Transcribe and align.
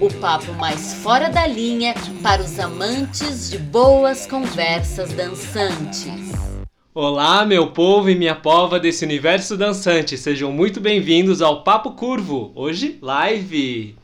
o 0.00 0.12
papo 0.20 0.52
mais 0.52 0.94
fora 0.94 1.28
da 1.28 1.44
linha 1.44 1.92
para 2.22 2.40
os 2.40 2.58
amantes 2.60 3.50
de 3.50 3.58
boas 3.58 4.26
conversas 4.26 5.12
dançantes. 5.12 6.32
Olá, 6.94 7.44
meu 7.44 7.72
povo 7.72 8.08
e 8.08 8.14
minha 8.14 8.36
pova 8.36 8.78
desse 8.78 9.04
universo 9.04 9.56
dançante, 9.56 10.16
sejam 10.16 10.52
muito 10.52 10.80
bem-vindos 10.80 11.42
ao 11.42 11.64
Papo 11.64 11.92
Curvo, 11.92 12.52
hoje 12.54 12.96
live, 13.02 13.96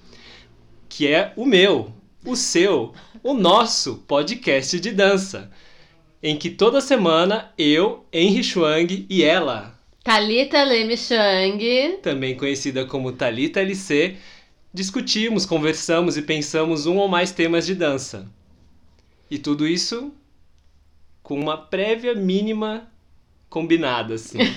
que 0.89 1.07
é 1.07 1.33
o 1.37 1.47
meu, 1.47 1.93
o 2.27 2.35
seu, 2.35 2.93
o 3.23 3.33
nosso 3.33 4.03
podcast 4.07 4.81
de 4.81 4.91
dança, 4.91 5.49
em 6.21 6.37
que 6.37 6.51
toda 6.51 6.81
semana 6.81 7.53
eu, 7.57 8.05
Henry 8.13 8.43
Chuang 8.43 9.07
e 9.09 9.23
ela, 9.23 9.75
Thalita 10.05 10.63
Leme 10.65 10.99
Chang, 10.99 11.99
também 12.03 12.37
conhecida 12.37 12.85
como 12.85 13.13
Talita 13.13 13.61
LC, 13.61 14.17
discutimos, 14.75 15.47
conversamos 15.47 16.17
e 16.17 16.23
pensamos 16.23 16.85
um 16.85 16.97
ou 16.97 17.07
mais 17.07 17.31
temas 17.31 17.65
de 17.65 17.77
dança. 17.77 18.27
E 19.31 19.39
tudo 19.39 19.67
isso 19.67 20.13
com 21.23 21.41
uma 21.41 21.57
prévia 21.57 22.15
mínima 22.15 22.91
combinada, 23.49 24.15
assim. 24.15 24.39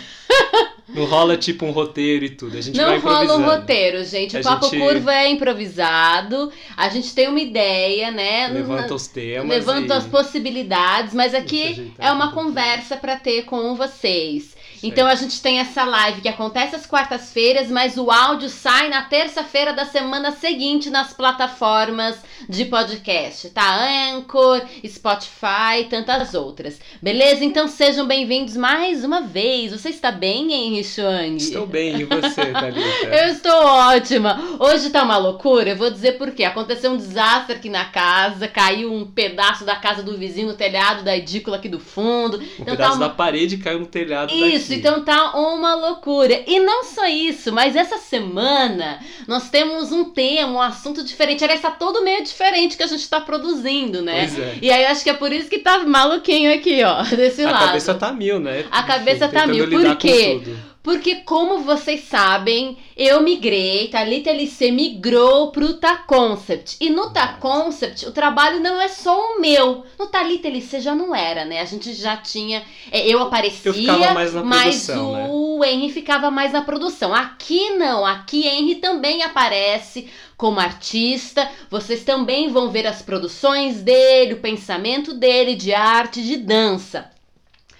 Não 0.89 1.05
rola 1.05 1.35
tipo 1.35 1.65
um 1.65 1.71
roteiro 1.71 2.23
e 2.25 2.29
tudo. 2.29 2.57
A 2.57 2.61
gente 2.61 2.77
vai 2.77 2.95
Não 2.95 2.99
rola 3.01 3.23
improvisando. 3.25 3.43
um 3.43 3.59
roteiro, 3.59 4.03
gente. 4.05 4.37
O 4.37 4.39
A 4.39 4.43
Papo 4.43 4.69
gente- 4.69 4.79
Curvo 4.79 5.09
é 5.09 5.29
improvisado. 5.29 6.51
A 6.77 6.87
gente 6.89 7.13
tem 7.13 7.27
uma 7.27 7.41
ideia, 7.41 8.09
né? 8.09 8.47
Levanta 8.47 8.95
os 8.95 9.05
temas. 9.07 9.49
Levanta 9.49 9.93
e... 9.93 9.97
as 9.97 10.07
possibilidades, 10.07 11.13
mas 11.13 11.35
aqui 11.35 11.93
é 11.97 12.09
uma 12.11 12.29
um 12.29 12.31
conversa 12.31 12.95
para 12.95 13.17
ter 13.17 13.43
com 13.43 13.75
vocês. 13.75 14.55
Então 14.83 15.07
a 15.07 15.15
gente 15.15 15.41
tem 15.41 15.59
essa 15.59 15.83
live 15.83 16.21
que 16.21 16.29
acontece 16.29 16.75
às 16.75 16.85
quartas-feiras, 16.85 17.69
mas 17.69 17.97
o 17.97 18.11
áudio 18.11 18.49
sai 18.49 18.89
na 18.89 19.01
terça-feira 19.03 19.73
da 19.73 19.85
semana 19.85 20.31
seguinte 20.31 20.89
nas 20.89 21.13
plataformas 21.13 22.15
de 22.47 22.65
podcast, 22.65 23.49
tá? 23.49 23.87
Anchor, 24.13 24.61
Spotify 24.85 25.81
e 25.81 25.85
tantas 25.85 26.33
outras. 26.33 26.79
Beleza? 27.01 27.43
Então 27.43 27.67
sejam 27.67 28.05
bem-vindos 28.05 28.55
mais 28.55 29.03
uma 29.03 29.21
vez. 29.21 29.71
Você 29.71 29.89
está 29.89 30.11
bem, 30.11 30.51
Henry 30.53 30.83
Chuang? 30.83 31.37
Estou 31.37 31.65
bem, 31.65 31.99
e 31.99 32.03
você, 32.03 32.45
Thalita? 32.51 33.07
Eu 33.07 33.27
estou 33.29 33.65
ótima. 33.65 34.57
Hoje 34.59 34.89
tá 34.89 35.03
uma 35.03 35.17
loucura. 35.17 35.69
Eu 35.71 35.75
vou 35.75 35.89
dizer 35.89 36.13
por 36.17 36.31
quê. 36.31 36.43
Aconteceu 36.43 36.91
um 36.91 36.97
desastre 36.97 37.55
aqui 37.55 37.69
na 37.69 37.85
casa, 37.85 38.47
caiu 38.47 38.93
um 38.93 39.05
pedaço 39.05 39.65
da 39.65 39.75
casa 39.75 40.03
do 40.03 40.17
vizinho 40.17 40.47
no 40.47 40.53
telhado 40.53 41.03
da 41.03 41.15
edícula 41.15 41.57
aqui 41.57 41.69
do 41.69 41.79
fundo. 41.79 42.37
Um 42.37 42.43
Então 42.59 42.65
pedaço 42.75 42.91
tá 42.91 42.95
uma- 42.97 43.07
da 43.07 43.13
parede 43.13 43.57
caiu 43.57 43.79
no 43.79 43.85
telhado 43.85 44.33
Isso, 44.33 44.66
daqui. 44.69 44.79
então 44.79 45.03
tá 45.03 45.37
uma 45.37 45.75
loucura. 45.75 46.43
E 46.47 46.59
não 46.59 46.83
só 46.83 47.05
isso, 47.07 47.51
mas 47.51 47.75
essa 47.75 47.97
semana 47.97 48.99
nós 49.27 49.49
temos 49.49 49.91
um 49.91 50.05
tema, 50.05 50.51
um 50.53 50.61
assunto 50.61 51.03
diferente. 51.03 51.43
Aliás, 51.43 51.61
tá 51.61 51.71
todo 51.71 52.03
meio 52.03 52.23
diferente 52.23 52.77
que 52.77 52.83
a 52.83 52.87
gente 52.87 53.07
tá 53.09 53.19
produzindo, 53.21 54.01
né? 54.01 54.27
Pois 54.27 54.39
é. 54.39 54.57
E 54.61 54.71
aí 54.71 54.83
eu 54.83 54.89
acho 54.89 55.03
que 55.03 55.09
é 55.09 55.13
por 55.13 55.31
isso 55.31 55.49
que 55.49 55.59
tá 55.59 55.79
maluquinho 55.79 56.53
aqui, 56.53 56.83
ó, 56.83 57.03
desse 57.15 57.43
A 57.43 57.51
lado. 57.51 57.65
cabeça 57.65 57.93
tá 57.93 58.11
mil, 58.11 58.39
né? 58.39 58.65
A 58.71 58.83
cabeça 58.83 59.27
tá 59.27 59.41
tentando 59.41 59.67
mil. 59.67 59.69
Por 59.69 59.95
quê? 59.97 60.41
Porque, 60.87 61.15
como 61.15 61.63
vocês 61.63 62.05
sabem, 62.05 62.77
eu 62.95 63.21
migrei, 63.21 63.89
Thalita 63.89 64.29
LC 64.29 64.71
migrou 64.71 65.51
pro 65.51 65.73
Ta 65.73 65.97
Concept. 65.97 66.77
E 66.79 66.89
no 66.89 67.09
Ta 67.09 67.33
Concept, 67.33 68.05
o 68.05 68.11
trabalho 68.13 68.61
não 68.61 68.79
é 68.79 68.87
só 68.87 69.19
o 69.19 69.41
meu. 69.41 69.83
No 69.99 70.07
Thalita 70.07 70.47
LC 70.47 70.79
já 70.79 70.95
não 70.95 71.13
era, 71.13 71.43
né? 71.43 71.59
A 71.59 71.65
gente 71.65 71.93
já 71.93 72.15
tinha. 72.15 72.63
é, 72.89 73.05
Eu 73.05 73.21
aparecia, 73.21 73.69
Eu 73.69 73.73
ficava 73.73 74.13
mais 74.13 74.33
na 74.33 74.43
mas 74.45 74.85
produção, 74.85 75.11
né? 75.11 75.27
o 75.29 75.65
Henry 75.65 75.91
ficava 75.91 76.31
mais 76.31 76.53
na 76.53 76.61
produção. 76.61 77.13
Aqui 77.13 77.71
não, 77.71 78.05
aqui 78.05 78.47
Henry 78.47 78.75
também 78.75 79.23
aparece 79.23 80.07
como 80.37 80.57
artista. 80.57 81.51
Vocês 81.69 82.05
também 82.05 82.47
vão 82.47 82.71
ver 82.71 82.87
as 82.87 83.01
produções 83.01 83.81
dele, 83.81 84.35
o 84.35 84.39
pensamento 84.39 85.13
dele 85.13 85.53
de 85.53 85.73
arte, 85.73 86.23
de 86.23 86.37
dança. 86.37 87.16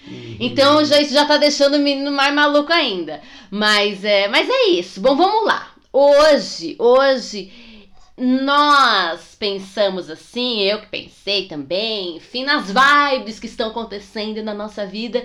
Uhum. 0.08 0.38
Então 0.40 0.84
já, 0.86 1.00
isso 1.02 1.14
já 1.14 1.26
tá 1.26 1.38
deixando 1.38 1.76
o 1.76 1.80
menino 1.80 2.12
mais 2.12 2.34
maluco 2.34 2.72
ainda. 2.72 3.22
Mas 3.52 4.04
é, 4.04 4.28
mas 4.28 4.48
é 4.50 4.70
isso. 4.70 5.02
Bom, 5.02 5.16
vamos 5.16 5.46
lá. 5.46 5.72
Hoje, 5.92 6.76
hoje 6.80 7.52
nós 8.18 9.36
pensamos 9.40 10.10
assim, 10.10 10.62
eu 10.64 10.80
que 10.82 10.88
pensei 10.88 11.48
também, 11.48 12.18
enfim, 12.18 12.44
nas 12.44 12.66
vibes 12.72 13.40
que 13.40 13.46
estão 13.46 13.70
acontecendo 13.70 14.42
na 14.42 14.54
nossa 14.56 14.86
vida. 14.88 15.24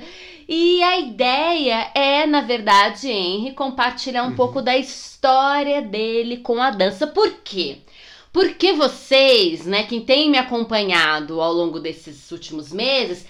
E 0.49 0.83
a 0.83 0.99
ideia 0.99 1.91
é, 1.95 2.27
na 2.27 2.43
verdade, 2.43 3.09
Henry, 3.09 3.53
compartilhar 3.55 4.25
um 4.25 4.29
Uhum. 4.29 4.35
pouco 4.37 4.61
da 4.61 4.77
história 4.77 5.81
dele 5.81 6.39
com 6.39 6.61
a 6.61 6.71
dança. 6.71 7.07
Por 7.07 7.31
quê? 7.43 7.79
Porque 8.31 8.73
vocês, 8.73 9.67
né, 9.67 9.85
quem 9.85 10.01
tem 10.03 10.31
me 10.31 10.39
acompanhado 10.39 11.41
ao 11.41 11.53
longo 11.53 11.79
desses 11.81 12.31
últimos 12.31 12.73
meses, 12.73 13.27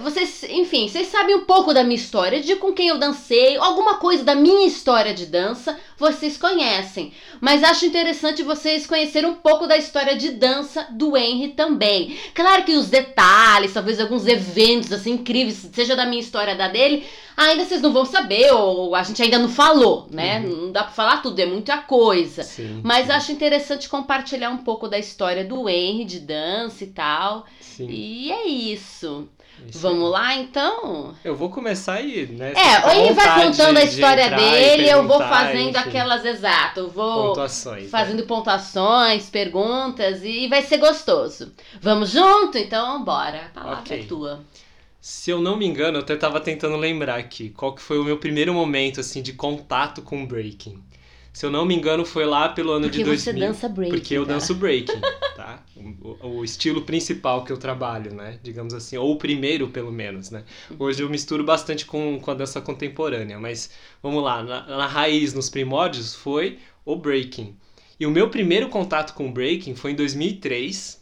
vocês, 0.00 0.44
enfim, 0.44 0.86
vocês 0.86 1.08
sabem 1.08 1.34
um 1.34 1.44
pouco 1.44 1.74
da 1.74 1.82
minha 1.82 1.96
história, 1.96 2.40
de 2.40 2.54
com 2.54 2.72
quem 2.72 2.86
eu 2.86 2.98
dancei, 2.98 3.56
alguma 3.56 3.96
coisa 3.96 4.22
da 4.22 4.32
minha 4.32 4.64
história 4.64 5.12
de 5.12 5.26
dança, 5.26 5.76
vocês 5.98 6.36
conhecem. 6.36 7.12
Mas 7.40 7.64
acho 7.64 7.84
interessante 7.84 8.44
vocês 8.44 8.86
conhecerem 8.86 9.28
um 9.28 9.34
pouco 9.34 9.66
da 9.66 9.76
história 9.76 10.14
de 10.14 10.30
dança 10.30 10.86
do 10.92 11.16
Henry 11.16 11.48
também. 11.48 12.16
Claro 12.32 12.62
que 12.62 12.76
os 12.76 12.88
detalhes, 12.88 13.72
talvez 13.72 13.98
alguns 13.98 14.24
eventos 14.24 14.92
assim 14.92 15.14
incríveis, 15.14 15.68
seja 15.72 15.96
da 15.96 16.06
minha 16.06 16.22
história 16.22 16.54
da 16.54 16.68
dele, 16.68 17.04
ainda 17.36 17.64
vocês 17.64 17.82
não 17.82 17.92
vão 17.92 18.04
saber, 18.04 18.52
ou 18.52 18.94
a 18.94 19.02
gente 19.02 19.20
ainda 19.20 19.40
não 19.40 19.48
falou, 19.48 20.06
né? 20.12 20.38
Não 20.38 20.70
dá 20.70 20.84
pra 20.84 20.92
falar 20.92 21.22
tudo, 21.22 21.40
é 21.40 21.46
muita 21.46 21.78
coisa. 21.78 22.44
Sim, 22.44 22.82
Mas 22.84 23.06
sim, 23.06 23.12
acho 23.12 23.32
interessante 23.32 23.88
compartilhar 23.88 24.50
um 24.50 24.58
pouco 24.58 24.86
da 24.86 24.96
história 24.98 25.44
do 25.44 25.68
Henry, 25.68 26.04
de 26.04 26.20
dança 26.20 26.84
e 26.84 26.86
tal. 26.86 27.46
sim. 27.60 27.88
E 27.90 28.30
é 28.30 28.46
isso. 28.46 29.28
Isso 29.68 29.78
Vamos 29.80 30.04
aí. 30.06 30.10
lá 30.10 30.34
então? 30.36 31.14
Eu 31.24 31.34
vou 31.36 31.50
começar 31.50 31.94
aí, 31.94 32.26
né? 32.26 32.52
É, 32.52 32.74
fica 32.76 32.86
o 32.86 32.90
à 32.90 32.96
Henry 32.96 33.14
vai 33.14 33.44
contando 33.46 33.76
a 33.78 33.84
de 33.84 33.88
história 33.88 34.22
entrar 34.24 34.38
e 34.40 34.50
dele, 34.50 34.88
eu 34.90 35.06
vou 35.06 35.18
fazendo 35.18 35.70
enfim, 35.70 35.78
aquelas 35.78 36.24
exato. 36.24 36.80
Eu 36.80 36.90
vou 36.90 37.28
pontuações. 37.28 37.84
né? 37.84 37.88
fazendo 37.88 38.22
pontuações, 38.24 39.28
perguntas 39.30 40.22
e 40.24 40.48
vai 40.48 40.62
ser 40.62 40.78
gostoso. 40.78 41.52
Vamos 41.80 42.10
junto? 42.10 42.58
Então, 42.58 43.02
bora. 43.04 43.46
A 43.46 43.60
palavra 43.60 43.80
Ok. 43.80 44.00
é 44.00 44.02
tua. 44.04 44.40
Se 45.00 45.30
eu 45.30 45.40
não 45.40 45.56
me 45.56 45.66
engano, 45.66 45.98
eu 45.98 46.02
até 46.02 46.14
tava 46.14 46.38
tentando 46.40 46.76
lembrar 46.76 47.16
aqui 47.18 47.50
qual 47.50 47.74
que 47.74 47.82
foi 47.82 47.98
o 47.98 48.04
meu 48.04 48.18
primeiro 48.18 48.54
momento 48.54 49.00
assim 49.00 49.20
de 49.20 49.32
contato 49.32 50.00
com 50.02 50.24
breaking. 50.24 50.80
Se 51.32 51.46
eu 51.46 51.50
não 51.50 51.64
me 51.64 51.74
engano, 51.74 52.04
foi 52.04 52.26
lá 52.26 52.50
pelo 52.50 52.72
ano 52.72 52.84
Porque 52.88 52.98
de 52.98 53.04
você 53.04 53.32
2000. 53.32 53.48
dança 53.48 53.68
breaking. 53.68 53.94
Porque 53.94 54.14
eu 54.14 54.24
tá? 54.26 54.32
danço 54.34 54.54
breaking, 54.54 55.00
tá? 55.34 55.64
O, 56.02 56.28
o 56.38 56.44
estilo 56.44 56.82
principal 56.82 57.42
que 57.44 57.50
eu 57.50 57.56
trabalho, 57.56 58.14
né? 58.14 58.38
Digamos 58.42 58.74
assim, 58.74 58.98
ou 58.98 59.12
o 59.12 59.16
primeiro, 59.16 59.68
pelo 59.68 59.90
menos, 59.90 60.30
né? 60.30 60.44
Hoje 60.78 61.02
eu 61.02 61.08
misturo 61.08 61.42
bastante 61.42 61.86
com, 61.86 62.20
com 62.20 62.30
a 62.30 62.34
dança 62.34 62.60
contemporânea, 62.60 63.38
mas 63.38 63.70
vamos 64.02 64.22
lá, 64.22 64.42
na, 64.42 64.66
na 64.66 64.86
raiz, 64.86 65.32
nos 65.32 65.48
primórdios, 65.48 66.14
foi 66.14 66.58
o 66.84 66.96
breaking. 66.96 67.56
E 67.98 68.06
o 68.06 68.10
meu 68.10 68.28
primeiro 68.28 68.68
contato 68.68 69.14
com 69.14 69.28
o 69.28 69.32
breaking 69.32 69.74
foi 69.74 69.92
em 69.92 69.94
2003. 69.94 71.00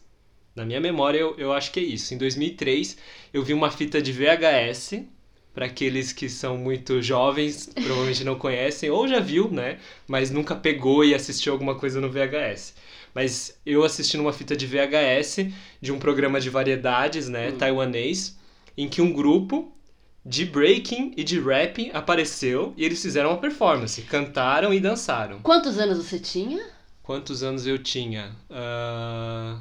Na 0.55 0.65
minha 0.65 0.79
memória, 0.79 1.17
eu, 1.17 1.35
eu 1.37 1.51
acho 1.51 1.71
que 1.71 1.79
é 1.79 1.83
isso. 1.83 2.13
Em 2.13 2.17
2003, 2.17 2.97
eu 3.33 3.43
vi 3.43 3.53
uma 3.53 3.69
fita 3.71 4.01
de 4.01 4.11
VHS. 4.13 5.03
Para 5.53 5.65
aqueles 5.65 6.13
que 6.13 6.29
são 6.29 6.57
muito 6.57 7.01
jovens, 7.01 7.69
provavelmente 7.73 8.23
não 8.23 8.35
conhecem, 8.35 8.89
ou 8.89 9.05
já 9.07 9.19
viu, 9.19 9.51
né? 9.51 9.79
Mas 10.07 10.31
nunca 10.31 10.55
pegou 10.55 11.03
e 11.03 11.13
assistiu 11.13 11.51
alguma 11.51 11.75
coisa 11.75 11.99
no 11.99 12.09
VHS. 12.09 12.73
Mas 13.13 13.59
eu 13.65 13.83
assisti 13.83 14.15
numa 14.15 14.31
fita 14.31 14.55
de 14.55 14.65
VHS 14.65 15.51
de 15.81 15.91
um 15.91 15.99
programa 15.99 16.39
de 16.39 16.49
variedades, 16.49 17.27
né, 17.27 17.49
Hum. 17.49 17.57
taiwanês, 17.57 18.37
em 18.77 18.87
que 18.87 19.01
um 19.01 19.11
grupo 19.11 19.75
de 20.25 20.45
breaking 20.45 21.13
e 21.17 21.23
de 21.23 21.37
rapping 21.39 21.91
apareceu 21.93 22.73
e 22.77 22.85
eles 22.85 23.01
fizeram 23.01 23.31
uma 23.31 23.37
performance, 23.39 24.01
cantaram 24.03 24.73
e 24.73 24.79
dançaram. 24.79 25.39
Quantos 25.41 25.77
anos 25.77 25.97
você 25.97 26.17
tinha? 26.19 26.63
Quantos 27.03 27.43
anos 27.43 27.67
eu 27.67 27.77
tinha? 27.77 28.31
Ah, 28.49 29.57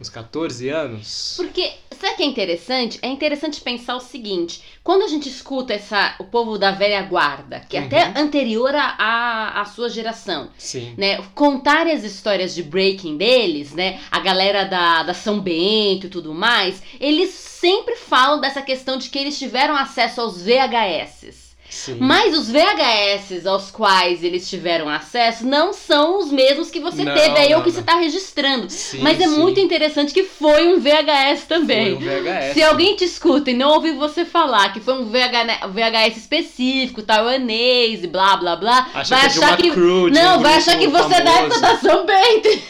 uns 0.00 0.08
14 0.08 0.68
anos? 0.68 1.34
Porque, 1.36 1.72
sabe 1.98 2.14
o 2.14 2.16
que 2.16 2.22
é 2.22 2.26
interessante? 2.26 2.98
É 3.02 3.08
interessante 3.08 3.60
pensar 3.60 3.96
o 3.96 4.00
seguinte: 4.00 4.62
quando 4.84 5.02
a 5.02 5.08
gente 5.08 5.28
escuta 5.28 5.72
essa, 5.74 6.14
o 6.18 6.24
povo 6.24 6.56
da 6.58 6.70
velha 6.70 7.02
guarda, 7.02 7.60
que 7.68 7.76
é 7.76 7.80
Uhum. 7.80 7.86
até 7.86 8.20
anterior 8.20 8.74
à 8.74 8.94
à- 8.98 9.60
à 9.60 9.64
sua 9.64 9.88
geração, 9.88 10.50
Sim. 10.56 10.94
né? 10.96 11.18
Contarem 11.34 11.92
as 11.92 12.04
histórias 12.04 12.54
de 12.54 12.62
breaking 12.62 13.16
deles, 13.16 13.72
né? 13.72 14.00
A 14.10 14.20
galera 14.20 14.64
da, 14.64 15.02
da 15.02 15.14
São 15.14 15.40
Bento 15.40 16.06
e 16.06 16.10
tudo 16.10 16.32
mais, 16.34 16.82
eles 17.00 17.30
sempre 17.30 17.96
falam 17.96 18.40
dessa 18.40 18.62
questão 18.62 18.96
de 18.98 19.08
que 19.10 19.18
eles 19.18 19.38
tiveram 19.38 19.74
acesso 19.76 20.20
aos 20.20 20.42
VHS. 20.42 21.47
Sim. 21.70 21.98
Mas 22.00 22.34
os 22.36 22.48
VHS 22.50 23.44
aos 23.46 23.70
quais 23.70 24.24
eles 24.24 24.48
tiveram 24.48 24.88
acesso 24.88 25.46
não 25.46 25.72
são 25.74 26.18
os 26.18 26.32
mesmos 26.32 26.70
que 26.70 26.80
você 26.80 27.04
Não, 27.04 27.12
teve 27.14 27.38
aí 27.38 27.54
ou 27.54 27.60
que 27.60 27.68
não. 27.68 27.74
você 27.74 27.80
está 27.80 27.96
registrando. 27.96 28.70
Sim, 28.70 29.00
Mas 29.02 29.20
é 29.20 29.24
sim. 29.28 29.36
muito 29.38 29.60
interessante 29.60 30.14
que 30.14 30.24
foi 30.24 30.66
um 30.68 30.80
VHS 30.80 31.44
também. 31.46 31.96
Foi 32.00 32.06
um 32.20 32.22
VHS. 32.22 32.54
Se 32.54 32.62
alguém 32.62 32.96
te 32.96 33.04
escuta 33.04 33.50
e 33.50 33.54
não 33.54 33.70
ouviu 33.74 33.96
você 33.98 34.24
falar 34.24 34.72
que 34.72 34.80
foi 34.80 34.94
um 34.94 35.04
VH 35.10 35.66
VHS 35.68 36.16
específico, 36.16 37.02
taiwanês 37.02 38.02
e 38.02 38.06
blá 38.06 38.36
blá 38.38 38.56
blá, 38.56 38.88
Acha 38.94 39.14
vai 39.14 39.24
é 39.24 39.26
achar 39.28 39.56
que. 39.56 39.70
crew, 39.70 40.08
não, 40.10 40.38
um 40.38 40.42
vai 40.42 40.54
achar 40.54 40.78
que 40.78 40.86
você 40.88 41.14
é 41.16 41.20
da 41.20 41.32
época 41.32 41.60
da 41.60 41.72
Ação 41.72 42.06
Bente. 42.06 42.62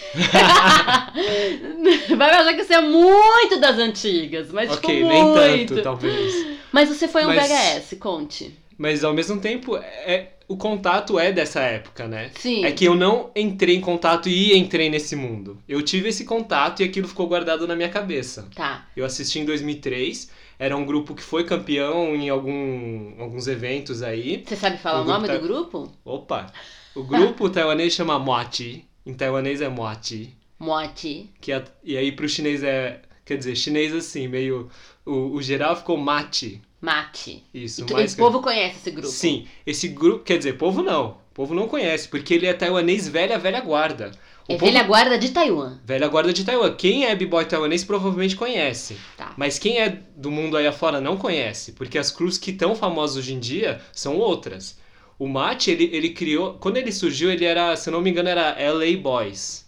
vai 2.17 2.31
achar 2.31 2.55
que 2.55 2.65
você 2.65 2.75
é 2.75 2.81
muito 2.81 3.59
das 3.61 3.79
antigas, 3.79 4.51
mas 4.51 4.71
Ok, 4.71 4.97
tipo, 4.97 5.09
nem 5.09 5.25
muito. 5.25 5.69
tanto, 5.75 5.83
talvez. 5.83 6.47
Mas 6.73 6.89
você 6.89 7.09
foi 7.09 7.25
um 7.25 7.29
Mas- 7.29 7.49
VHS, 7.49 7.97
conte. 7.99 8.55
Mas 8.79 9.03
ao 9.03 9.13
mesmo 9.13 9.41
tempo, 9.41 9.77
é, 9.77 10.35
o 10.47 10.57
contato 10.57 11.19
é 11.19 11.33
dessa 11.33 11.61
época, 11.61 12.07
né? 12.07 12.31
Sim. 12.37 12.65
É 12.65 12.71
que 12.71 12.85
eu 12.85 12.95
não 12.95 13.31
entrei 13.35 13.75
em 13.77 13.81
contato 13.81 14.29
e 14.29 14.57
entrei 14.57 14.89
nesse 14.89 15.17
mundo. 15.17 15.59
Eu 15.69 15.83
tive 15.83 16.09
esse 16.09 16.25
contato 16.25 16.81
e 16.81 16.85
aquilo 16.85 17.09
ficou 17.09 17.27
guardado 17.27 17.67
na 17.67 17.75
minha 17.75 17.89
cabeça. 17.89 18.49
Tá. 18.55 18.87
Eu 18.97 19.05
assisti 19.05 19.41
em 19.41 19.45
2003, 19.45 20.31
era 20.59 20.77
um 20.77 20.87
grupo 20.87 21.15
que 21.15 21.23
foi 21.23 21.45
campeão 21.45 22.15
em 22.15 22.29
algum, 22.29 23.21
alguns 23.21 23.49
eventos 23.49 24.03
aí. 24.03 24.43
Você 24.47 24.57
sabe 24.57 24.79
falar 24.79 25.01
O 25.01 25.03
o, 25.03 25.07
nome 25.07 25.27
grupo 25.27 25.43
do 25.43 25.49
grupo? 25.49 25.93
Opa! 26.05 26.53
O 26.95 27.03
grupo 27.03 27.51
taiwanês 27.51 27.93
chama 27.93 28.19
Mochi, 28.19 28.85
em 29.05 29.13
taiwanês 29.13 29.61
é 29.61 29.69
Mochi, 29.69 30.35
Mochi. 30.59 31.31
que 31.41 31.53
é, 31.53 31.65
e 31.85 31.97
aí 31.97 32.11
pro 32.13 32.29
chinês 32.29 32.63
é, 32.63 33.03
quer 33.25 33.37
dizer, 33.37 33.55
chinês 33.55 33.95
assim, 33.95 34.27
meio, 34.27 34.69
o, 35.05 35.35
o 35.35 35.43
geral 35.43 35.77
ficou 35.77 35.97
Mate, 35.97 36.63
Mate. 36.81 37.43
isso, 37.53 37.83
E 37.83 37.87
tu- 37.87 37.95
mais 37.95 38.15
o 38.15 38.17
povo 38.17 38.41
conhece 38.41 38.77
esse 38.79 38.91
grupo. 38.91 39.09
Sim, 39.09 39.47
esse 39.67 39.89
grupo, 39.89 40.25
quer 40.25 40.39
dizer, 40.39 40.55
povo 40.59 40.83
não, 40.83 41.11
o 41.31 41.35
povo 41.35 41.55
não 41.55 41.67
conhece, 41.67 42.09
porque 42.09 42.35
ele 42.35 42.47
é 42.47 42.53
taiwanês 42.53 43.09
velha, 43.09 43.39
velha 43.39 43.61
guarda. 43.61 44.13
O 44.49 44.53
É 44.53 44.57
povo- 44.57 44.65
velha 44.73 44.85
guarda 44.85 45.19
de 45.19 45.31
Taiwan. 45.31 45.79
velha 45.85 46.09
guarda 46.09 46.33
de 46.33 46.45
Taiwan. 46.45 46.73
Quem 46.75 47.05
é 47.05 47.15
b-boy 47.15 47.45
taiwanês 47.45 47.85
provavelmente 47.85 48.35
conhece. 48.37 48.97
Tá. 49.17 49.35
Mas 49.37 49.59
quem 49.59 49.79
é 49.81 49.99
do 50.17 50.31
mundo 50.31 50.57
aí 50.57 50.67
afora 50.67 51.01
não 51.01 51.17
conhece, 51.17 51.73
porque 51.73 51.99
as 51.99 52.11
crews 52.11 52.39
que 52.39 52.51
estão 52.53 52.75
famosas 52.75 53.17
hoje 53.19 53.35
em 53.35 53.41
dia 53.41 53.81
são 53.93 54.17
outras. 54.17 54.79
O 55.19 55.27
Mate, 55.29 55.71
ele, 55.73 55.91
ele 55.93 56.11
criou. 56.11 56.55
Quando 56.55 56.77
ele 56.77 56.93
surgiu, 56.93 57.31
ele 57.31 57.45
era, 57.45 57.75
se 57.77 57.89
eu 57.89 57.93
não 57.93 58.01
me 58.01 58.09
engano, 58.09 58.29
era 58.29 58.57
LA 58.59 58.97
Boys, 59.03 59.67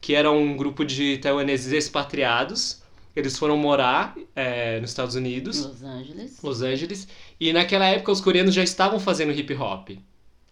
que 0.00 0.14
era 0.14 0.30
um 0.30 0.56
grupo 0.56 0.84
de 0.84 1.18
taiwaneses 1.18 1.72
expatriados. 1.72 2.80
Eles 3.14 3.38
foram 3.38 3.56
morar 3.56 4.14
é, 4.34 4.80
nos 4.80 4.90
Estados 4.90 5.14
Unidos, 5.14 5.64
Los 5.64 5.82
Angeles. 5.82 6.38
Los 6.42 6.62
Angeles, 6.62 7.08
e 7.38 7.52
naquela 7.52 7.86
época 7.86 8.12
os 8.12 8.20
coreanos 8.20 8.54
já 8.54 8.62
estavam 8.62 8.98
fazendo 8.98 9.32
hip 9.32 9.52
hop. 9.54 9.90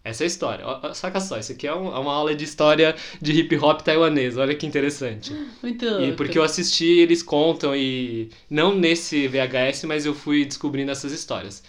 Essa 0.03 0.23
é 0.23 0.25
a 0.25 0.27
história. 0.27 0.65
Saca 0.95 1.19
só, 1.19 1.37
isso 1.37 1.51
aqui 1.51 1.67
é 1.67 1.75
um- 1.75 1.95
é 1.95 1.99
uma 1.99 2.11
aula 2.11 2.33
de 2.33 2.43
história 2.43 2.95
de 3.21 3.33
hip 3.33 3.55
hop 3.57 3.81
taiwanês. 3.81 4.35
Olha 4.35 4.55
que 4.55 4.65
interessante. 4.65 5.31
Muito 5.61 5.85
E 5.85 5.89
louco. 5.89 6.15
porque 6.17 6.39
eu 6.39 6.43
assisti, 6.43 6.85
eles 6.85 7.21
contam 7.21 7.75
e 7.75 8.29
não 8.49 8.73
nesse 8.75 9.27
VHS, 9.27 9.85
mas 9.85 10.03
eu 10.05 10.15
fui 10.15 10.43
descobrindo 10.43 10.89
essas 10.91 11.11
histórias. 11.11 11.61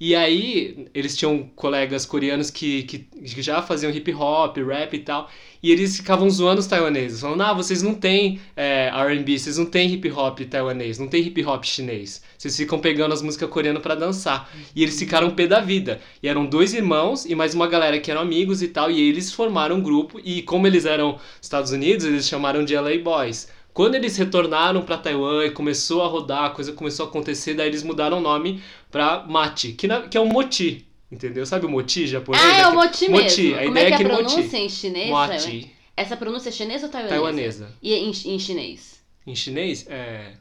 E 0.00 0.14
aí, 0.14 0.86
eles 0.94 1.16
tinham 1.16 1.50
colegas 1.56 2.06
coreanos 2.06 2.50
que, 2.50 2.84
que, 2.84 2.98
que 2.98 3.42
já 3.42 3.60
faziam 3.60 3.90
hip 3.90 4.14
hop, 4.14 4.56
rap 4.58 4.94
e 4.94 5.00
tal, 5.00 5.28
e 5.60 5.72
eles 5.72 5.96
ficavam 5.96 6.30
zoando 6.30 6.60
os 6.60 6.68
taiwaneses, 6.68 7.20
falando, 7.20 7.40
ah, 7.42 7.52
vocês 7.52 7.82
não 7.82 7.94
têm 7.94 8.40
é, 8.56 8.90
R&B, 8.94 9.36
vocês 9.36 9.58
não 9.58 9.66
têm 9.66 9.92
hip 9.92 10.08
hop 10.12 10.38
taiwanês, 10.40 11.00
não 11.00 11.08
tem 11.08 11.20
hip 11.22 11.44
hop 11.44 11.64
chinês, 11.64 12.22
vocês 12.36 12.56
ficam 12.56 12.78
pegando 12.78 13.12
as 13.12 13.22
músicas 13.22 13.50
coreanas 13.50 13.82
pra 13.82 13.96
dançar. 13.96 14.48
E 14.74 14.84
eles 14.84 14.96
ficaram 14.96 15.32
pé 15.32 15.48
da 15.48 15.58
vida. 15.58 16.00
E 16.22 16.28
eram 16.28 16.46
dois 16.46 16.74
irmãos 16.74 17.24
e 17.24 17.34
mais 17.34 17.54
uma 17.54 17.66
galera 17.66 17.98
que 17.98 18.08
eram 18.08 18.20
amigos 18.20 18.62
e 18.62 18.68
tal, 18.68 18.90
e 18.92 19.00
eles 19.00 19.32
formaram 19.32 19.76
um 19.76 19.82
grupo, 19.82 20.20
e 20.22 20.42
como 20.42 20.68
eles 20.68 20.84
eram 20.84 21.18
Estados 21.42 21.72
Unidos, 21.72 22.06
eles 22.06 22.28
chamaram 22.28 22.64
de 22.64 22.76
LA 22.76 22.98
Boys. 23.02 23.48
Quando 23.78 23.94
eles 23.94 24.16
retornaram 24.16 24.82
para 24.82 24.98
Taiwan 24.98 25.44
e 25.46 25.52
começou 25.52 26.02
a 26.02 26.08
rodar, 26.08 26.46
a 26.46 26.50
coisa 26.50 26.72
começou 26.72 27.06
a 27.06 27.08
acontecer, 27.08 27.54
daí 27.54 27.68
eles 27.68 27.84
mudaram 27.84 28.18
o 28.18 28.20
nome 28.20 28.60
pra 28.90 29.24
Mati, 29.24 29.72
que, 29.72 29.86
na- 29.86 30.08
que 30.08 30.16
é 30.18 30.20
um 30.20 30.26
moti, 30.26 30.84
entendeu? 31.12 31.46
Sabe 31.46 31.64
o 31.64 31.68
moti 31.68 32.04
japonês? 32.04 32.42
Ah, 32.44 32.56
é 32.56 32.66
o 32.66 32.70
Aquele- 32.70 32.76
moti 32.76 33.08
mesmo. 33.08 33.22
Moti, 33.22 33.54
a 33.54 33.58
Como 33.58 33.70
ideia 33.70 33.84
é 33.84 33.96
que 33.96 34.02
é 34.02 34.06
é 34.06 34.10
a 34.10 34.14
pronúncia 34.16 34.42
moti. 34.42 34.56
em 34.56 34.68
chinês? 34.68 35.08
Moti, 35.10 35.76
Essa 35.96 36.16
pronúncia 36.16 36.48
é 36.48 36.52
chinesa 36.52 36.86
ou 36.86 36.90
taiwanesa? 36.92 37.20
taiwanesa. 37.20 37.72
E 37.80 37.94
em, 37.94 38.10
em 38.34 38.38
chinês? 38.40 39.00
Em 39.24 39.36
chinês, 39.36 39.86
é... 39.88 40.32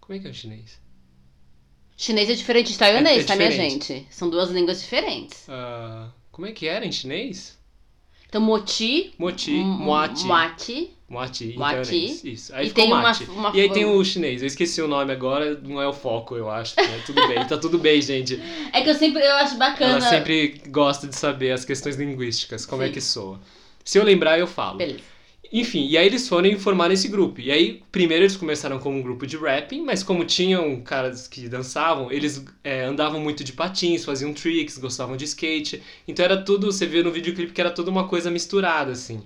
Como 0.00 0.18
é 0.18 0.20
que 0.20 0.26
é 0.26 0.30
o 0.30 0.34
chinês? 0.34 0.80
Chinês 1.96 2.28
é 2.28 2.34
diferente 2.34 2.72
de 2.72 2.78
taiwanês, 2.78 3.18
É- 3.18 3.20
é 3.20 3.24
tá, 3.24 3.36
minha 3.36 3.52
gente? 3.52 4.04
São 4.10 4.28
duas 4.28 4.50
línguas 4.50 4.80
diferentes. 4.80 5.44
Ah, 5.48 6.08
como 6.32 6.48
é 6.48 6.50
que 6.50 6.66
era 6.66 6.84
em 6.84 6.90
chinês? 6.90 7.56
Então, 8.28 8.40
moti, 8.40 9.14
Moti, 9.16 9.52
moati, 9.52 10.24
mati, 10.26 10.90
moati, 11.12 11.54
Moati. 11.56 11.90
taiwanês. 11.90 12.24
Isso, 12.24 12.54
aí 12.54 12.66
E 12.66 12.68
ficou 12.70 12.84
tem 12.84 12.92
uma- 12.92 13.02
mate. 13.02 13.24
uma 13.24 13.52
E 13.54 13.60
aí 13.60 13.70
tem 13.70 13.84
o 13.84 14.02
chinês, 14.04 14.40
eu 14.42 14.46
esqueci 14.46 14.80
o 14.80 14.88
nome 14.88 15.12
agora, 15.12 15.60
não 15.62 15.80
é 15.80 15.86
o 15.86 15.92
foco, 15.92 16.34
eu 16.36 16.50
acho. 16.50 16.74
né? 16.80 17.02
Tudo 17.06 17.28
bem, 17.28 17.46
tá 17.46 17.58
tudo 17.58 17.78
bem, 17.78 18.00
gente. 18.00 18.40
É 18.72 18.80
que 18.80 18.88
eu 18.90 18.94
sempre 18.94 19.22
eu 19.22 19.34
acho 19.36 19.56
bacana. 19.56 19.92
Ela 19.92 20.00
sempre 20.00 20.60
gosta 20.68 21.06
de 21.06 21.14
saber 21.14 21.52
as 21.52 21.64
questões 21.64 21.96
linguísticas, 21.96 22.64
como 22.66 22.82
é 22.82 22.86
Sim. 22.86 22.92
que 22.92 23.00
soa. 23.00 23.38
Se 23.84 23.98
eu 23.98 24.04
lembrar, 24.04 24.38
eu 24.38 24.46
falo. 24.46 24.78
Beleza. 24.78 25.00
Enfim, 25.54 25.86
e 25.86 25.98
aí 25.98 26.06
eles 26.06 26.26
foram 26.26 26.48
e 26.48 26.58
formaram 26.58 26.94
esse 26.94 27.08
grupo. 27.08 27.38
E 27.38 27.50
aí, 27.52 27.82
primeiro 27.92 28.22
eles 28.22 28.36
começaram 28.38 28.78
como 28.78 28.96
um 28.96 29.02
grupo 29.02 29.26
de 29.26 29.36
rapping, 29.36 29.82
mas 29.82 30.02
como 30.02 30.24
tinham 30.24 30.80
caras 30.80 31.28
que 31.28 31.46
dançavam, 31.46 32.10
eles 32.10 32.42
é, 32.64 32.84
andavam 32.84 33.20
muito 33.20 33.44
de 33.44 33.52
patins, 33.52 34.02
faziam 34.02 34.32
tricks, 34.32 34.78
gostavam 34.78 35.14
de 35.14 35.26
skate. 35.26 35.82
Então 36.08 36.24
era 36.24 36.38
tudo, 36.42 36.72
você 36.72 36.86
vê 36.86 37.02
no 37.02 37.10
videoclipe 37.12 37.52
que 37.52 37.60
era 37.60 37.70
tudo 37.70 37.88
uma 37.90 38.08
coisa 38.08 38.30
misturada, 38.30 38.92
assim. 38.92 39.20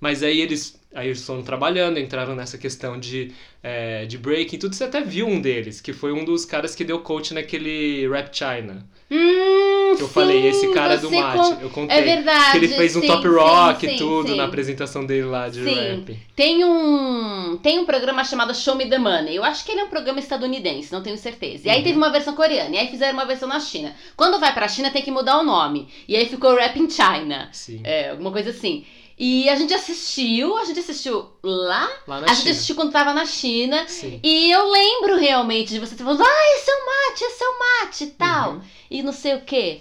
Mas 0.00 0.22
aí 0.22 0.40
eles, 0.40 0.78
aí 0.94 1.08
eles 1.08 1.24
foram 1.24 1.42
trabalhando, 1.42 1.98
entraram 1.98 2.34
nessa 2.34 2.58
questão 2.58 2.98
de, 3.00 3.32
é, 3.62 4.04
de 4.06 4.18
breaking, 4.18 4.58
tudo. 4.58 4.74
Você 4.74 4.84
até 4.84 5.00
viu 5.00 5.26
um 5.26 5.40
deles, 5.40 5.80
que 5.80 5.92
foi 5.92 6.12
um 6.12 6.24
dos 6.24 6.44
caras 6.44 6.74
que 6.74 6.84
deu 6.84 7.00
coach 7.00 7.32
naquele 7.32 8.06
Rap 8.08 8.30
China. 8.36 8.86
Hum, 9.10 9.94
Que 9.96 10.02
eu 10.02 10.08
falei, 10.08 10.46
esse 10.48 10.66
cara 10.74 10.96
do 10.96 11.08
você 11.08 11.20
mate. 11.20 11.62
Eu 11.62 11.70
contei. 11.70 11.96
É 11.96 12.02
verdade. 12.02 12.50
Que 12.50 12.56
ele 12.58 12.68
fez 12.68 12.96
um 12.96 13.00
sim, 13.00 13.06
top 13.06 13.22
sim, 13.22 13.34
rock 13.34 13.86
sim, 13.86 13.94
e 13.94 13.96
tudo 13.98 14.30
sim. 14.30 14.36
na 14.36 14.44
apresentação 14.44 15.06
dele 15.06 15.26
lá 15.26 15.48
de 15.48 15.62
Sim. 15.62 15.74
rap. 15.74 16.18
Tem 16.34 16.64
um, 16.64 17.56
tem 17.62 17.78
um 17.78 17.86
programa 17.86 18.24
chamado 18.24 18.52
Show 18.54 18.74
Me 18.74 18.86
the 18.90 18.98
Money. 18.98 19.36
Eu 19.36 19.44
acho 19.44 19.64
que 19.64 19.70
ele 19.72 19.80
é 19.80 19.84
um 19.84 19.88
programa 19.88 20.18
estadunidense, 20.18 20.92
não 20.92 21.02
tenho 21.02 21.16
certeza. 21.16 21.68
E 21.68 21.70
aí 21.70 21.78
Uhum. 21.78 21.84
teve 21.84 21.96
uma 21.96 22.10
versão 22.10 22.34
coreana, 22.34 22.74
e 22.74 22.78
aí 22.78 22.88
fizeram 22.88 23.12
uma 23.14 23.24
versão 23.26 23.48
na 23.48 23.60
China. 23.60 23.94
Quando 24.16 24.40
vai 24.40 24.52
pra 24.52 24.66
China 24.68 24.90
tem 24.90 25.02
que 25.02 25.10
mudar 25.10 25.38
o 25.38 25.44
nome. 25.44 25.88
E 26.08 26.16
aí 26.16 26.26
ficou 26.26 26.54
Rap 26.56 26.76
in 26.78 26.90
China. 26.90 27.48
Sim. 27.52 27.80
É, 27.84 28.10
alguma 28.10 28.32
coisa 28.32 28.50
assim. 28.50 28.84
E 29.18 29.48
a 29.48 29.56
gente 29.56 29.72
assistiu, 29.72 30.56
a 30.58 30.64
gente 30.66 30.80
assistiu 30.80 31.26
lá, 31.42 31.88
Lá 32.06 32.20
na 32.20 32.26
a 32.26 32.34
gente 32.34 32.40
China. 32.42 32.50
assistiu 32.50 32.74
quando 32.76 32.92
tava 32.92 33.14
na 33.14 33.24
China. 33.24 33.86
Sim. 33.88 34.20
E 34.22 34.50
eu 34.50 34.70
lembro 34.70 35.16
realmente 35.16 35.70
de 35.72 35.78
você 35.80 35.94
ter 35.94 36.04
falado, 36.04 36.22
ah, 36.22 36.56
esse 36.58 36.70
é 36.70 36.74
o 36.74 36.86
mate, 36.86 37.24
esse 37.24 37.42
é 37.44 37.48
o 37.48 37.58
mate 37.58 38.04
e 38.04 38.06
tal. 38.08 38.50
Uhum. 38.52 38.60
E 38.90 39.02
não 39.02 39.12
sei 39.12 39.34
o 39.34 39.40
quê. 39.40 39.80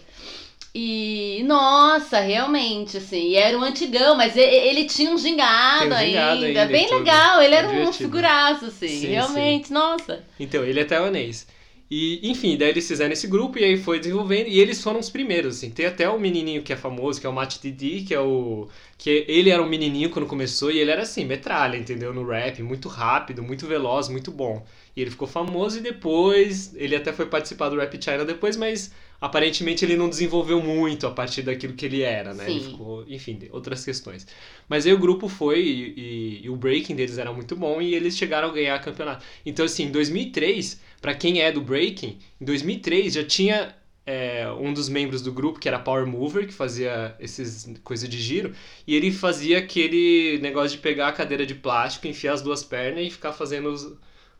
E, 0.77 1.42
nossa, 1.48 2.20
realmente, 2.20 2.98
assim, 2.98 3.30
e 3.30 3.36
era 3.36 3.58
um 3.58 3.62
antigão, 3.63 4.15
mas 4.15 4.36
e- 4.36 4.39
e- 4.42 4.68
ele 4.70 4.84
tinha 4.86 5.10
um 5.10 5.18
gingado, 5.18 5.86
um 5.86 5.98
gingado 5.98 6.44
ainda, 6.44 6.46
ainda 6.48 6.65
bem 6.65 6.89
legal, 6.94 7.42
ele 7.42 7.56
É 7.56 7.60
era 7.60 7.70
um 7.70 7.94
figuraço, 7.94 8.65
assim, 8.65 8.88
Sim, 8.89 9.08
realmente, 9.08 9.72
nossa. 9.72 10.24
Então, 10.38 10.65
ele 10.65 10.82
é 10.82 10.84
taiwanês. 10.84 11.48
E, 11.89 12.30
enfim, 12.30 12.58
daí 12.58 12.70
eles 12.70 12.86
fizeram 12.88 13.13
esse 13.13 13.27
grupo 13.27 13.58
e 13.60 13.63
aí 13.63 13.77
foi 13.77 14.00
desenvolvendo. 14.00 14.48
E 14.48 14.60
eles 14.60 14.82
foram 14.82 15.00
os 15.00 15.10
primeiros, 15.10 15.58
assim. 15.58 15.70
Tem 15.70 15.86
até 15.86 16.10
o 16.10 16.20
menininho 16.20 16.63
que 16.63 16.74
é 16.74 16.75
famoso, 16.75 17.22
que 17.22 17.27
é 17.27 17.30
o 17.30 17.34
Mate 17.34 17.60
Didi, 17.62 18.04
que 18.04 18.13
é 18.13 18.20
o... 18.20 18.68
Que 18.98 19.25
ele 19.28 19.50
era 19.50 19.62
um 19.62 19.68
menininho 19.68 20.10
quando 20.10 20.25
começou 20.25 20.72
e 20.72 20.80
ele 20.80 20.90
era 20.90 21.02
assim, 21.02 21.25
metralha, 21.25 21.75
entendeu? 21.78 22.14
No 22.14 22.25
rap, 22.25 22.64
muito 22.64 22.88
rápido, 22.88 23.44
muito 23.44 23.68
veloz, 23.68 24.08
muito 24.08 24.32
bom. 24.32 24.66
E 24.96 25.02
ele 25.02 25.12
ficou 25.12 25.28
famoso 25.28 25.80
e 25.80 25.82
depois... 25.82 26.74
Ele 26.75 26.96
até 26.96 27.12
foi 27.12 27.25
participar 27.25 27.68
do 27.70 27.75
Rap 27.78 28.02
China 28.02 28.24
depois, 28.24 28.56
mas 28.56 28.92
aparentemente 29.20 29.84
ele 29.84 29.98
não 29.98 30.08
desenvolveu 30.08 30.62
muito 30.62 31.06
a 31.06 31.12
partir 31.12 31.42
daquilo 31.42 31.74
que 31.74 31.86
ele 31.86 32.02
era, 32.04 32.34
né? 32.34 32.50
Ele 32.50 32.62
ficou... 32.62 33.04
Enfim, 33.10 33.40
outras 33.52 33.84
questões. 33.84 34.25
Mas 34.70 34.86
aí 34.86 34.94
o 34.94 34.98
grupo 35.00 35.28
foi 35.28 35.60
e, 35.62 35.94
e- 35.98 36.46
e 36.46 36.50
o 36.50 36.56
breaking 36.56 36.96
deles 36.96 37.18
era 37.18 37.34
muito 37.34 37.54
bom 37.56 37.82
e 37.82 37.94
eles 37.94 38.18
chegaram 38.18 38.48
a 38.50 38.52
ganhar 38.54 38.80
campeonato. 38.80 39.25
Então, 39.46 39.66
assim, 39.66 39.84
em 39.86 39.92
2003, 39.92 40.80
pra 41.02 41.14
quem 41.14 41.42
é 41.42 41.52
do 41.52 41.60
breaking, 41.62 42.18
em 42.40 42.46
2003 42.46 43.14
já 43.14 43.24
tinha 43.25 43.75
é, 44.06 44.48
um 44.60 44.74
dos 44.74 44.88
membros 44.90 45.22
do 45.22 45.32
grupo, 45.32 45.60
que 45.60 45.68
era 45.68 45.80
Power 45.80 46.06
Mover, 46.06 46.46
que 46.48 46.54
fazia 46.54 47.16
esses 47.20 47.68
coisa 47.84 48.08
de 48.08 48.18
giro, 48.20 48.54
e 48.86 48.96
ele 48.96 49.12
fazia 49.12 49.58
aquele 49.60 50.40
negócio 50.42 50.72
de 50.78 50.78
pegar 50.78 51.08
a 51.08 51.12
cadeira 51.12 51.46
de 51.46 51.56
plástico, 51.56 52.08
enfiar 52.08 52.34
as 52.34 52.42
duas 52.42 52.64
pernas 52.64 53.06
e 53.06 53.10
ficar 53.10 53.34
fazendo 53.34 53.70
os, 53.70 53.92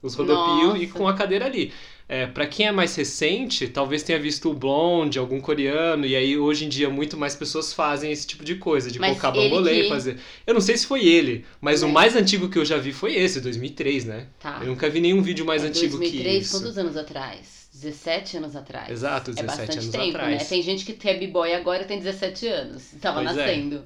os 0.02 0.14
rodopios 0.14 0.82
e 0.84 0.88
com 0.88 1.08
a 1.08 1.14
cadeira 1.14 1.46
ali. 1.46 1.74
É, 2.08 2.28
para 2.28 2.46
quem 2.46 2.68
é 2.68 2.72
mais 2.72 2.96
recente, 2.96 3.68
talvez 3.68 4.04
tenha 4.04 4.20
visto 4.20 4.52
o 4.52 4.54
Blonde, 4.54 5.18
algum 5.18 5.42
coreano, 5.42 6.06
e 6.06 6.16
aí 6.16 6.38
hoje 6.38 6.64
em 6.66 6.70
dia 6.70 6.88
muito 6.88 7.18
mais 7.18 7.36
pessoas 7.36 7.74
fazem 7.74 8.12
esse 8.12 8.28
tipo 8.28 8.46
de 8.46 8.54
coisa, 8.58 8.92
de 8.92 9.00
Mas 9.00 9.20
colocar 9.20 9.32
bambolê 9.32 9.82
que- 9.82 9.90
fazer. 9.90 10.20
Eu 10.46 10.54
não 10.54 10.62
sei 10.62 10.78
se 10.78 10.86
foi 10.86 11.04
ele, 11.08 11.44
mas 11.60 11.82
o 11.82 11.86
Mas- 11.86 12.14
mais 12.14 12.16
antigo 12.16 12.48
que 12.48 12.60
eu 12.60 12.64
já 12.66 12.78
vi 12.78 12.94
foi 12.94 13.16
esse, 13.16 13.42
2003, 13.42 14.06
né? 14.06 14.28
Tá. 14.40 14.60
Eu 14.62 14.68
nunca 14.68 14.88
vi 14.88 15.02
nenhum 15.02 15.24
vídeo 15.24 15.44
mais 15.44 15.64
É 15.64 15.68
antigo 15.70 15.98
2003, 15.98 16.38
que 16.38 16.44
isso. 16.44 16.52
quantos 16.60 16.78
anos 16.78 16.96
atrás? 16.96 17.65
17 17.82 18.38
anos 18.38 18.56
atrás. 18.56 18.90
Exato, 18.90 19.32
É 19.36 19.44
17 19.44 19.44
bastante 19.44 19.80
anos 19.80 19.90
tempo, 19.90 20.18
atrás. 20.18 20.30
né? 20.30 20.46
Tem 20.46 20.62
gente 20.64 20.86
que 20.86 21.08
é 21.10 21.14
b-boy 21.16 21.54
agora 21.54 21.84
e 21.84 21.88
tem 21.88 22.00
17 22.00 22.48
anos. 22.48 22.92
Tava 23.02 23.22
Pois 23.22 23.38
é. 23.38 23.56
nascendo. 23.56 23.86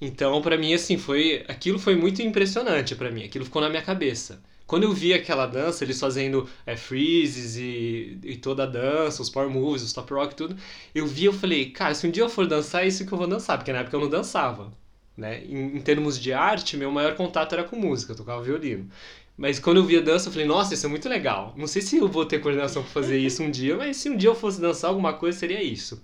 Então, 0.00 0.40
pra 0.42 0.56
mim, 0.58 0.74
assim, 0.74 0.98
foi. 0.98 1.44
Aquilo 1.48 1.78
foi 1.78 1.96
muito 1.96 2.20
impressionante 2.22 2.94
pra 2.94 3.10
mim. 3.10 3.24
Aquilo 3.24 3.44
ficou 3.44 3.62
na 3.62 3.68
minha 3.70 3.82
cabeça. 3.82 4.42
Quando 4.66 4.84
eu 4.84 4.92
vi 4.92 5.12
aquela 5.12 5.46
dança, 5.46 5.84
eles 5.84 6.00
fazendo 6.00 6.48
é, 6.66 6.76
freezes 6.76 7.56
e, 7.56 8.18
e 8.24 8.36
toda 8.36 8.64
a 8.64 8.66
dança, 8.66 9.20
os 9.22 9.28
power 9.30 9.50
moves, 9.50 9.82
os 9.82 9.92
top 9.92 10.12
rock, 10.14 10.34
tudo, 10.34 10.56
eu 10.94 11.06
vi, 11.06 11.26
eu 11.26 11.32
falei, 11.34 11.70
cara, 11.70 11.94
se 11.94 12.06
um 12.06 12.10
dia 12.10 12.22
eu 12.22 12.30
for 12.30 12.46
dançar, 12.46 12.82
é 12.84 12.88
isso 12.88 13.06
que 13.06 13.12
eu 13.12 13.18
vou 13.18 13.26
dançar, 13.26 13.58
porque 13.58 13.72
na 13.72 13.80
época 13.80 13.94
eu 13.96 14.00
não 14.00 14.08
dançava. 14.08 14.72
Né? 15.16 15.44
Em, 15.44 15.76
em 15.76 15.80
termos 15.80 16.18
de 16.18 16.32
arte, 16.32 16.76
meu 16.78 16.90
maior 16.90 17.14
contato 17.14 17.52
era 17.52 17.64
com 17.64 17.76
música, 17.76 18.12
eu 18.12 18.16
tocava 18.16 18.42
violino. 18.42 18.88
Mas 19.36 19.58
quando 19.58 19.78
eu 19.78 19.84
vi 19.84 19.96
a 19.98 20.00
dança, 20.00 20.28
eu 20.28 20.32
falei, 20.32 20.46
nossa, 20.46 20.74
isso 20.74 20.86
é 20.86 20.88
muito 20.88 21.08
legal. 21.08 21.52
Não 21.56 21.66
sei 21.66 21.82
se 21.82 21.96
eu 21.96 22.08
vou 22.08 22.24
ter 22.24 22.40
coordenação 22.40 22.82
pra 22.82 22.92
fazer 22.92 23.18
isso 23.18 23.42
um 23.42 23.50
dia, 23.50 23.76
mas 23.76 23.96
se 23.96 24.08
um 24.08 24.16
dia 24.16 24.28
eu 24.30 24.34
fosse 24.34 24.60
dançar 24.60 24.90
alguma 24.90 25.12
coisa, 25.12 25.38
seria 25.38 25.62
isso. 25.62 26.02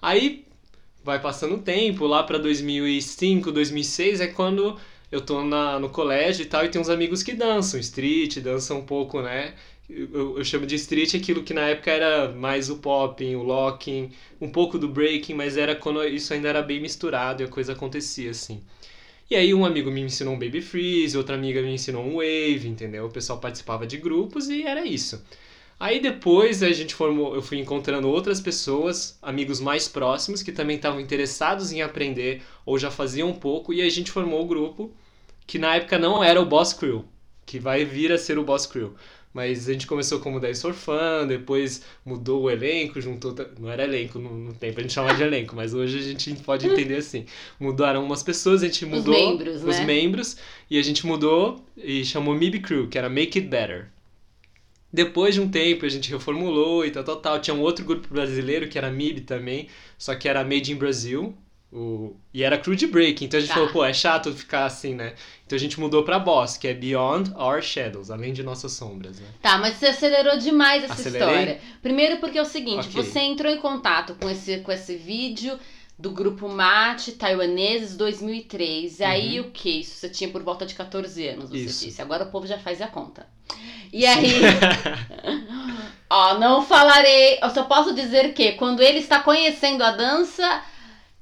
Aí 0.00 0.46
vai 1.04 1.20
passando 1.20 1.56
o 1.56 1.58
tempo, 1.58 2.06
lá 2.06 2.22
pra 2.22 2.38
2005, 2.38 3.52
2006 3.52 4.20
é 4.22 4.26
quando 4.28 4.78
eu 5.12 5.20
tô 5.20 5.44
na, 5.44 5.78
no 5.78 5.90
colégio 5.90 6.42
e 6.42 6.46
tal, 6.46 6.64
e 6.64 6.68
tem 6.70 6.80
uns 6.80 6.88
amigos 6.88 7.22
que 7.22 7.34
dançam 7.34 7.78
street, 7.78 8.38
dançam 8.38 8.78
um 8.78 8.84
pouco, 8.84 9.20
né? 9.20 9.54
Eu, 9.88 10.38
eu 10.38 10.44
chamo 10.44 10.66
de 10.66 10.74
street 10.76 11.14
aquilo 11.14 11.42
que 11.42 11.52
na 11.52 11.68
época 11.68 11.90
era 11.90 12.32
mais 12.32 12.70
o 12.70 12.78
popping, 12.78 13.34
o 13.34 13.42
locking, 13.42 14.10
um 14.40 14.50
pouco 14.50 14.78
do 14.78 14.88
breaking, 14.88 15.34
mas 15.34 15.58
era 15.58 15.76
quando 15.76 16.02
isso 16.04 16.32
ainda 16.32 16.48
era 16.48 16.62
bem 16.62 16.80
misturado 16.80 17.42
e 17.42 17.46
a 17.46 17.48
coisa 17.48 17.74
acontecia 17.74 18.30
assim. 18.30 18.62
E 19.34 19.36
aí 19.36 19.52
um 19.52 19.66
amigo 19.66 19.90
me 19.90 20.00
ensinou 20.00 20.34
um 20.34 20.38
baby 20.38 20.60
freeze, 20.60 21.18
outra 21.18 21.34
amiga 21.34 21.60
me 21.60 21.74
ensinou 21.74 22.04
um 22.04 22.18
wave, 22.18 22.68
entendeu? 22.68 23.06
O 23.06 23.10
pessoal 23.10 23.40
participava 23.40 23.84
de 23.84 23.96
grupos 23.96 24.48
e 24.48 24.62
era 24.62 24.86
isso. 24.86 25.24
Aí 25.78 25.98
depois 25.98 26.62
a 26.62 26.70
gente 26.70 26.94
formou, 26.94 27.34
eu 27.34 27.42
fui 27.42 27.58
encontrando 27.58 28.08
outras 28.08 28.40
pessoas, 28.40 29.18
amigos 29.20 29.58
mais 29.58 29.88
próximos 29.88 30.40
que 30.40 30.52
também 30.52 30.76
estavam 30.76 31.00
interessados 31.00 31.72
em 31.72 31.82
aprender 31.82 32.42
ou 32.64 32.78
já 32.78 32.92
faziam 32.92 33.30
um 33.30 33.34
pouco 33.34 33.72
e 33.72 33.82
a 33.82 33.88
gente 33.88 34.12
formou 34.12 34.40
o 34.40 34.46
grupo 34.46 34.92
que 35.48 35.58
na 35.58 35.74
época 35.74 35.98
não 35.98 36.22
era 36.22 36.40
o 36.40 36.46
Boss 36.46 36.72
Crew, 36.72 37.04
que 37.44 37.58
vai 37.58 37.84
vir 37.84 38.12
a 38.12 38.18
ser 38.18 38.38
o 38.38 38.44
Boss 38.44 38.66
Crew. 38.66 38.94
Mas 39.34 39.68
a 39.68 39.72
gente 39.72 39.88
começou 39.88 40.20
como 40.20 40.38
10 40.38 40.56
Surfan, 40.56 41.26
depois 41.26 41.82
mudou 42.06 42.42
o 42.42 42.50
elenco, 42.50 43.00
juntou. 43.00 43.34
Não 43.58 43.68
era 43.68 43.82
elenco 43.82 44.16
no, 44.16 44.30
no 44.30 44.54
tempo, 44.54 44.78
a 44.78 44.82
gente 44.82 44.94
chamava 44.94 45.16
de 45.16 45.24
elenco, 45.24 45.56
mas 45.56 45.74
hoje 45.74 45.98
a 45.98 46.02
gente 46.02 46.32
pode 46.44 46.68
entender 46.68 46.98
assim. 46.98 47.26
Mudaram 47.58 48.04
umas 48.04 48.22
pessoas, 48.22 48.62
a 48.62 48.66
gente 48.66 48.86
mudou 48.86 49.12
membros, 49.12 49.64
os 49.64 49.78
né? 49.78 49.84
membros 49.84 50.36
e 50.70 50.78
a 50.78 50.82
gente 50.82 51.04
mudou 51.04 51.66
e 51.76 52.04
chamou 52.04 52.32
MIB 52.32 52.60
Crew, 52.60 52.88
que 52.88 52.96
era 52.96 53.08
Make 53.08 53.40
It 53.40 53.48
Better. 53.48 53.88
Depois 54.92 55.34
de 55.34 55.40
um 55.40 55.48
tempo 55.48 55.84
a 55.84 55.88
gente 55.88 56.08
reformulou 56.12 56.86
e 56.86 56.92
tal, 56.92 57.02
tal, 57.02 57.16
tal. 57.16 57.40
Tinha 57.40 57.54
um 57.54 57.60
outro 57.60 57.84
grupo 57.84 58.06
brasileiro 58.06 58.68
que 58.68 58.78
era 58.78 58.88
MIB 58.88 59.22
também, 59.22 59.66
só 59.98 60.14
que 60.14 60.28
era 60.28 60.44
Made 60.44 60.70
in 60.70 60.76
Brasil. 60.76 61.36
O... 61.76 62.14
E 62.32 62.44
era 62.44 62.56
crew 62.56 62.76
de 62.76 62.86
break, 62.86 63.24
então 63.24 63.36
a 63.36 63.40
gente 63.40 63.48
Tá. 63.48 63.54
falou, 63.56 63.68
pô, 63.70 63.84
é 63.84 63.92
chato 63.92 64.32
ficar 64.32 64.64
assim, 64.64 64.94
né? 64.94 65.14
Então 65.44 65.56
a 65.56 65.58
gente 65.58 65.80
mudou 65.80 66.04
pra 66.04 66.20
Boss, 66.20 66.56
que 66.56 66.68
é 66.68 66.72
Beyond 66.72 67.32
Our 67.36 67.60
Shadows, 67.60 68.12
além 68.12 68.32
de 68.32 68.44
nossas 68.44 68.72
sombras, 68.74 69.18
né? 69.18 69.26
Tá, 69.42 69.58
mas 69.58 69.74
você 69.74 69.86
acelerou 69.86 70.38
demais 70.38 70.84
essa 70.84 70.92
Acelerei? 70.92 71.28
história. 71.28 71.60
Primeiro 71.82 72.18
porque 72.18 72.38
é 72.38 72.42
o 72.42 72.44
seguinte, 72.44 72.86
Ok. 72.88 73.02
você 73.02 73.18
entrou 73.18 73.50
em 73.50 73.58
contato 73.58 74.14
com 74.20 74.30
esse, 74.30 74.58
com 74.58 74.70
esse 74.70 74.94
vídeo 74.94 75.58
do 75.98 76.12
grupo 76.12 76.48
Mate 76.48 77.10
Taiwaneses 77.12 77.96
2003. 77.96 79.00
E 79.00 79.04
aí 79.04 79.40
o 79.40 79.50
que? 79.50 79.80
Isso 79.80 79.96
você 79.96 80.08
tinha 80.08 80.30
por 80.30 80.44
volta 80.44 80.64
de 80.64 80.74
14 80.76 81.26
anos, 81.26 81.50
você 81.50 81.56
Uhum. 81.56 81.64
Isso. 81.64 81.84
disse. 81.86 82.00
Agora 82.00 82.22
o 82.22 82.30
povo 82.30 82.46
já 82.46 82.58
faz 82.58 82.80
a 82.80 82.86
conta. 82.86 83.26
E 83.92 84.06
aí... 84.06 84.40
Ó, 86.08 86.38
não 86.38 86.62
falarei... 86.64 87.38
Eu 87.42 87.50
só 87.50 87.64
posso 87.64 87.92
dizer 87.94 88.32
que 88.34 88.52
quando 88.52 88.80
ele 88.82 88.98
está 88.98 89.20
conhecendo 89.20 89.82
a 89.82 89.90
dança... 89.90 90.62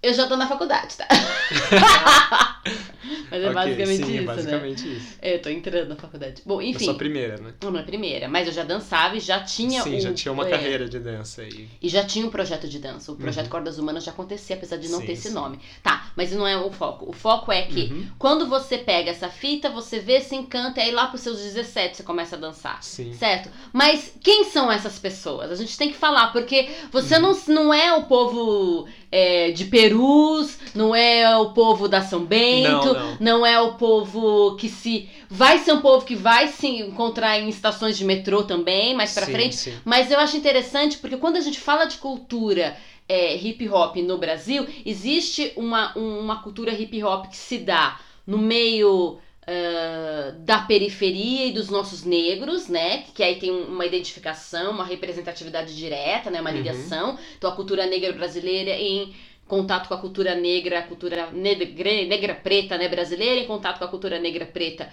Eu 0.03 0.13
já 0.13 0.27
tô 0.27 0.37
na 0.37 0.49
faculdade, 0.49 0.97
tá? 0.97 1.07
Mas 3.31 3.43
é 3.43 3.49
Ok, 3.49 3.55
basicamente 3.55 3.97
sim, 3.97 4.03
isso, 4.03 4.11
é 4.13 4.15
né? 4.15 4.23
basicamente 4.23 4.97
isso. 4.97 5.15
Eu 5.23 5.43
tô 5.43 5.49
entrando 5.49 5.89
na 5.89 5.97
faculdade. 5.97 6.43
Bom, 6.45 6.61
enfim. 6.61 6.85
sou 6.85 6.95
a 6.95 6.99
primeira, 6.99 7.37
né? 7.39 7.53
Não, 7.63 7.71
não 7.71 7.81
é 7.81 7.83
primeira, 7.83 8.29
mas 8.29 8.47
eu 8.47 8.53
já 8.53 8.65
dançava 8.65 9.17
e 9.17 9.21
já 9.21 9.41
tinha 9.41 9.83
Sim, 9.83 10.01
já 10.01 10.13
tinha 10.13 10.33
uma 10.33 10.47
é, 10.47 10.51
carreira 10.51 10.89
de 10.89 10.99
dança 10.99 11.43
aí. 11.43 11.69
E 11.81 11.89
já 11.89 12.05
tinha 12.05 12.27
um 12.27 12.31
projeto 12.31 12.69
de 12.69 12.79
dança. 12.79 13.13
O 13.13 13.17
projeto 13.17 13.45
Uhum. 13.47 13.51
Cordas 13.51 13.79
Humanas 13.79 14.05
já 14.05 14.11
acontecia, 14.13 14.57
apesar 14.57 14.77
de 14.77 14.89
não 14.89 15.01
Sim, 15.01 15.07
ter 15.07 15.13
esse 15.13 15.29
sim. 15.29 15.35
nome. 15.35 15.59
Tá, 15.83 16.11
mas 16.17 16.33
não 16.33 16.47
é 16.47 16.57
o 16.57 16.71
foco. 16.71 17.09
O 17.09 17.13
foco 17.13 17.51
é 17.53 17.63
que 17.63 17.83
Uhum, 17.93 18.07
quando 18.19 18.47
você 18.49 18.79
pega 18.79 19.11
essa 19.11 19.29
fita, 19.29 19.69
você 19.71 19.99
vê, 19.99 20.21
se 20.21 20.35
encanta, 20.35 20.81
e 20.81 20.85
aí 20.85 20.91
lá 20.93 21.07
pros 21.07 21.21
seus 21.23 21.39
17 21.41 21.97
você 21.97 22.03
começa 22.03 22.37
a 22.37 22.39
dançar. 22.39 22.83
Sim. 22.83 23.13
Certo? 23.13 23.51
Mas 23.73 24.13
quem 24.23 24.45
são 24.45 24.71
essas 24.71 24.99
pessoas? 24.99 25.51
A 25.51 25.55
gente 25.57 25.77
tem 25.77 25.91
que 25.91 25.97
falar, 25.97 26.33
porque 26.33 26.69
você 26.91 27.17
Uhum. 27.17 27.35
não, 27.47 27.55
não 27.65 27.75
é 27.75 27.93
o 27.95 28.05
povo 28.05 28.87
é, 29.11 29.51
de 29.51 29.65
Perus, 29.67 30.59
não 30.75 30.95
é 30.95 31.37
o 31.37 31.53
povo 31.53 31.89
da 31.89 32.01
São 32.03 32.25
Bento, 32.25 32.63
Não, 32.63 32.95
não. 32.95 33.02
Não 33.21 33.45
é 33.47 33.59
o 33.61 33.75
povo 33.75 34.57
que 34.57 34.69
se. 34.69 35.09
Vai 35.29 35.59
ser 35.59 35.73
um 35.73 35.81
povo 35.81 36.05
que 36.05 36.15
vai 36.17 36.49
se 36.49 36.67
encontrar 36.67 37.39
em 37.39 37.49
estações 37.49 37.97
de 37.97 38.05
metrô 38.05 38.45
também, 38.45 38.95
mais 38.95 39.13
pra 39.15 39.27
sim, 39.27 39.33
frente. 39.33 39.57
Sim. 39.57 39.75
Mas 39.85 40.11
eu 40.11 40.19
acho 40.19 40.37
interessante 40.37 40.99
porque 40.99 41.17
quando 41.17 41.37
a 41.37 41.41
gente 41.41 41.59
fala 41.61 41.85
de 41.87 41.97
cultura 41.99 42.77
é, 43.09 43.37
hip 43.37 43.69
hop 43.69 43.97
no 43.97 44.17
Brasil, 44.19 44.67
existe 44.87 45.53
uma, 45.57 45.97
um- 45.99 46.21
uma 46.21 46.43
cultura 46.43 46.73
hip 46.73 47.03
hop 47.03 47.27
que 47.27 47.37
se 47.37 47.59
dá 47.59 47.99
no 48.27 48.39
meio 48.39 49.19
ah, 49.45 50.35
da 50.39 50.61
periferia 50.61 51.47
e 51.47 51.53
dos 51.53 51.69
nossos 51.69 52.05
negros, 52.05 52.69
né? 52.69 53.05
Que 53.13 53.23
aí 53.25 53.41
tem 53.41 53.51
um- 53.51 53.65
uma 53.67 53.85
identificação, 53.85 54.71
uma 54.71 54.85
representatividade 54.85 55.77
direta, 55.77 56.31
né? 56.31 56.41
Uma 56.41 56.51
Uhum. 56.51 56.57
ligação. 56.57 57.19
Então 57.37 57.51
a 57.51 57.57
cultura 57.57 57.85
negra 57.87 58.13
brasileira 58.13 58.71
em 58.71 59.13
contato 59.47 59.89
com 59.89 59.95
a 59.95 59.99
cultura 59.99 60.35
negra, 60.35 60.79
a 60.79 60.83
cultura 60.83 61.31
negra, 61.31 62.07
negra 62.07 62.35
preta, 62.35 62.79
né, 62.79 62.89
brasileira, 62.89 63.41
em 63.41 63.47
contato 63.47 63.79
com 63.79 63.85
a 63.85 63.89
cultura 63.89 64.19
negra 64.19 64.47
preta 64.47 64.89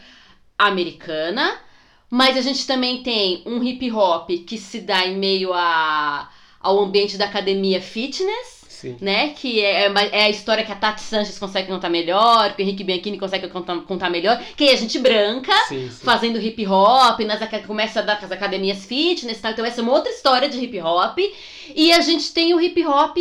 americana. 0.57 1.59
Mas 2.09 2.35
a 2.35 2.41
gente 2.41 2.65
também 2.65 3.03
tem 3.03 3.43
um 3.45 3.63
hip 3.63 3.91
hop 3.91 4.29
que 4.47 4.57
se 4.57 4.81
dá 4.81 5.05
em 5.05 5.15
meio 5.15 5.53
a, 5.53 6.29
ao 6.59 6.79
ambiente 6.79 7.17
da 7.17 7.25
academia 7.25 7.79
fitness, 7.79 8.65
Sim. 8.67 8.97
né? 8.99 9.29
Que 9.29 9.61
é, 9.61 9.85
é 9.85 10.09
é 10.11 10.23
a 10.23 10.29
história 10.29 10.65
que 10.65 10.71
a 10.71 10.75
Tati 10.75 11.01
Sanches 11.01 11.37
consegue 11.37 11.67
contar 11.67 11.89
melhor, 11.89 12.55
que 12.55 12.63
o 12.63 12.65
Henrique 12.65 12.83
Bianchini 12.83 13.19
consegue 13.19 13.47
contar, 13.49 13.79
contar 13.81 14.09
melhor, 14.09 14.41
que 14.57 14.69
é 14.69 14.73
a 14.73 14.75
gente 14.75 14.97
branca 14.97 15.53
Sim, 15.67 15.89
sim. 15.91 16.03
fazendo 16.03 16.41
hip 16.41 16.65
hop, 16.65 17.19
nas, 17.19 17.39
começa 17.67 17.99
a 17.99 18.03
dar 18.03 18.17
com 18.17 18.25
as 18.25 18.31
academias 18.31 18.85
fitness 18.85 19.37
e 19.37 19.41
tal. 19.41 19.51
Então 19.51 19.65
essa 19.65 19.81
é 19.81 19.83
uma 19.83 19.93
outra 19.93 20.11
história 20.11 20.49
de 20.49 20.57
hip 20.59 20.81
hop. 20.81 21.19
E 21.75 21.91
a 21.91 22.01
gente 22.01 22.33
tem 22.33 22.53
o 22.55 22.59
hip 22.59 22.83
hop, 22.85 23.17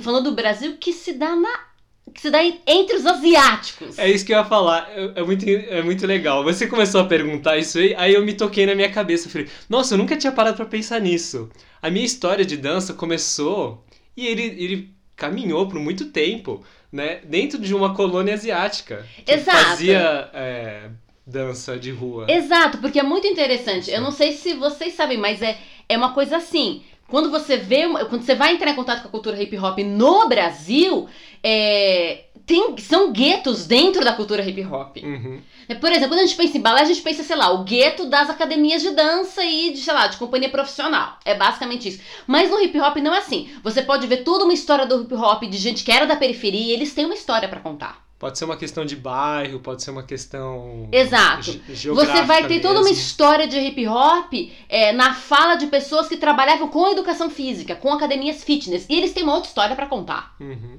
falando 0.00 0.30
do 0.30 0.36
Brasil, 0.36 0.76
que 0.78 0.92
se 0.92 1.12
dá 1.14 1.34
na. 1.36 1.68
que 2.14 2.20
se 2.22 2.30
dá 2.30 2.42
en- 2.42 2.58
entre 2.66 2.96
os 2.96 3.04
asiáticos. 3.06 3.98
É 3.98 4.10
isso 4.10 4.24
que 4.24 4.32
eu 4.32 4.38
ia 4.38 4.44
falar, 4.44 4.88
é, 4.90 5.12
é 5.20 5.22
muito, 5.22 5.44
é 5.48 5.82
muito 5.82 6.06
legal. 6.06 6.42
Você 6.44 6.66
começou 6.66 7.00
a 7.02 7.04
perguntar 7.04 7.58
isso 7.58 7.78
aí, 7.78 7.94
aí 7.96 8.14
eu 8.14 8.24
me 8.24 8.32
toquei 8.32 8.64
na 8.66 8.74
minha 8.74 8.90
cabeça. 8.90 9.26
Eu 9.26 9.30
falei, 9.32 9.48
nossa, 9.68 9.94
eu 9.94 9.98
nunca 9.98 10.16
tinha 10.16 10.32
parado 10.32 10.56
pra 10.56 10.66
pensar 10.66 11.00
nisso. 11.00 11.48
A 11.82 11.90
minha 11.90 12.04
história 12.06 12.44
de 12.44 12.56
dança 12.56 12.94
começou 12.94 13.84
e 14.16 14.26
ele, 14.26 14.42
ele 14.42 14.94
caminhou 15.14 15.68
por 15.68 15.78
muito 15.78 16.06
tempo, 16.06 16.64
né? 16.90 17.20
Dentro 17.24 17.58
de 17.58 17.74
uma 17.74 17.94
colônia 17.94 18.34
asiática. 18.34 19.06
Que 19.24 19.32
Exato. 19.32 19.64
Fazia 19.64 20.30
é, 20.32 20.88
dança 21.26 21.76
de 21.78 21.90
rua. 21.90 22.26
Exato, 22.28 22.78
porque 22.78 22.98
é 22.98 23.02
muito 23.02 23.26
interessante. 23.26 23.90
Eu 23.90 24.00
não 24.00 24.10
sei 24.12 24.32
se 24.32 24.54
vocês 24.54 24.94
sabem, 24.94 25.18
mas 25.18 25.42
é, 25.42 25.58
é 25.88 25.96
uma 25.98 26.12
coisa 26.14 26.38
assim. 26.38 26.82
Quando 27.08 27.30
você 27.30 27.56
vê, 27.56 27.88
quando 28.08 28.22
você 28.22 28.34
vai 28.34 28.52
entrar 28.52 28.70
em 28.70 28.76
contato 28.76 29.00
com 29.00 29.08
a 29.08 29.10
cultura 29.10 29.42
hip 29.42 29.56
hop 29.58 29.78
no 29.78 30.28
Brasil, 30.28 31.08
é, 31.42 32.24
tem, 32.44 32.76
são 32.78 33.12
guetos 33.12 33.66
dentro 33.66 34.04
da 34.04 34.12
cultura 34.12 34.42
hip 34.42 34.62
hop. 34.64 34.98
Uhum. 34.98 35.40
É, 35.68 35.74
Por 35.74 35.90
exemplo, 35.90 36.08
quando 36.08 36.20
a 36.20 36.26
gente 36.26 36.36
pensa 36.36 36.58
em 36.58 36.60
balé, 36.60 36.82
a 36.82 36.84
gente 36.84 37.00
pensa, 37.00 37.22
sei 37.22 37.36
lá, 37.36 37.50
o 37.50 37.64
gueto 37.64 38.06
das 38.06 38.28
academias 38.28 38.82
de 38.82 38.90
dança 38.90 39.42
e 39.42 39.72
de, 39.72 39.78
sei 39.80 39.94
lá, 39.94 40.06
de 40.06 40.18
companhia 40.18 40.50
profissional. 40.50 41.18
É 41.24 41.34
basicamente 41.34 41.88
isso. 41.88 42.00
Mas 42.26 42.50
no 42.50 42.60
hip 42.60 42.78
hop 42.78 42.96
não 42.98 43.14
é 43.14 43.18
assim. 43.18 43.50
Você 43.62 43.82
pode 43.82 44.06
ver 44.06 44.18
toda 44.18 44.44
uma 44.44 44.52
história 44.54 44.84
do 44.86 45.02
hip 45.02 45.14
hop 45.14 45.42
de 45.44 45.58
gente 45.58 45.84
que 45.84 45.92
era 45.92 46.06
da 46.06 46.16
periferia 46.16 46.60
e 46.60 46.72
eles 46.72 46.92
têm 46.92 47.06
uma 47.06 47.14
história 47.14 47.48
pra 47.48 47.60
contar. 47.60 48.07
Pode 48.18 48.36
ser 48.36 48.46
uma 48.46 48.56
questão 48.56 48.84
de 48.84 48.96
bairro, 48.96 49.60
pode 49.60 49.80
ser 49.80 49.92
uma 49.92 50.02
questão. 50.02 50.88
Exato. 50.90 51.60
Você 51.68 52.22
vai 52.22 52.48
ter 52.48 52.60
toda 52.60 52.80
uma 52.80 52.88
mesmo. 52.88 52.98
história 52.98 53.46
de 53.46 53.56
hip 53.56 53.86
hop 53.86 54.32
é, 54.68 54.92
na 54.92 55.14
fala 55.14 55.54
de 55.54 55.68
pessoas 55.68 56.08
que 56.08 56.16
trabalhavam 56.16 56.68
com 56.68 56.88
educação 56.88 57.30
física, 57.30 57.76
com 57.76 57.92
academias 57.92 58.42
fitness. 58.42 58.86
E 58.88 58.96
eles 58.96 59.12
têm 59.12 59.22
uma 59.22 59.34
outra 59.34 59.48
história 59.48 59.76
pra 59.76 59.86
contar. 59.86 60.34
Uhum. 60.40 60.78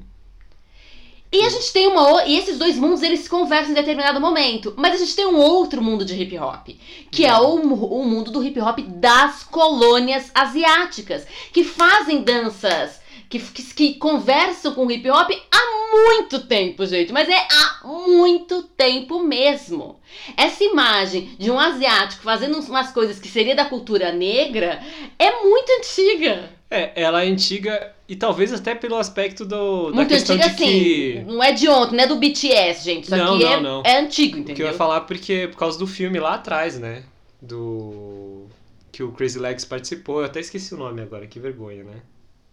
E 1.32 1.46
a 1.46 1.50
gente 1.50 1.72
tem 1.72 1.88
uma 1.88 2.26
e 2.26 2.36
esses 2.36 2.58
dois 2.58 2.76
mundos 2.76 3.04
eles 3.04 3.20
se 3.22 3.30
conversam 3.30 3.72
em 3.72 3.76
determinado 3.76 4.20
momento, 4.20 4.74
mas 4.76 4.96
a 4.96 4.98
gente 4.98 5.16
tem 5.16 5.28
um 5.28 5.38
outro 5.38 5.80
mundo 5.80 6.04
de 6.04 6.20
hip 6.20 6.38
hop, 6.40 6.70
que 7.12 7.24
é 7.24 7.38
o, 7.38 7.54
o 7.54 8.04
mundo 8.04 8.32
do 8.32 8.44
hip 8.44 8.60
hop 8.60 8.80
das 8.80 9.44
colônias 9.44 10.32
asiáticas, 10.34 11.28
que 11.54 11.64
fazem 11.64 12.24
danças 12.24 12.99
que, 13.30 13.40
que, 13.40 13.64
que 13.74 13.94
conversam 13.96 14.74
com 14.74 14.86
o 14.88 14.92
hip 14.92 15.08
hop 15.10 15.30
há 15.52 15.96
muito 15.96 16.40
tempo, 16.48 16.86
gente, 16.86 17.14
mas 17.14 17.30
é 17.30 17.38
há 17.38 17.88
muito 17.88 18.64
tempo 18.64 19.24
mesmo. 19.24 20.00
Essa 20.36 20.64
imagem 20.64 21.36
de 21.38 21.52
um 21.52 21.60
asiático 21.60 22.24
fazendo 22.24 22.60
umas 22.60 22.92
coisas 22.92 23.20
que 23.20 23.28
seria 23.28 23.56
da 23.56 23.66
cultura 23.66 24.12
negra 24.12 24.82
é 25.18 25.44
muito 25.44 25.72
antiga. 25.80 26.50
É, 26.72 26.92
ela 27.02 27.24
é 27.24 27.28
antiga 27.28 27.94
e 28.08 28.16
talvez 28.16 28.54
até 28.54 28.76
pelo 28.76 28.96
aspecto 28.96 29.44
do, 29.44 29.90
da 29.90 29.96
Muito 29.96 30.10
questão 30.10 30.36
antiga 30.36 30.50
de 30.52 30.56
que... 30.56 31.18
assim. 31.18 31.26
Não 31.26 31.44
é 31.44 31.52
de 31.52 31.68
ontem, 31.68 31.96
não 31.96 32.04
é 32.04 32.08
do 32.08 32.16
BTS, 32.16 32.84
gente. 32.84 33.04
Isso 33.06 33.16
Não, 33.18 33.36
aqui 33.36 33.44
não, 33.44 33.52
é, 33.54 33.62
não. 33.62 33.84
é 33.86 34.00
antigo, 34.00 34.34
Que 34.34 34.38
eu 34.38 34.42
entendeu? 34.42 34.68
ia 34.68 34.74
falar 34.74 35.02
porque 35.02 35.48
por 35.52 35.58
causa 35.58 35.80
do 35.80 35.88
filme 35.88 36.20
lá 36.20 36.36
atrás, 36.36 36.80
né? 36.80 37.04
Do. 37.42 38.46
Que 38.92 39.02
o 39.02 39.12
Crazy 39.12 39.40
Legs 39.40 39.66
participou. 39.66 40.20
Eu 40.20 40.26
até 40.26 40.40
esqueci 40.40 40.74
o 40.74 40.78
nome 40.78 41.02
agora, 41.02 41.26
que 41.26 41.40
vergonha, 41.40 41.84
né? 41.84 42.02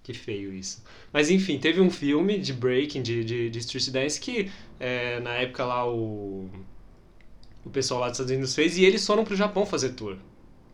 Que 0.06 0.14
feio 0.14 0.54
isso. 0.54 0.84
Mas 1.12 1.32
enfim, 1.32 1.58
teve 1.58 1.80
um 1.80 1.90
filme 1.90 2.38
de 2.38 2.52
breaking, 2.52 3.02
de, 3.02 3.24
de, 3.24 3.50
de 3.50 3.58
street 3.58 3.90
dance, 3.90 4.20
que 4.20 4.48
é, 4.78 5.18
na 5.18 5.34
época 5.34 5.64
lá 5.64 5.84
o. 5.84 6.48
O 7.64 7.70
pessoal 7.70 7.98
lá 7.98 8.06
dos 8.06 8.14
Estados 8.14 8.30
Unidos 8.30 8.54
fez 8.54 8.78
e 8.78 8.84
eles 8.84 9.04
foram 9.04 9.24
pro 9.24 9.34
Japão 9.34 9.66
fazer 9.66 9.94
tour. 9.94 10.16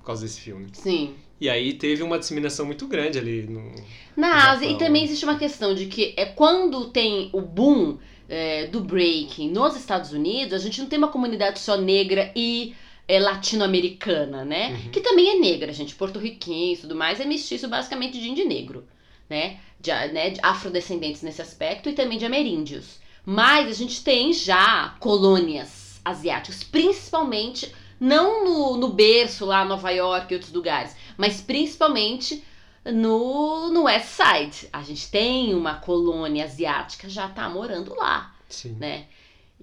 Por 0.01 0.05
causa 0.05 0.21
desse 0.23 0.39
filme. 0.39 0.67
Sim. 0.75 1.15
E 1.41 1.49
aí 1.49 1.73
teve 1.73 2.03
uma 2.03 2.19
disseminação 2.19 2.67
muito 2.67 2.87
grande 2.87 3.19
ali 3.19 3.45
no. 3.45 3.73
Na 4.15 4.51
Ásia, 4.51 4.67
e 4.67 4.77
também 4.77 5.03
existe 5.03 5.25
uma 5.25 5.39
questão 5.39 5.75
de 5.75 5.87
que 5.87 6.13
é 6.19 6.27
quando 6.27 6.91
tem 6.91 7.31
o 7.33 7.41
boom 7.41 7.97
é, 8.29 8.67
do 8.67 8.81
breaking 8.81 9.51
nos 9.51 9.75
Estados 9.77 10.13
Unidos, 10.13 10.53
a 10.53 10.59
gente 10.59 10.79
não 10.79 10.89
tem 10.89 10.99
uma 10.99 11.09
comunidade 11.09 11.59
só 11.59 11.79
negra 11.79 12.31
e 12.37 12.75
é, 13.09 13.19
latino-americana, 13.19 14.45
né? 14.45 14.73
Uhum. 14.73 14.91
Que 14.91 15.01
também 15.01 15.31
é 15.31 15.39
negra, 15.39 15.73
gente, 15.73 15.95
porto-riquinho 15.95 16.75
e 16.75 16.77
tudo 16.77 16.95
mais, 16.95 17.19
é 17.19 17.25
mestiço 17.25 17.67
basicamente 17.67 18.21
de 18.21 18.29
índio 18.29 18.47
negro, 18.47 18.85
né? 19.33 19.59
De, 19.81 19.91
né? 19.91 20.31
de 20.31 20.41
afrodescendentes 20.43 21.23
nesse 21.23 21.41
aspecto 21.41 21.89
e 21.89 21.95
também 21.95 22.19
de 22.19 22.27
ameríndios. 22.27 23.01
Mas 23.25 23.69
a 23.69 23.73
gente 23.73 24.05
tem 24.05 24.33
já 24.33 24.95
colônias 25.01 26.01
asiáticas, 26.05 26.63
principalmente, 26.63 27.75
não 27.99 28.45
no, 28.45 28.77
no 28.77 28.89
berço 28.89 29.47
lá, 29.47 29.65
Nova 29.65 29.91
York 29.91 30.31
e 30.31 30.35
outros 30.37 30.53
lugares, 30.53 30.95
mas 31.17 31.41
principalmente 31.41 32.45
no, 32.85 33.71
no 33.71 33.85
West 33.85 34.09
Side. 34.09 34.69
A 34.71 34.83
gente 34.83 35.11
tem 35.11 35.55
uma 35.55 35.77
colônia 35.77 36.45
asiática 36.45 37.09
já 37.09 37.29
tá 37.29 37.49
morando 37.49 37.95
lá, 37.95 38.35
Sim. 38.49 38.77
né? 38.79 39.07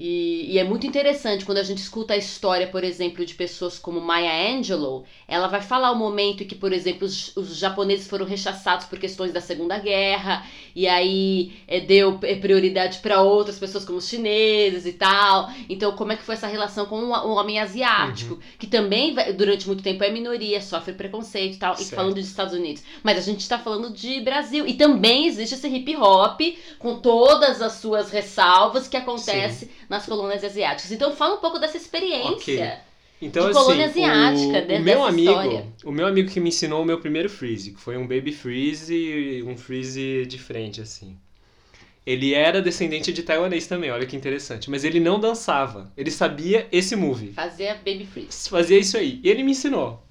E, 0.01 0.53
e 0.53 0.57
é 0.57 0.63
muito 0.63 0.87
interessante 0.87 1.43
quando 1.43 1.57
a 1.57 1.63
gente 1.63 1.79
escuta 1.79 2.13
a 2.13 2.17
história, 2.17 2.65
por 2.67 2.85
exemplo, 2.85 3.25
de 3.25 3.33
pessoas 3.33 3.77
como 3.77 3.99
Maya 3.99 4.55
Angelou. 4.57 5.03
Ela 5.27 5.47
vai 5.47 5.61
falar 5.61 5.91
o 5.91 5.95
momento 5.95 6.41
em 6.41 6.47
que, 6.47 6.55
por 6.55 6.71
exemplo, 6.71 7.05
os, 7.05 7.35
os 7.35 7.57
japoneses 7.57 8.07
foram 8.07 8.25
rechaçados 8.25 8.85
por 8.85 8.97
questões 8.97 9.33
da 9.33 9.41
Segunda 9.41 9.77
Guerra, 9.77 10.45
e 10.73 10.87
aí 10.87 11.51
é, 11.67 11.81
deu 11.81 12.17
é, 12.21 12.35
prioridade 12.35 12.99
para 12.99 13.21
outras 13.21 13.59
pessoas, 13.59 13.83
como 13.83 13.97
os 13.97 14.07
chineses 14.07 14.85
e 14.85 14.93
tal. 14.93 15.51
Então, 15.67 15.91
como 15.91 16.13
é 16.13 16.15
que 16.15 16.23
foi 16.23 16.35
essa 16.35 16.47
relação 16.47 16.85
com 16.85 16.95
o, 17.01 17.09
o 17.11 17.31
homem 17.35 17.59
asiático, 17.59 18.39
que 18.57 18.67
também, 18.67 19.13
vai- 19.13 19.33
durante 19.33 19.67
muito 19.67 19.83
tempo, 19.83 20.01
é 20.01 20.09
minoria, 20.09 20.61
sofre 20.61 20.93
preconceito 20.93 21.55
e 21.55 21.59
tal, 21.59 21.73
e 21.73 21.77
Certo. 21.79 21.95
falando 21.95 22.15
dos 22.15 22.25
Estados 22.25 22.53
Unidos. 22.53 22.83
Mas 23.03 23.17
a 23.17 23.21
gente 23.21 23.45
tá 23.49 23.59
falando 23.59 23.91
de 23.91 24.21
Brasil. 24.21 24.65
E 24.65 24.75
também 24.75 25.27
existe 25.27 25.55
esse 25.55 25.67
hip 25.67 25.93
hop, 25.97 26.39
com 26.77 27.01
todas 27.01 27.61
as 27.61 27.73
suas 27.73 28.09
ressalvas, 28.11 28.87
que 28.87 28.95
acontece 28.95 29.69
nas 29.89 30.05
colônias 30.05 30.43
asiáticas. 30.43 30.91
Então, 30.91 31.15
fala 31.15 31.36
um 31.36 31.39
pouco 31.41 31.60
dessa 31.60 31.75
experiência. 31.77 32.29
Ok. 32.31 32.72
Então, 33.22 33.43
de 33.46 33.50
assim, 33.51 33.60
colônia 33.60 33.86
asiática, 33.88 34.60
o, 34.60 34.67
de- 34.67 34.74
o 34.75 34.79
meu 34.81 34.84
dessa 34.96 35.08
amigo, 35.10 35.29
história. 35.31 35.67
o 35.84 35.91
meu 35.91 36.08
amigo 36.08 36.29
que 36.29 36.39
me 36.39 36.48
ensinou 36.50 36.81
o 36.81 36.86
meu 36.86 37.00
primeiro 37.01 37.29
freeze, 37.29 37.72
que 37.72 37.79
foi 37.81 37.98
um 37.98 38.08
baby 38.08 38.31
freeze 38.31 38.96
e 38.96 39.43
um 39.43 39.58
freeze 39.58 40.25
de 40.25 40.38
frente, 40.39 40.79
assim. 40.79 41.17
Ele 42.05 42.34
era 42.34 42.62
descendente 42.62 43.12
de 43.12 43.22
taiwanês 43.22 43.67
também, 43.67 43.91
olha 43.91 44.05
que 44.05 44.15
interessante. 44.15 44.69
Mas 44.69 44.84
ele 44.86 45.00
não 45.01 45.19
dançava. 45.19 45.91
Ele 45.98 46.10
sabia 46.10 46.65
esse 46.72 46.96
move. 46.96 47.34
Fazia 47.34 47.75
baby 47.75 48.05
freeze. 48.05 48.50
Fazia 48.50 48.79
isso 48.79 48.98
aí. 48.98 49.19
E 49.22 49.29
ele 49.29 49.43
me 49.43 49.51
ensinou. 49.51 50.01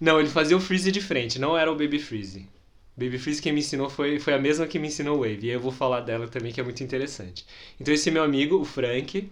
Não, 0.00 0.18
ele 0.20 0.28
fazia 0.30 0.56
o 0.56 0.60
freeze 0.60 0.90
de 0.92 1.00
frente, 1.00 1.38
não 1.38 1.58
era 1.58 1.70
o 1.70 1.74
baby 1.76 1.98
freeze. 1.98 2.46
Baby 3.00 3.18
freeze 3.18 3.40
quem 3.42 3.52
me 3.52 3.60
ensinou 3.60 3.88
foi, 3.90 4.18
foi 4.20 4.34
a 4.34 4.38
mesma 4.38 4.66
que 4.66 4.78
me 4.78 4.88
ensinou 4.88 5.16
o 5.18 5.20
wave. 5.20 5.46
E 5.46 5.50
aí 5.50 5.56
eu 5.56 5.60
vou 5.60 5.72
falar 5.72 6.00
dela 6.00 6.28
também, 6.28 6.52
que 6.52 6.60
é 6.60 6.64
muito 6.64 6.82
interessante. 6.82 7.46
Então 7.80 7.92
esse 7.94 8.10
meu 8.10 8.22
amigo, 8.22 8.56
o 8.60 8.64
Frank, 8.64 9.30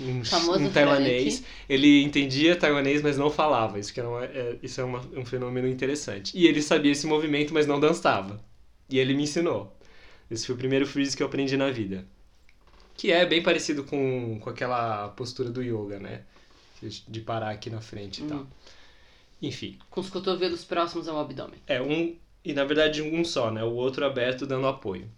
um, 0.00 0.20
um 0.20 0.70
taiwanês, 0.70 1.38
Frank. 1.38 1.46
ele 1.68 2.02
entendia 2.02 2.56
taiwanês, 2.56 3.02
mas 3.02 3.16
não 3.18 3.30
falava. 3.30 3.78
Isso, 3.78 3.92
que 3.94 4.00
é, 4.00 4.04
uma- 4.04 4.24
é- 4.24 4.56
isso 4.62 4.80
é 4.80 4.84
uma- 4.84 5.00
um 5.16 5.24
fenômeno 5.24 5.68
interessante. 5.68 6.36
E 6.36 6.46
ele 6.46 6.62
sabia 6.62 6.92
esse 6.92 7.06
movimento, 7.06 7.54
mas 7.54 7.66
não 7.66 7.80
dançava. 7.80 8.40
E 8.90 8.98
ele 8.98 9.14
me 9.14 9.22
ensinou. 9.24 9.72
Esse 10.30 10.46
foi 10.46 10.54
o 10.54 10.58
primeiro 10.58 10.86
freeze 10.86 11.16
que 11.16 11.22
eu 11.22 11.26
aprendi 11.28 11.56
na 11.56 11.70
vida. 11.70 12.06
Que 12.96 13.12
é 13.12 13.24
bem 13.26 13.42
parecido 13.42 13.84
com, 13.84 14.38
com 14.40 14.50
aquela 14.50 15.08
postura 15.10 15.50
do 15.50 15.62
yoga, 15.62 15.98
né? 16.00 16.22
De 17.08 17.20
parar 17.20 17.50
aqui 17.50 17.70
na 17.70 17.80
frente 17.80 18.22
e 18.22 18.26
tal. 18.26 18.40
Hum. 18.40 18.46
Enfim, 19.42 19.78
Com 19.90 20.00
os 20.00 20.08
cotovelos 20.10 20.64
próximos 20.64 21.08
ao 21.08 21.18
abdômen. 21.20 21.60
é 21.66 21.80
um. 21.80 22.16
E 22.46 22.54
na 22.54 22.64
verdade 22.64 23.02
um 23.02 23.24
só, 23.24 23.50
né? 23.50 23.64
O 23.64 23.72
outro 23.74 24.06
aberto 24.06 24.46
dando 24.46 24.68
apoio. 24.68 25.08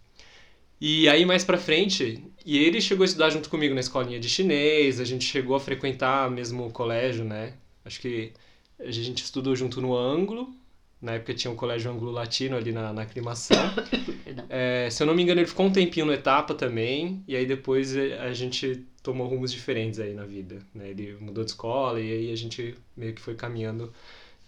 E 0.81 1.09
aí 1.09 1.27
mais 1.27 1.45
pra 1.45 1.59
frente, 1.59 2.25
e 2.47 2.59
ele 2.59 2.81
chegou 2.81 3.03
a 3.03 3.07
estudar 3.07 3.31
junto 3.31 3.51
comigo 3.51 3.75
na 3.75 3.81
escolinha 3.81 4.21
de 4.21 4.29
chinês, 4.29 5.01
a 5.01 5.05
gente 5.05 5.25
chegou 5.25 5.57
a 5.57 5.61
frequentar 5.61 6.31
mesmo 6.31 6.67
o 6.67 6.71
colégio, 6.73 7.25
né? 7.25 7.55
Acho 7.85 8.01
que 8.01 8.33
a 8.79 8.91
gente 8.91 9.25
estudou 9.25 9.57
junto 9.57 9.81
no 9.81 9.97
ângulo. 9.97 10.55
Na 11.03 11.13
época 11.15 11.35
tinha 11.35 11.51
um 11.51 11.57
colégio 11.57 11.91
anglo-latino 11.91 12.57
ali 12.57 12.73
na, 12.73 12.93
na 12.93 13.03
aclimação. 13.03 13.57
É, 14.51 14.89
se 14.91 15.03
eu 15.03 15.07
não 15.07 15.15
me 15.15 15.23
engano, 15.23 15.41
ele 15.41 15.49
ficou 15.49 15.67
um 15.67 15.71
tempinho 15.73 16.07
no 16.07 16.13
etapa 16.13 16.55
também, 16.55 17.23
e 17.29 17.37
aí 17.37 17.45
depois 17.47 17.95
eh, 17.97 18.19
a 18.19 18.33
gente 18.33 18.85
tomou 19.03 19.27
rumos 19.29 19.53
diferentes 19.53 20.01
aí 20.01 20.15
na 20.15 20.25
vida. 20.25 20.59
Né? 20.75 20.91
Ele 20.91 21.17
mudou 21.21 21.45
de 21.45 21.51
escola 21.51 22.01
e 22.01 22.11
aí 22.11 22.33
a 22.33 22.37
gente 22.37 22.75
meio 22.97 23.15
que 23.15 23.21
foi 23.21 23.35
caminhando 23.35 23.93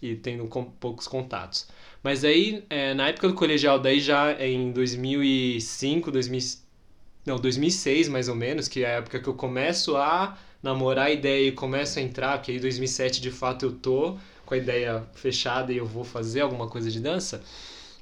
e 0.01 0.15
tendo 0.15 0.47
com- 0.47 0.65
poucos 0.65 1.07
contatos. 1.07 1.67
Mas 2.03 2.23
aí, 2.23 2.63
eh, 2.69 2.93
na 2.93 3.09
época 3.09 3.27
do 3.27 3.33
colegial, 3.35 3.79
daí 3.79 3.99
já 3.99 4.33
em 4.43 4.71
2005, 4.71 6.11
2000, 6.11 6.39
não, 7.25 7.37
2006 7.37 8.07
mais 8.09 8.27
ou 8.27 8.35
menos, 8.35 8.67
que 8.67 8.83
é 8.83 8.87
a 8.87 8.97
época 8.97 9.19
que 9.19 9.27
eu 9.27 9.35
começo 9.35 9.95
a 9.95 10.37
namorar 10.63 11.07
a 11.07 11.11
ideia 11.11 11.47
e 11.47 11.51
começo 11.51 11.99
a 11.99 12.01
entrar, 12.01 12.37
porque 12.37 12.51
aí 12.51 12.57
em 12.57 12.61
2007 12.61 13.21
de 13.21 13.31
fato 13.31 13.65
eu 13.65 13.71
tô 13.73 14.17
com 14.45 14.53
a 14.53 14.57
ideia 14.57 15.07
fechada 15.13 15.71
e 15.71 15.77
eu 15.77 15.85
vou 15.85 16.03
fazer 16.03 16.41
alguma 16.41 16.67
coisa 16.67 16.89
de 16.89 16.99
dança. 16.99 17.43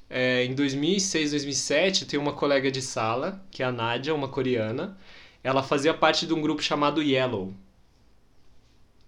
É, 0.08 0.44
em 0.44 0.54
2006, 0.54 1.30
2007, 1.30 2.04
tem 2.04 2.18
uma 2.18 2.32
colega 2.32 2.68
de 2.70 2.82
sala, 2.82 3.40
que 3.50 3.62
é 3.62 3.66
a 3.66 3.70
Nádia, 3.70 4.12
uma 4.12 4.28
coreana. 4.28 4.98
Ela 5.44 5.62
fazia 5.62 5.94
parte 5.94 6.26
de 6.26 6.34
um 6.34 6.42
grupo 6.42 6.60
chamado 6.60 7.00
Yellow. 7.00 7.44
O 7.46 7.56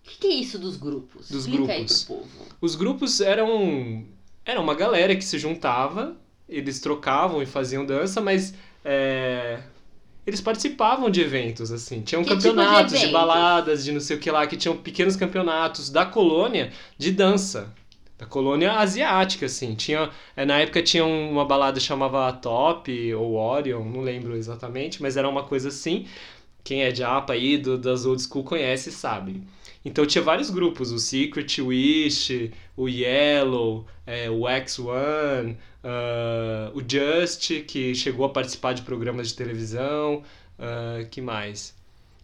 que, 0.05 0.19
que 0.19 0.27
é 0.29 0.35
isso 0.35 0.59
dos 0.59 0.77
grupos? 0.77 1.29
Dos 1.29 1.47
Explica 1.47 1.75
grupos. 1.75 2.07
Os 2.61 2.75
grupos 2.77 3.21
eram, 3.21 4.07
era 4.45 4.61
uma 4.61 4.75
galera 4.75 5.15
que 5.15 5.25
se 5.25 5.39
juntava, 5.39 6.17
eles 6.49 6.81
trocavam 6.81 7.43
e 7.43 7.47
faziam 7.47 7.85
dança, 7.85 8.21
mas 8.21 8.55
é, 8.85 9.61
eles 10.27 10.41
participavam 10.41 11.11
de 11.11 11.21
eventos, 11.21 11.73
assim. 11.73 12.03
Tinham 12.03 12.23
Que 12.23 12.29
tipo 12.31 12.41
de 12.41 12.49
campeonatos 12.49 13.01
de, 13.01 13.09
baladas, 13.09 13.85
de 13.85 13.93
não 13.93 14.01
sei 14.01 14.17
o 14.17 14.21
que 14.21 14.31
lá, 14.31 14.47
que 14.47 14.57
tinham 14.57 14.77
pequenos 14.77 15.17
campeonatos 15.17 15.91
da 15.91 16.07
colônia 16.07 16.73
de 16.97 17.11
dança. 17.11 17.73
Da 18.19 18.27
colônia 18.27 18.73
asiática, 18.75 19.47
assim. 19.47 19.75
Tinha, 19.75 20.11
é, 20.37 20.45
na 20.45 20.59
época 20.59 20.83
tinha 20.83 21.05
uma 21.05 21.45
balada 21.45 21.81
que 21.81 21.85
chamava 21.85 22.33
Top 22.35 23.15
ou 23.15 23.35
Orion, 23.35 23.85
não 23.85 24.01
lembro 24.01 24.37
exatamente, 24.37 25.03
mas 25.03 25.17
era 25.17 25.29
uma 25.29 25.43
coisa 25.43 25.69
assim. 25.69 26.07
Quem 26.63 26.83
é 26.83 26.93
de 26.93 27.03
APA 27.03 27.33
aí, 27.33 27.59
do, 27.59 27.77
das 27.77 28.05
old 28.05 28.23
school, 28.23 28.45
conhece 28.45 28.91
e 28.91 28.93
sabe. 28.93 29.43
Então 29.85 30.07
tinha 30.07 30.23
vários 30.23 30.49
grupos, 30.51 30.93
o 30.93 30.99
Secret 30.99 31.61
Wish, 31.61 32.53
o 32.77 32.89
Yellow, 32.89 33.87
é, 34.07 34.31
o 34.31 34.43
X1, 34.43 35.57
ah, 35.83 36.71
o 36.75 36.81
Just, 36.81 37.63
que 37.67 37.95
chegou 37.95 38.25
a 38.25 38.29
participar 38.29 38.75
de 38.75 38.83
programas 38.83 39.29
de 39.29 39.35
televisão, 39.35 40.23
ah, 40.59 41.05
que 41.11 41.21
mais? 41.21 41.75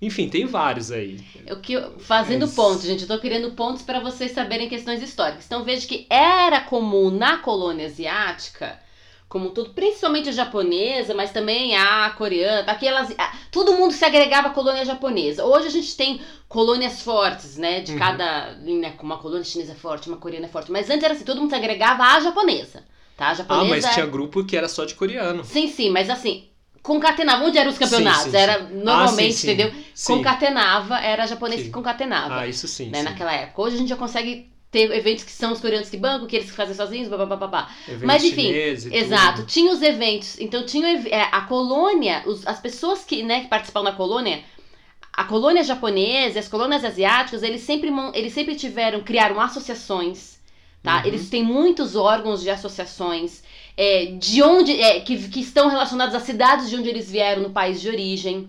Enfim, 0.01 0.29
tem 0.29 0.47
vários 0.47 0.93
aí. 0.93 1.19
Eu 1.45 1.61
que, 1.61 1.75
fazendo 1.99 2.47
Mas- 2.47 2.55
pontos, 2.55 2.83
gente, 2.85 3.03
eu 3.03 3.09
tô 3.09 3.19
querendo 3.19 3.51
pontos 3.53 3.83
para 3.83 3.99
vocês 3.99 4.31
saberem 4.31 4.69
questões 4.69 5.03
históricas. 5.03 5.45
Então 5.47 5.65
veja 5.65 5.89
que 5.89 6.07
era 6.09 6.61
comum 6.61 7.11
na 7.11 7.39
colônia 7.39 7.87
asiática, 7.87 8.79
como 9.29 9.51
tudo, 9.51 9.71
principalmente 9.71 10.29
a 10.31 10.33
japonesa, 10.33 11.15
mas 11.15 11.31
também 11.33 11.77
a 11.77 12.11
coreana, 12.17 12.71
aquelas, 12.73 13.11
a- 13.19 13.33
todo 13.51 13.75
mundo 13.75 13.93
se 13.93 14.05
agregava 14.05 14.49
à 14.49 14.51
colônia 14.51 14.85
japonesa. 14.85 15.45
Hoje 15.45 15.67
a 15.67 15.71
gente 15.71 15.95
tem 15.97 16.21
colônias 16.49 17.03
fortes, 17.03 17.57
né, 17.59 17.81
de 17.81 17.93
Uhum. 17.93 17.99
cada, 17.99 18.53
né, 18.57 18.95
uma 19.03 19.19
colônia 19.19 19.45
chinesa 19.45 19.73
é 19.73 19.75
forte, 19.75 20.09
uma 20.09 20.17
coreana 20.17 20.47
é 20.47 20.49
forte, 20.49 20.73
mas 20.73 20.89
antes 20.89 21.05
era 21.05 21.13
assim, 21.15 21.25
todo 21.25 21.41
mundo 21.41 21.51
se 21.51 21.57
agregava 21.57 22.05
à 22.05 22.21
japonesa, 22.21 22.85
tá? 23.17 23.27
A 23.27 23.29
Ah, 23.31 23.35
japonesa 23.35 23.69
mas 23.69 23.95
tinha 23.95 24.07
grupo 24.07 24.45
que 24.45 24.57
era 24.57 24.69
só 24.69 24.85
de 24.85 24.95
coreano. 24.95 25.45
Sim, 25.45 25.69
sim, 25.69 25.91
mas 25.91 26.09
assim, 26.09 26.49
concatenavam. 26.83 27.49
Onde 27.49 27.59
eram 27.59 27.71
os 27.71 27.79
campeonatos? 27.79 28.23
Sim, 28.25 28.31
sim, 28.31 28.37
era 28.37 28.59
sim. 28.61 28.75
normalmente, 28.77 29.37
Ah, 29.47 29.53
entendeu? 29.53 29.73
Concatenava, 30.05 30.99
era 31.01 31.27
japonês 31.27 31.63
que 31.63 31.71
concatenava, 31.71 32.41
Ah, 32.41 32.47
isso 32.47 32.67
sim. 32.67 32.91
né, 32.91 32.99
sim. 32.99 33.05
naquela 33.05 33.33
época. 33.33 33.61
Hoje 33.63 33.77
a 33.77 33.79
gente 33.79 33.89
já 33.89 33.97
consegue 33.97 34.51
ter 34.71 34.91
eventos 34.93 35.25
que 35.25 35.33
são 35.33 35.53
os 35.53 35.61
coreanos 35.61 35.89
que 35.89 35.97
bancam, 35.97 36.27
que 36.27 36.37
eles 36.37 36.51
fazem 36.51 36.75
sozinhos, 36.75 37.09
babá. 37.37 37.71
Mas, 38.03 38.23
enfim, 38.25 38.49
Exato, 38.95 39.37
tudo. 39.39 39.47
tinha 39.47 39.73
os 39.73 39.81
eventos. 39.83 40.39
Então 40.39 40.65
tinha 40.67 40.87
é, 41.09 41.23
a 41.33 41.41
colônia, 41.43 42.23
os- 42.27 42.47
as 42.47 42.61
pessoas 42.61 43.05
que, 43.05 43.23
né, 43.23 43.41
que 43.43 43.49
da 43.85 43.93
colônia, 43.93 44.43
a 45.13 45.25
colônia 45.25 45.65
japonesa 45.65 46.39
as 46.39 46.49
colônias 46.49 46.85
asiáticas, 46.85 47.43
eles 47.43 47.63
sempre, 47.63 47.91
eles 48.15 48.33
sempre 48.33 48.55
tiveram, 48.55 49.01
criaram 49.01 49.41
associações, 49.41 50.39
tá? 50.83 50.99
Uhum. 51.01 51.07
Eles 51.07 51.31
têm 51.31 51.43
muitos 51.43 51.97
órgãos 51.97 52.43
de 52.43 52.51
associações, 52.51 53.43
é, 53.77 54.07
de 54.19 54.43
onde, 54.43 54.79
é, 54.81 55.01
que, 55.01 55.17
que 55.29 55.41
estão 55.41 55.69
relacionados 55.69 56.15
às 56.15 56.23
cidades 56.25 56.69
de 56.69 56.77
onde 56.77 56.89
eles 56.89 57.11
vieram 57.11 57.43
no 57.43 57.51
país 57.51 57.81
de 57.81 57.89
origem. 57.89 58.49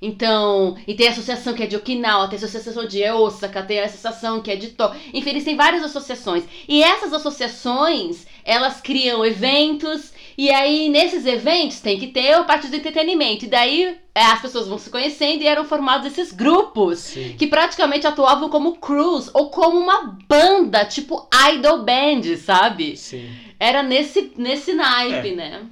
Então, 0.00 0.76
e 0.86 0.94
tem 0.94 1.08
a 1.08 1.10
associação 1.10 1.54
que 1.54 1.62
é 1.62 1.66
de 1.66 1.74
Okinawa, 1.76 2.28
tem 2.28 2.38
a 2.38 2.44
associação 2.44 2.86
de 2.86 3.02
Osaka, 3.10 3.62
tem 3.62 3.80
a 3.80 3.84
associação 3.86 4.40
que 4.40 4.50
é 4.50 4.56
de 4.56 4.68
Tóquio. 4.68 5.00
Enfim, 5.12 5.30
eles 5.30 5.44
têm 5.44 5.56
várias 5.56 5.82
associações. 5.82 6.44
E 6.68 6.82
essas 6.82 7.12
associações, 7.12 8.26
elas 8.44 8.80
criam 8.80 9.24
eventos, 9.24 10.12
e 10.36 10.50
aí 10.50 10.88
nesses 10.88 11.26
eventos 11.26 11.80
tem 11.80 11.98
que 11.98 12.06
ter 12.08 12.32
a 12.32 12.44
parte 12.44 12.68
do 12.68 12.76
entretenimento. 12.76 13.44
E 13.44 13.48
daí 13.48 13.96
é, 14.14 14.22
as 14.22 14.40
pessoas 14.40 14.68
vão 14.68 14.78
se 14.78 14.88
conhecendo 14.88 15.42
e 15.42 15.48
eram 15.48 15.64
formados 15.64 16.06
esses 16.06 16.32
grupos. 16.32 17.00
Sim. 17.00 17.34
Que 17.36 17.48
praticamente 17.48 18.06
atuavam 18.06 18.48
como 18.48 18.76
crews 18.76 19.28
ou 19.34 19.50
como 19.50 19.76
uma 19.78 20.16
banda, 20.28 20.84
tipo 20.84 21.28
idol 21.52 21.82
band, 21.82 22.36
sabe? 22.36 22.96
Sim. 22.96 23.28
Era 23.58 23.82
nesse, 23.82 24.32
nesse 24.36 24.72
naipe, 24.74 25.30
É. 25.30 25.34
né? 25.34 25.62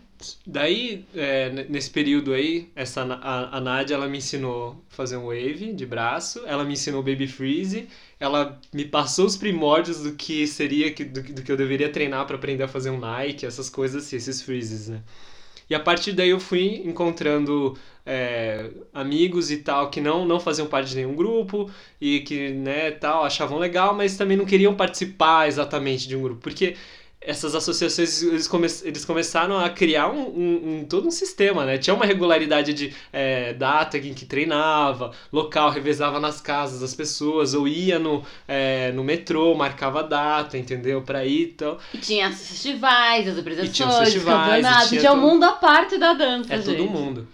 Daí, 0.46 1.04
é, 1.14 1.50
nesse 1.68 1.90
período 1.90 2.32
aí, 2.32 2.70
essa, 2.74 3.02
a, 3.02 3.58
a 3.58 3.60
Nádia, 3.60 3.94
ela 3.94 4.08
me 4.08 4.18
ensinou 4.18 4.82
a 4.90 4.94
fazer 4.94 5.16
um 5.16 5.26
wave 5.26 5.72
de 5.74 5.84
braço, 5.84 6.42
ela 6.46 6.64
me 6.64 6.72
ensinou 6.72 7.02
baby 7.02 7.26
freeze, 7.26 7.88
ela 8.18 8.58
me 8.72 8.84
passou 8.84 9.26
os 9.26 9.36
primórdios 9.36 10.02
do 10.02 10.14
que 10.14 10.46
seria, 10.46 10.94
do, 10.94 11.22
do 11.22 11.42
que 11.42 11.52
eu 11.52 11.56
deveria 11.56 11.90
treinar 11.90 12.26
para 12.26 12.36
aprender 12.36 12.62
a 12.62 12.68
fazer 12.68 12.90
um 12.90 12.98
Nike, 12.98 13.44
essas 13.44 13.68
coisas 13.68 14.04
assim, 14.04 14.16
esses 14.16 14.40
freezes, 14.40 14.88
né? 14.88 15.02
E 15.68 15.74
a 15.74 15.80
partir 15.80 16.12
daí 16.12 16.30
eu 16.30 16.38
fui 16.38 16.82
encontrando 16.84 17.76
é, 18.04 18.70
amigos 18.94 19.50
e 19.50 19.58
tal 19.58 19.90
que 19.90 20.00
não, 20.00 20.24
não 20.24 20.38
faziam 20.38 20.68
parte 20.68 20.90
de 20.90 20.96
nenhum 20.96 21.14
grupo 21.14 21.68
e 22.00 22.20
que, 22.20 22.50
né, 22.50 22.92
tal, 22.92 23.24
achavam 23.24 23.58
legal, 23.58 23.92
mas 23.94 24.16
também 24.16 24.36
não 24.36 24.46
queriam 24.46 24.74
participar 24.76 25.48
exatamente 25.48 26.06
de 26.06 26.14
um 26.14 26.22
grupo, 26.22 26.40
porque 26.40 26.76
essas 27.26 27.54
associações 27.54 28.22
eles, 28.22 28.46
come 28.48 28.66
eles 28.84 29.04
começaram 29.04 29.58
a 29.58 29.68
criar 29.68 30.08
um, 30.08 30.20
um- 30.28 30.78
um- 30.80 30.84
todo 30.84 31.08
um 31.08 31.10
sistema, 31.10 31.64
né? 31.66 31.76
Tinha 31.78 31.94
uma 31.94 32.06
regularidade 32.06 32.72
de 32.72 32.94
é, 33.12 33.52
data 33.54 33.98
em 33.98 34.14
que 34.14 34.24
treinava, 34.24 35.10
local, 35.32 35.70
revezava 35.70 36.20
nas 36.20 36.40
casas 36.40 36.80
das 36.80 36.94
pessoas, 36.94 37.52
ou 37.54 37.66
ia 37.66 37.98
no, 37.98 38.24
é, 38.46 38.92
no 38.92 39.02
metrô, 39.04 39.54
marcava 39.54 40.02
data, 40.02 40.56
entendeu? 40.56 41.02
Pra 41.02 41.24
ir 41.26 41.42
e 41.42 41.46
tal. 41.54 41.78
E 41.92 41.98
tinha 41.98 42.28
os 42.30 42.36
festivais, 42.48 43.26
as 43.28 43.36
E 43.36 43.40
apresentações, 43.40 43.76
tinha 43.76 43.88
os 43.88 43.98
festivais, 43.98 44.36
e 44.60 44.62
campeonatos, 44.62 44.88
tinha 44.88 45.00
tinha 45.00 45.12
o 45.12 45.14
todo- 45.16 45.26
mundo 45.26 45.44
à 45.44 45.52
parte 45.52 45.98
da 45.98 46.12
dança, 46.12 46.54
É 46.54 46.56
gente. 46.62 46.66
todo 46.76 46.88
mundo. 46.88 47.26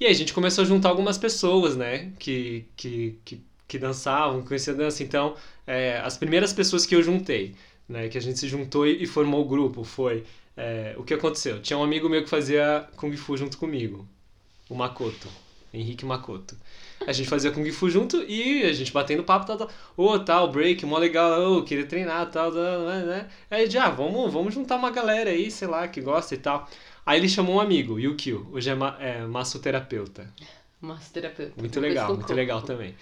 E 0.00 0.04
aí 0.06 0.12
a 0.12 0.14
gente 0.14 0.32
começou 0.32 0.62
a 0.62 0.66
juntar 0.66 0.90
algumas 0.90 1.18
pessoas, 1.18 1.74
né? 1.76 2.12
Que, 2.18 2.66
que, 2.76 3.18
que, 3.24 3.40
que 3.66 3.78
dançavam, 3.78 4.42
conheciam 4.42 4.76
dança. 4.76 5.02
Então, 5.02 5.34
é, 5.66 5.98
as 6.04 6.16
primeiras 6.16 6.52
pessoas 6.52 6.86
que 6.86 6.94
eu 6.94 7.02
juntei, 7.02 7.54
né? 7.88 8.08
Que 8.08 8.18
a 8.18 8.20
gente 8.20 8.38
se 8.38 8.48
juntou 8.48 8.86
e, 8.86 9.02
e 9.02 9.06
formou 9.06 9.40
o 9.42 9.48
grupo 9.48 9.84
foi... 9.84 10.24
é, 10.56 10.94
o 10.98 11.04
que 11.04 11.14
aconteceu? 11.14 11.60
Tinha 11.62 11.78
um 11.78 11.82
amigo 11.82 12.08
meu 12.08 12.22
que 12.22 12.28
fazia 12.28 12.86
Kung 12.96 13.16
Fu 13.16 13.36
junto 13.36 13.56
comigo. 13.58 14.06
O 14.68 14.74
Makoto. 14.74 15.28
Henrique 15.72 16.04
Makoto. 16.04 16.56
A 17.06 17.12
gente 17.12 17.28
fazia 17.28 17.50
Kung 17.50 17.70
Fu 17.70 17.88
junto 17.88 18.22
e 18.24 18.64
a 18.64 18.72
gente 18.72 18.92
batendo 18.92 19.22
papo, 19.22 19.46
tal, 19.46 19.56
tal. 19.56 19.70
Ô, 19.96 20.18
tal, 20.18 20.50
break, 20.50 20.84
mó 20.84 20.98
legal, 20.98 21.58
ô, 21.58 21.62
queria 21.62 21.86
treinar, 21.86 22.30
tal, 22.30 22.50
tal, 22.50 22.80
né, 22.86 23.04
né. 23.04 23.28
Aí 23.50 23.68
já, 23.70 23.88
vamos, 23.88 24.32
vamos 24.32 24.52
juntar 24.52 24.76
uma 24.76 24.90
galera 24.90 25.30
aí, 25.30 25.50
sei 25.50 25.68
lá, 25.68 25.86
que 25.86 26.00
gosta 26.00 26.34
e 26.34 26.38
tal. 26.38 26.68
Aí 27.06 27.18
ele 27.20 27.28
chamou 27.28 27.56
um 27.56 27.60
amigo, 27.60 27.98
Yukio, 27.98 28.48
hoje 28.52 28.70
é, 28.70 28.74
ma 28.74 28.96
é 29.00 29.24
massoterapeuta. 29.26 30.32
Massoterapeuta. 30.80 31.52
Muito 31.56 31.80
legal, 31.80 32.14
muito 32.14 32.32
legal 32.34 32.62
também. 32.62 32.94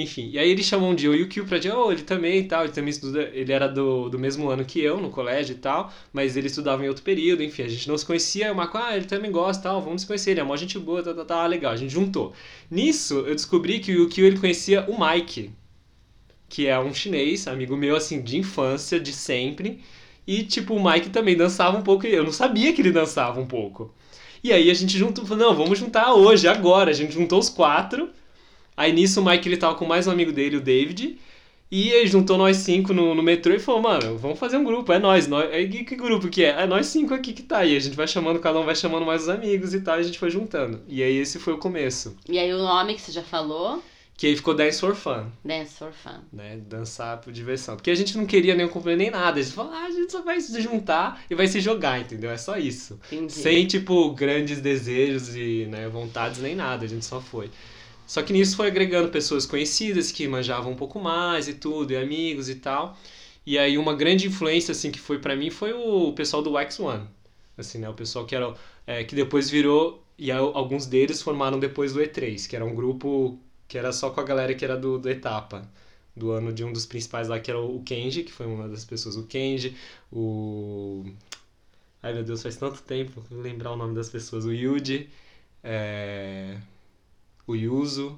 Enfim, 0.00 0.30
e 0.32 0.38
aí 0.38 0.48
ele 0.48 0.62
chamou 0.62 0.90
um 0.90 0.94
dia 0.94 1.10
o 1.10 1.14
Yukio 1.14 1.44
pra 1.44 1.58
dizer, 1.58 1.74
oh, 1.74 1.90
ele 1.90 2.02
também 2.02 2.38
e 2.38 2.44
tal, 2.44 2.62
ele 2.62 2.72
também 2.72 2.90
estuda, 2.90 3.20
ele 3.34 3.52
era 3.52 3.66
do, 3.66 4.08
do 4.08 4.16
mesmo 4.16 4.48
ano 4.48 4.64
que 4.64 4.80
eu, 4.80 5.00
no 5.00 5.10
colégio 5.10 5.56
e 5.56 5.58
tal, 5.58 5.92
mas 6.12 6.36
ele 6.36 6.46
estudava 6.46 6.84
em 6.84 6.88
outro 6.88 7.02
período, 7.02 7.42
enfim, 7.42 7.64
a 7.64 7.68
gente 7.68 7.88
não 7.88 7.98
se 7.98 8.06
conhecia, 8.06 8.52
o 8.52 8.54
Marco, 8.54 8.78
ah, 8.78 8.96
ele 8.96 9.06
também 9.06 9.32
gosta 9.32 9.64
tal, 9.64 9.82
vamos 9.82 10.02
se 10.02 10.06
conhecer, 10.06 10.30
ele 10.30 10.40
é 10.40 10.44
mó 10.44 10.54
gente 10.56 10.78
boa, 10.78 11.02
tá, 11.02 11.12
tá, 11.12 11.24
tá, 11.24 11.46
legal, 11.48 11.72
a 11.72 11.76
gente 11.76 11.92
juntou. 11.92 12.32
Nisso, 12.70 13.24
eu 13.26 13.34
descobri 13.34 13.80
que 13.80 13.90
o 13.90 14.02
Yukio, 14.02 14.24
ele 14.24 14.38
conhecia 14.38 14.86
o 14.88 14.96
Mike, 15.04 15.50
que 16.48 16.68
é 16.68 16.78
um 16.78 16.94
chinês, 16.94 17.48
amigo 17.48 17.76
meu, 17.76 17.96
assim, 17.96 18.22
de 18.22 18.38
infância, 18.38 19.00
de 19.00 19.12
sempre, 19.12 19.80
e, 20.24 20.44
tipo, 20.44 20.74
o 20.76 20.92
Mike 20.92 21.10
também 21.10 21.36
dançava 21.36 21.76
um 21.76 21.82
pouco, 21.82 22.06
eu 22.06 22.22
não 22.22 22.30
sabia 22.32 22.72
que 22.72 22.80
ele 22.80 22.92
dançava 22.92 23.40
um 23.40 23.46
pouco. 23.48 23.92
E 24.44 24.52
aí 24.52 24.70
a 24.70 24.74
gente 24.74 24.96
juntou, 24.96 25.24
não, 25.36 25.56
vamos 25.56 25.76
juntar 25.76 26.14
hoje, 26.14 26.46
agora, 26.46 26.92
a 26.92 26.94
gente 26.94 27.12
juntou 27.12 27.40
os 27.40 27.48
quatro, 27.48 28.10
Aí 28.78 28.92
nisso 28.92 29.20
o 29.20 29.24
Mike 29.24 29.48
ele 29.48 29.56
tava 29.56 29.74
com 29.74 29.84
mais 29.84 30.06
um 30.06 30.12
amigo 30.12 30.30
dele, 30.30 30.56
o 30.56 30.60
David. 30.60 31.18
E 31.68 31.90
ele 31.90 32.06
juntou 32.06 32.38
nós 32.38 32.58
cinco 32.58 32.94
no, 32.94 33.12
no 33.12 33.22
metrô 33.24 33.52
e 33.52 33.58
falou, 33.58 33.82
mano, 33.82 34.16
vamos 34.16 34.38
fazer 34.38 34.56
um 34.56 34.62
grupo, 34.62 34.92
é 34.92 35.00
nós. 35.00 35.26
nós 35.26 35.52
aí, 35.52 35.68
que, 35.68 35.82
que 35.84 35.96
grupo 35.96 36.28
que 36.28 36.44
é? 36.44 36.62
É 36.62 36.66
nós 36.66 36.86
cinco 36.86 37.12
aqui 37.12 37.32
que 37.32 37.42
tá. 37.42 37.64
E 37.64 37.76
a 37.76 37.80
gente 37.80 37.96
vai 37.96 38.06
chamando, 38.06 38.38
cada 38.38 38.58
um 38.60 38.64
vai 38.64 38.76
chamando 38.76 39.04
mais 39.04 39.22
os 39.22 39.28
amigos 39.28 39.74
e 39.74 39.80
tal, 39.80 39.96
a 39.96 40.02
gente 40.02 40.16
foi 40.18 40.30
juntando. 40.30 40.80
E 40.86 41.02
aí 41.02 41.16
esse 41.16 41.40
foi 41.40 41.54
o 41.54 41.58
começo. 41.58 42.16
E 42.28 42.38
aí 42.38 42.54
o 42.54 42.58
nome 42.58 42.94
que 42.94 43.00
você 43.00 43.10
já 43.10 43.22
falou, 43.22 43.82
Que 44.16 44.28
aí 44.28 44.36
ficou 44.36 44.54
Dance 44.54 44.80
for 44.80 44.94
Fun, 44.94 45.26
Dance 45.44 45.74
for 45.74 45.92
Fun. 45.92 46.20
né? 46.32 46.58
Dançar 46.68 47.20
por 47.20 47.32
diversão. 47.32 47.74
Porque 47.76 47.90
a 47.90 47.94
gente 47.94 48.16
não 48.16 48.26
queria 48.26 48.54
nenhum 48.54 48.68
cumprimento 48.68 48.98
nem 48.98 49.10
nada. 49.10 49.38
A 49.38 49.42
gente 49.42 49.54
falou, 49.54 49.72
ah, 49.72 49.86
a 49.86 49.90
gente 49.90 50.10
só 50.10 50.22
vai 50.22 50.40
se 50.40 50.58
juntar 50.60 51.20
e 51.28 51.34
vai 51.34 51.48
se 51.48 51.60
jogar, 51.60 52.00
entendeu? 52.00 52.30
É 52.30 52.38
só 52.38 52.56
isso. 52.56 52.98
Entendi. 53.12 53.32
Sem, 53.32 53.66
tipo, 53.66 54.12
grandes 54.12 54.60
desejos 54.60 55.36
e 55.36 55.66
né, 55.68 55.88
vontades 55.88 56.40
nem 56.40 56.54
nada, 56.54 56.84
a 56.84 56.88
gente 56.88 57.04
só 57.04 57.20
foi. 57.20 57.50
Só 58.08 58.22
que 58.22 58.32
nisso 58.32 58.56
foi 58.56 58.68
agregando 58.68 59.10
pessoas 59.10 59.44
conhecidas 59.46 60.10
que 60.10 60.26
manjavam 60.26 60.72
um 60.72 60.76
pouco 60.76 60.98
mais 60.98 61.46
e 61.46 61.54
tudo, 61.54 61.92
e 61.92 61.96
amigos 61.96 62.48
e 62.48 62.54
tal. 62.56 62.96
E 63.46 63.58
aí 63.58 63.76
uma 63.78 63.94
grande 63.94 64.26
influência, 64.26 64.72
assim, 64.72 64.90
que 64.90 64.98
foi 64.98 65.18
pra 65.18 65.36
mim 65.36 65.50
foi 65.50 65.72
o 65.74 66.12
pessoal 66.14 66.42
do 66.42 66.52
Wax 66.52 66.80
One. 66.80 67.06
Assim, 67.56 67.78
né? 67.78 67.88
O 67.88 67.94
pessoal 67.94 68.24
que 68.26 68.34
era... 68.34 68.54
é, 68.86 69.04
que 69.04 69.14
depois 69.14 69.50
virou... 69.50 70.02
E 70.18 70.32
alguns 70.32 70.86
deles 70.86 71.22
formaram 71.22 71.60
depois 71.60 71.92
do 71.92 72.00
E3, 72.00 72.48
que 72.48 72.56
era 72.56 72.64
um 72.64 72.74
grupo 72.74 73.38
que 73.68 73.78
era 73.78 73.92
só 73.92 74.10
com 74.10 74.20
a 74.20 74.24
galera 74.24 74.54
que 74.54 74.64
era 74.64 74.76
do, 74.76 74.98
do 74.98 75.08
Etapa. 75.08 75.70
Do 76.16 76.32
ano 76.32 76.52
de 76.52 76.64
um 76.64 76.72
dos 76.72 76.86
principais 76.86 77.28
lá, 77.28 77.38
que 77.38 77.50
era 77.50 77.60
o 77.60 77.82
Kenji, 77.84 78.24
que 78.24 78.32
foi 78.32 78.46
uma 78.46 78.68
das 78.68 78.84
pessoas. 78.84 79.16
O 79.16 79.24
Kenji, 79.26 79.76
o... 80.10 81.04
Ai 82.02 82.12
meu 82.14 82.24
Deus, 82.24 82.42
faz 82.42 82.56
tanto 82.56 82.82
tempo 82.82 83.22
lembrar 83.30 83.72
o 83.72 83.76
nome 83.76 83.94
das 83.94 84.08
pessoas. 84.08 84.44
O 84.44 84.52
Yuji, 84.52 85.08
é, 85.62 86.56
o 87.48 87.56
Yuzo, 87.56 88.16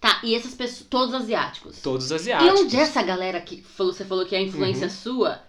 Tá, 0.00 0.20
e 0.22 0.34
essas 0.34 0.54
pessoas, 0.54 0.86
todos 0.88 1.14
asiáticos. 1.14 1.80
todos 1.80 2.10
E 2.10 2.14
asiáticos. 2.14 2.60
onde 2.60 2.76
é 2.76 2.80
essa 2.80 3.02
galera 3.02 3.40
que 3.40 3.62
falou, 3.62 3.92
você 3.92 4.04
falou 4.04 4.26
que 4.26 4.34
é 4.34 4.38
a 4.38 4.42
influência 4.42 4.84
Uhum. 4.86 4.90
sua, 4.92 5.42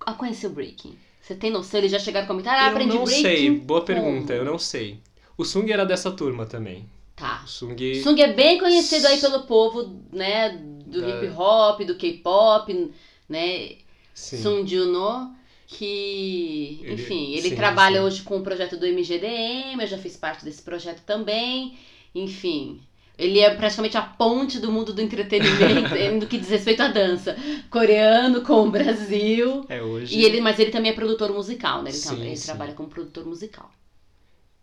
a 0.00 0.12
conhecer 0.12 0.46
o 0.48 0.50
breaking? 0.50 0.94
Você 1.20 1.34
tem 1.34 1.50
noção? 1.50 1.80
Eles 1.80 1.90
já 1.92 1.98
chegaram 1.98 2.24
a 2.24 2.28
comentar? 2.28 2.58
Ah, 2.58 2.66
Eu 2.66 2.70
aprendi 2.72 2.94
não 2.94 3.04
breaking. 3.04 3.22
sei, 3.22 3.50
boa 3.50 3.80
como? 3.80 3.86
pergunta, 3.86 4.34
eu 4.34 4.44
não 4.44 4.58
sei. 4.58 5.00
O 5.36 5.44
Sung 5.44 5.70
era 5.72 5.84
dessa 5.84 6.10
turma 6.12 6.44
também. 6.46 6.88
Tá. 7.16 7.40
O 7.44 7.48
Sung. 7.48 7.74
Sung 8.02 8.20
é 8.20 8.32
bem 8.32 8.58
conhecido 8.58 9.06
aí 9.06 9.18
pelo 9.18 9.44
povo, 9.44 9.98
né, 10.12 10.50
do 10.86 11.00
Da- 11.00 11.08
hip 11.08 11.32
hop, 11.34 11.80
do 11.80 11.96
K-pop, 11.96 12.92
né? 13.28 13.76
Sim. 14.14 14.42
Sung 14.42 14.66
Juno, 14.66 15.34
que, 15.66 16.80
Ele- 16.82 16.92
enfim, 17.02 17.32
ele 17.32 17.48
sim, 17.50 17.56
trabalha 17.56 18.00
sim. 18.00 18.06
hoje 18.06 18.22
com 18.22 18.36
o 18.38 18.42
projeto 18.42 18.76
do 18.76 18.86
MGDM, 18.86 19.80
eu 19.80 19.86
já 19.86 19.98
fiz 19.98 20.16
parte 20.16 20.44
desse 20.44 20.62
projeto 20.62 21.00
também, 21.04 21.76
enfim. 22.22 22.80
Ele 23.18 23.40
é 23.40 23.54
praticamente 23.54 23.96
a 23.96 24.02
ponte 24.02 24.58
do 24.58 24.70
mundo 24.70 24.92
do 24.92 25.00
entretenimento 25.00 25.94
no 26.20 26.26
que 26.26 26.36
diz 26.38 26.48
respeito 26.50 26.82
à 26.82 26.88
dança. 26.88 27.34
Coreano 27.70 28.42
com 28.42 28.66
o 28.66 28.70
Brasil. 28.70 29.64
É 29.70 29.82
hoje. 29.82 30.18
E 30.18 30.22
ele, 30.24 30.40
mas 30.40 30.58
ele 30.58 30.70
também 30.70 30.90
é 30.92 30.94
produtor 30.94 31.32
musical, 31.32 31.82
né? 31.82 31.88
Ele, 31.90 31.96
Sim, 31.96 32.08
também- 32.10 32.32
ele 32.32 32.40
trabalha 32.40 32.74
como 32.74 32.88
produtor 32.90 33.24
musical. 33.24 33.70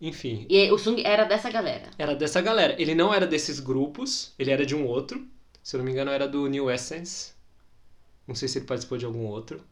Enfim, 0.00 0.46
E 0.50 0.70
o 0.70 0.78
Sung 0.78 1.02
era 1.04 1.24
dessa 1.24 1.50
galera. 1.50 1.88
era 1.98 2.14
dessa 2.14 2.40
galera. 2.40 2.80
Ele 2.80 2.94
não 2.94 3.12
era 3.12 3.26
desses 3.26 3.58
grupos, 3.58 4.32
ele 4.38 4.50
era 4.50 4.64
de 4.66 4.74
um 4.74 4.86
outro. 4.86 5.26
Se 5.62 5.74
eu 5.74 5.78
não 5.78 5.84
me 5.84 5.90
engano, 5.92 6.10
era 6.10 6.28
do 6.28 6.46
New 6.46 6.70
Essence. 6.70 7.32
Não 8.28 8.34
sei 8.34 8.46
se 8.48 8.58
ele 8.58 8.66
participou 8.66 8.98
de 8.98 9.04
algum 9.04 9.24
outro. 9.26 9.62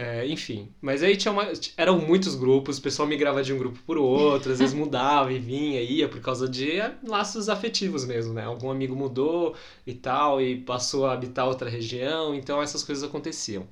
É, 0.00 0.24
enfim, 0.28 0.72
mas 0.80 1.02
aí 1.02 1.16
tinha 1.16 1.32
uma, 1.32 1.52
eram 1.76 1.98
muitos 1.98 2.36
grupos, 2.36 2.78
o 2.78 2.82
pessoal 2.82 3.08
migrava 3.08 3.42
de 3.42 3.52
um 3.52 3.58
grupo 3.58 3.80
por 3.84 3.98
outro, 3.98 4.52
às 4.52 4.60
vezes 4.60 4.72
mudava 4.78 5.32
e 5.32 5.40
vinha, 5.40 5.82
ia 5.82 6.08
por 6.08 6.20
causa 6.20 6.48
de 6.48 6.78
laços 7.02 7.48
afetivos 7.48 8.04
mesmo, 8.04 8.32
né? 8.32 8.44
Algum 8.44 8.70
amigo 8.70 8.94
mudou 8.94 9.56
e 9.84 9.92
tal, 9.92 10.40
e 10.40 10.60
passou 10.60 11.04
a 11.04 11.14
habitar 11.14 11.48
outra 11.48 11.68
região, 11.68 12.32
então 12.32 12.62
essas 12.62 12.84
coisas 12.84 13.02
aconteciam. 13.02 13.66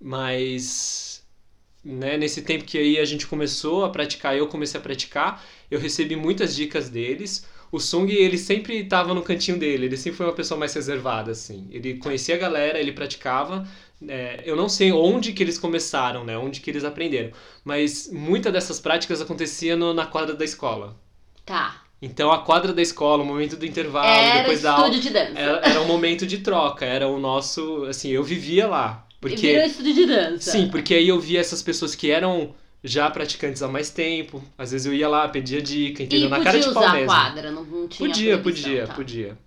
Mas 0.00 1.24
né, 1.84 2.16
nesse 2.16 2.42
tempo 2.42 2.64
que 2.64 2.78
aí 2.78 2.98
a 2.98 3.04
gente 3.04 3.26
começou 3.26 3.84
a 3.84 3.90
praticar, 3.90 4.36
eu 4.36 4.46
comecei 4.48 4.78
a 4.78 4.82
praticar, 4.82 5.44
eu 5.70 5.80
recebi 5.80 6.16
muitas 6.16 6.54
dicas 6.54 6.88
deles. 6.88 7.44
O 7.72 7.80
Sung, 7.80 8.12
ele 8.12 8.36
sempre 8.36 8.76
estava 8.80 9.14
no 9.14 9.22
cantinho 9.22 9.58
dele, 9.58 9.86
ele 9.86 9.96
sempre 9.96 10.18
foi 10.18 10.26
uma 10.26 10.34
pessoa 10.34 10.58
mais 10.60 10.74
reservada, 10.74 11.32
assim. 11.32 11.66
Ele 11.70 11.94
conhecia 11.96 12.34
a 12.34 12.38
galera, 12.38 12.78
ele 12.78 12.92
praticava. 12.92 13.66
É, 14.08 14.42
eu 14.44 14.56
não 14.56 14.68
sei 14.68 14.92
onde 14.92 15.32
que 15.32 15.42
eles 15.42 15.58
começaram, 15.58 16.24
né, 16.24 16.36
onde 16.38 16.60
que 16.60 16.70
eles 16.70 16.84
aprenderam, 16.84 17.30
mas 17.64 18.08
muita 18.12 18.50
dessas 18.50 18.80
práticas 18.80 19.20
acontecia 19.20 19.76
no, 19.76 19.92
na 19.94 20.06
quadra 20.06 20.34
da 20.34 20.44
escola. 20.44 20.96
Tá. 21.44 21.82
Então 22.00 22.32
a 22.32 22.40
quadra 22.40 22.72
da 22.72 22.82
escola, 22.82 23.22
o 23.22 23.26
momento 23.26 23.56
do 23.56 23.64
intervalo, 23.64 24.08
Era 24.08 24.40
depois 24.40 24.62
da 24.62 24.72
aula, 24.72 24.88
estúdio 24.88 25.02
de 25.02 25.10
dança. 25.10 25.38
era, 25.38 25.56
era 25.70 25.80
um 25.80 25.86
momento 25.86 26.26
de 26.26 26.38
troca, 26.38 26.84
era 26.84 27.06
o 27.06 27.18
nosso, 27.20 27.84
assim, 27.84 28.10
eu 28.10 28.24
vivia 28.24 28.66
lá. 28.66 29.06
Porque 29.20 29.46
virou 29.46 29.64
estúdio 29.64 29.94
de 29.94 30.06
dança. 30.06 30.50
Sim, 30.50 30.68
porque 30.68 30.94
aí 30.94 31.06
eu 31.08 31.20
via 31.20 31.38
essas 31.38 31.62
pessoas 31.62 31.94
que 31.94 32.10
eram 32.10 32.54
já 32.82 33.08
praticantes 33.08 33.62
há 33.62 33.68
mais 33.68 33.88
tempo. 33.90 34.42
Às 34.58 34.72
vezes 34.72 34.84
eu 34.86 34.92
ia 34.92 35.08
lá, 35.08 35.28
pedia 35.28 35.62
dica, 35.62 36.02
entendeu? 36.02 36.26
E 36.26 36.30
Na 36.30 36.38
podia 36.38 36.52
cara 36.52 36.64
de 36.64 36.74
pau 36.74 36.90
mesmo. 36.92 37.06
quadra, 37.06 37.50
não, 37.52 37.64
não 37.64 37.86
Podia, 37.86 38.36
proibição, 38.38 38.42
podia, 38.42 38.86
tá. 38.88 38.94
podia. 38.94 39.38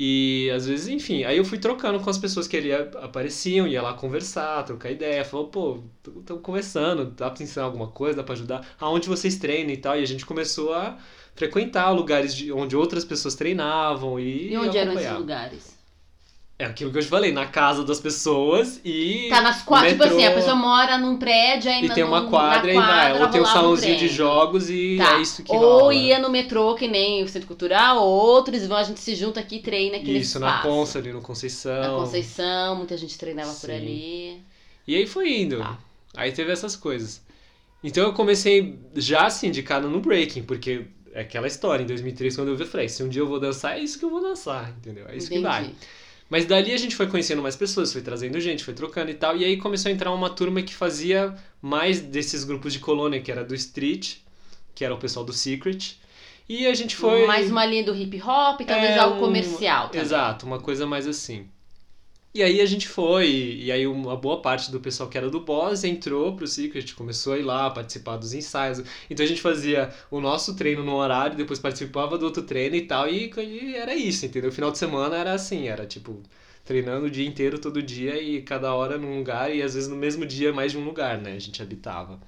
E 0.00 0.48
às 0.54 0.64
vezes, 0.68 0.86
enfim, 0.86 1.24
aí 1.24 1.36
eu 1.36 1.44
fui 1.44 1.58
trocando 1.58 1.98
com 1.98 2.08
as 2.08 2.16
pessoas 2.16 2.46
que 2.46 2.56
ali 2.56 2.72
apareciam, 2.72 3.66
ia 3.66 3.82
lá 3.82 3.94
conversar, 3.94 4.62
trocar 4.64 4.92
ideia, 4.92 5.24
falou, 5.24 5.48
pô, 5.48 5.82
estamos 6.20 6.40
conversando, 6.40 7.06
dá 7.06 7.28
pra 7.28 7.42
ensinar 7.42 7.64
alguma 7.64 7.88
coisa, 7.88 8.18
dá 8.18 8.22
pra 8.22 8.34
ajudar, 8.34 8.64
aonde 8.78 9.08
vocês 9.08 9.36
treinam 9.38 9.72
e 9.72 9.76
tal, 9.76 9.98
e 9.98 10.02
a 10.04 10.06
gente 10.06 10.24
começou 10.24 10.72
a 10.72 10.96
frequentar 11.34 11.90
lugares 11.90 12.32
de, 12.32 12.52
onde 12.52 12.76
outras 12.76 13.04
pessoas 13.04 13.34
treinavam 13.34 14.20
e, 14.20 14.52
E 14.52 14.56
onde 14.56 14.78
eram 14.78 14.92
esses 14.92 15.10
lugares? 15.10 15.77
É 16.60 16.64
aquilo 16.64 16.90
que 16.90 16.98
eu 16.98 17.02
te 17.02 17.08
falei, 17.08 17.30
na 17.30 17.46
casa 17.46 17.84
das 17.84 18.00
pessoas 18.00 18.80
e. 18.84 19.28
Tá 19.30 19.40
nas 19.40 19.62
quadras, 19.62 19.92
tipo 19.92 20.02
assim, 20.02 20.26
a 20.26 20.32
pessoa 20.34 20.56
mora 20.56 20.98
num 20.98 21.16
prédio, 21.16 21.70
aí 21.70 21.84
E 21.84 21.88
na- 21.88 21.94
tem 21.94 22.02
uma 22.02 22.26
quadra 22.28 22.66
na 22.66 22.72
e 22.72 22.74
vai. 22.74 23.10
quadra 23.12 23.22
Ou 23.24 23.30
tem 23.30 23.40
um 23.40 23.46
salãozinho 23.46 23.92
de 23.92 23.98
treino. 23.98 24.14
jogos 24.16 24.68
e 24.68 24.96
Tá. 24.98 25.18
é 25.18 25.22
isso 25.22 25.44
que 25.44 25.52
Ou 25.52 25.58
rola. 25.82 25.94
ia 25.94 26.18
no 26.18 26.28
metrô, 26.28 26.74
que 26.74 26.88
nem 26.88 27.22
o 27.22 27.28
Centro 27.28 27.46
Cultural, 27.46 27.98
ou 28.02 28.08
outros 28.08 28.66
vão, 28.66 28.76
a 28.76 28.82
gente 28.82 28.98
se 28.98 29.14
junta 29.14 29.38
aqui 29.38 29.56
e 29.56 29.62
treina 29.62 29.98
aquele 29.98 30.18
Isso, 30.18 30.40
na. 30.40 30.60
Consa, 30.60 30.98
ali 30.98 31.12
no 31.12 31.22
Conceição. 31.22 31.80
Na 31.80 31.90
Conceição, 32.04 32.74
muita 32.74 32.96
gente 32.96 33.16
treinava 33.16 33.50
por 33.52 33.70
Sim. 33.70 33.76
ali. 33.76 34.42
E 34.84 34.96
aí 34.96 35.06
foi 35.06 35.32
indo. 35.42 35.58
Tá. 35.58 35.78
Aí 36.16 36.32
teve 36.32 36.50
essas 36.50 36.74
coisas. 36.74 37.22
Então 37.84 38.02
eu 38.02 38.12
comecei 38.12 38.76
já 38.96 39.26
assim, 39.26 39.52
de 39.52 39.62
cara 39.62 39.86
no 39.86 40.00
breaking, 40.00 40.42
porque 40.42 40.86
é 41.12 41.20
aquela 41.20 41.46
história, 41.46 41.84
em 41.84 41.86
2003, 41.86 42.34
quando 42.34 42.48
eu 42.48 42.56
vi, 42.56 42.64
eu 42.64 42.68
falei, 42.68 42.88
se 42.88 43.00
um 43.04 43.08
dia 43.08 43.22
eu 43.22 43.28
vou 43.28 43.38
dançar, 43.38 43.78
é 43.78 43.80
isso 43.80 43.96
que 43.96 44.04
eu 44.04 44.10
vou 44.10 44.20
dançar, 44.20 44.70
entendeu? 44.70 45.06
É 45.08 45.16
isso 45.16 45.30
que 45.30 45.38
vai. 45.38 45.70
Mas 46.30 46.44
dali 46.44 46.72
a 46.72 46.76
gente 46.76 46.94
foi 46.94 47.06
conhecendo 47.06 47.40
mais 47.40 47.56
pessoas, 47.56 47.92
foi 47.92 48.02
trazendo 48.02 48.38
gente, 48.40 48.62
foi 48.64 48.74
trocando 48.74 49.10
e 49.10 49.14
tal. 49.14 49.36
E 49.36 49.44
aí 49.44 49.56
começou 49.56 49.88
a 49.90 49.92
entrar 49.92 50.12
uma 50.12 50.28
turma 50.28 50.60
que 50.62 50.74
fazia 50.74 51.34
mais 51.62 52.00
desses 52.00 52.44
grupos 52.44 52.72
de 52.72 52.78
colônia, 52.80 53.20
que 53.20 53.32
era 53.32 53.42
do 53.44 53.54
Street, 53.54 54.16
que 54.74 54.84
era 54.84 54.94
o 54.94 54.98
pessoal 54.98 55.24
do 55.24 55.32
Secret. 55.32 55.96
E 56.48 56.66
a 56.66 56.74
gente 56.74 56.96
foi. 56.96 57.26
Mais 57.26 57.50
uma 57.50 57.64
linha 57.64 57.84
do 57.84 57.94
hip 57.94 58.16
hop, 58.22 58.60
talvez 58.60 58.90
É, 58.92 58.98
algo 58.98 59.16
um- 59.16 59.20
comercial 59.20 59.88
também. 59.88 60.00
Exato, 60.02 60.44
uma 60.46 60.58
coisa 60.60 60.86
mais 60.86 61.06
assim. 61.06 61.46
E 62.38 62.42
aí 62.44 62.60
a 62.60 62.66
gente 62.66 62.86
foi, 62.88 63.28
e, 63.64 63.72
aí 63.72 63.84
uma 63.84 64.16
boa 64.16 64.40
parte 64.40 64.70
do 64.70 64.78
pessoal 64.78 65.08
que 65.08 65.18
era 65.18 65.28
do 65.28 65.40
Boss 65.40 65.82
entrou 65.82 66.36
pro 66.36 66.46
Secret, 66.46 66.94
começou 66.94 67.32
a 67.32 67.38
ir 67.38 67.42
lá 67.42 67.68
participar 67.68 68.16
dos 68.16 68.32
ensaios. 68.32 68.80
Então 69.10 69.26
a 69.26 69.28
gente 69.28 69.40
fazia 69.40 69.92
o 70.08 70.20
nosso 70.20 70.54
treino 70.54 70.84
no 70.84 70.94
horário, 70.94 71.36
depois 71.36 71.58
participava 71.58 72.16
do 72.16 72.24
outro 72.24 72.44
treino 72.44 72.76
e 72.76 72.82
tal, 72.82 73.08
e, 73.08 73.28
e 73.36 73.74
era 73.74 73.92
isso, 73.92 74.24
entendeu? 74.24 74.50
O 74.50 74.52
final 74.52 74.70
de 74.70 74.78
semana 74.78 75.16
era 75.16 75.32
assim, 75.32 75.66
era 75.66 75.84
tipo 75.84 76.22
treinando 76.64 77.06
o 77.06 77.10
dia 77.10 77.26
inteiro, 77.26 77.58
todo 77.58 77.82
dia, 77.82 78.22
e 78.22 78.40
cada 78.42 78.72
hora 78.72 78.96
num 78.96 79.18
lugar, 79.18 79.52
e 79.52 79.60
às 79.60 79.74
vezes 79.74 79.88
no 79.88 79.96
mesmo 79.96 80.24
dia 80.24 80.52
mais 80.52 80.70
de 80.70 80.78
um 80.78 80.84
lugar, 80.84 81.18
né? 81.18 81.32
A 81.32 81.40
gente 81.40 81.60
habitava. 81.60 82.20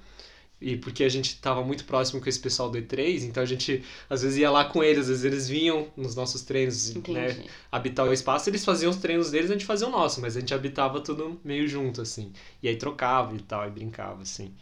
E 0.61 0.77
porque 0.77 1.03
a 1.03 1.09
gente 1.09 1.37
tava 1.37 1.63
muito 1.63 1.85
próximo 1.85 2.21
com 2.21 2.29
esse 2.29 2.39
pessoal 2.39 2.69
do 2.69 2.77
E3, 2.77 3.23
então 3.23 3.41
a 3.41 3.45
gente 3.45 3.83
às 4.07 4.21
vezes 4.21 4.37
ia 4.37 4.51
lá 4.51 4.63
com 4.65 4.83
eles, 4.83 5.01
às 5.01 5.07
vezes 5.07 5.25
eles 5.25 5.49
vinham 5.49 5.87
nos 5.97 6.15
nossos 6.15 6.43
treinos, 6.43 6.91
Entendi. 6.91 7.19
né? 7.19 7.45
habitar 7.71 8.07
o 8.07 8.13
espaço, 8.13 8.47
eles 8.47 8.63
faziam 8.63 8.91
os 8.91 8.97
treinos 8.97 9.31
deles, 9.31 9.49
a 9.49 9.53
gente 9.53 9.65
fazia 9.65 9.87
o 9.87 9.91
nosso, 9.91 10.21
mas 10.21 10.37
a 10.37 10.39
gente 10.39 10.53
habitava 10.53 11.01
tudo 11.01 11.39
meio 11.43 11.67
junto, 11.67 12.01
assim. 12.01 12.31
E 12.61 12.67
aí 12.67 12.75
trocava 12.75 13.35
e 13.35 13.39
tal, 13.39 13.67
e 13.67 13.71
brincava, 13.71 14.21
assim. 14.21 14.53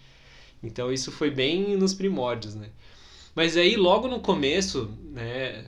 Então 0.63 0.91
isso 0.91 1.11
foi 1.11 1.29
bem 1.29 1.75
nos 1.75 1.93
primórdios, 1.93 2.55
né? 2.55 2.69
Mas 3.35 3.57
aí 3.57 3.75
logo 3.75 4.07
no 4.07 4.21
começo, 4.21 4.89
né? 5.11 5.65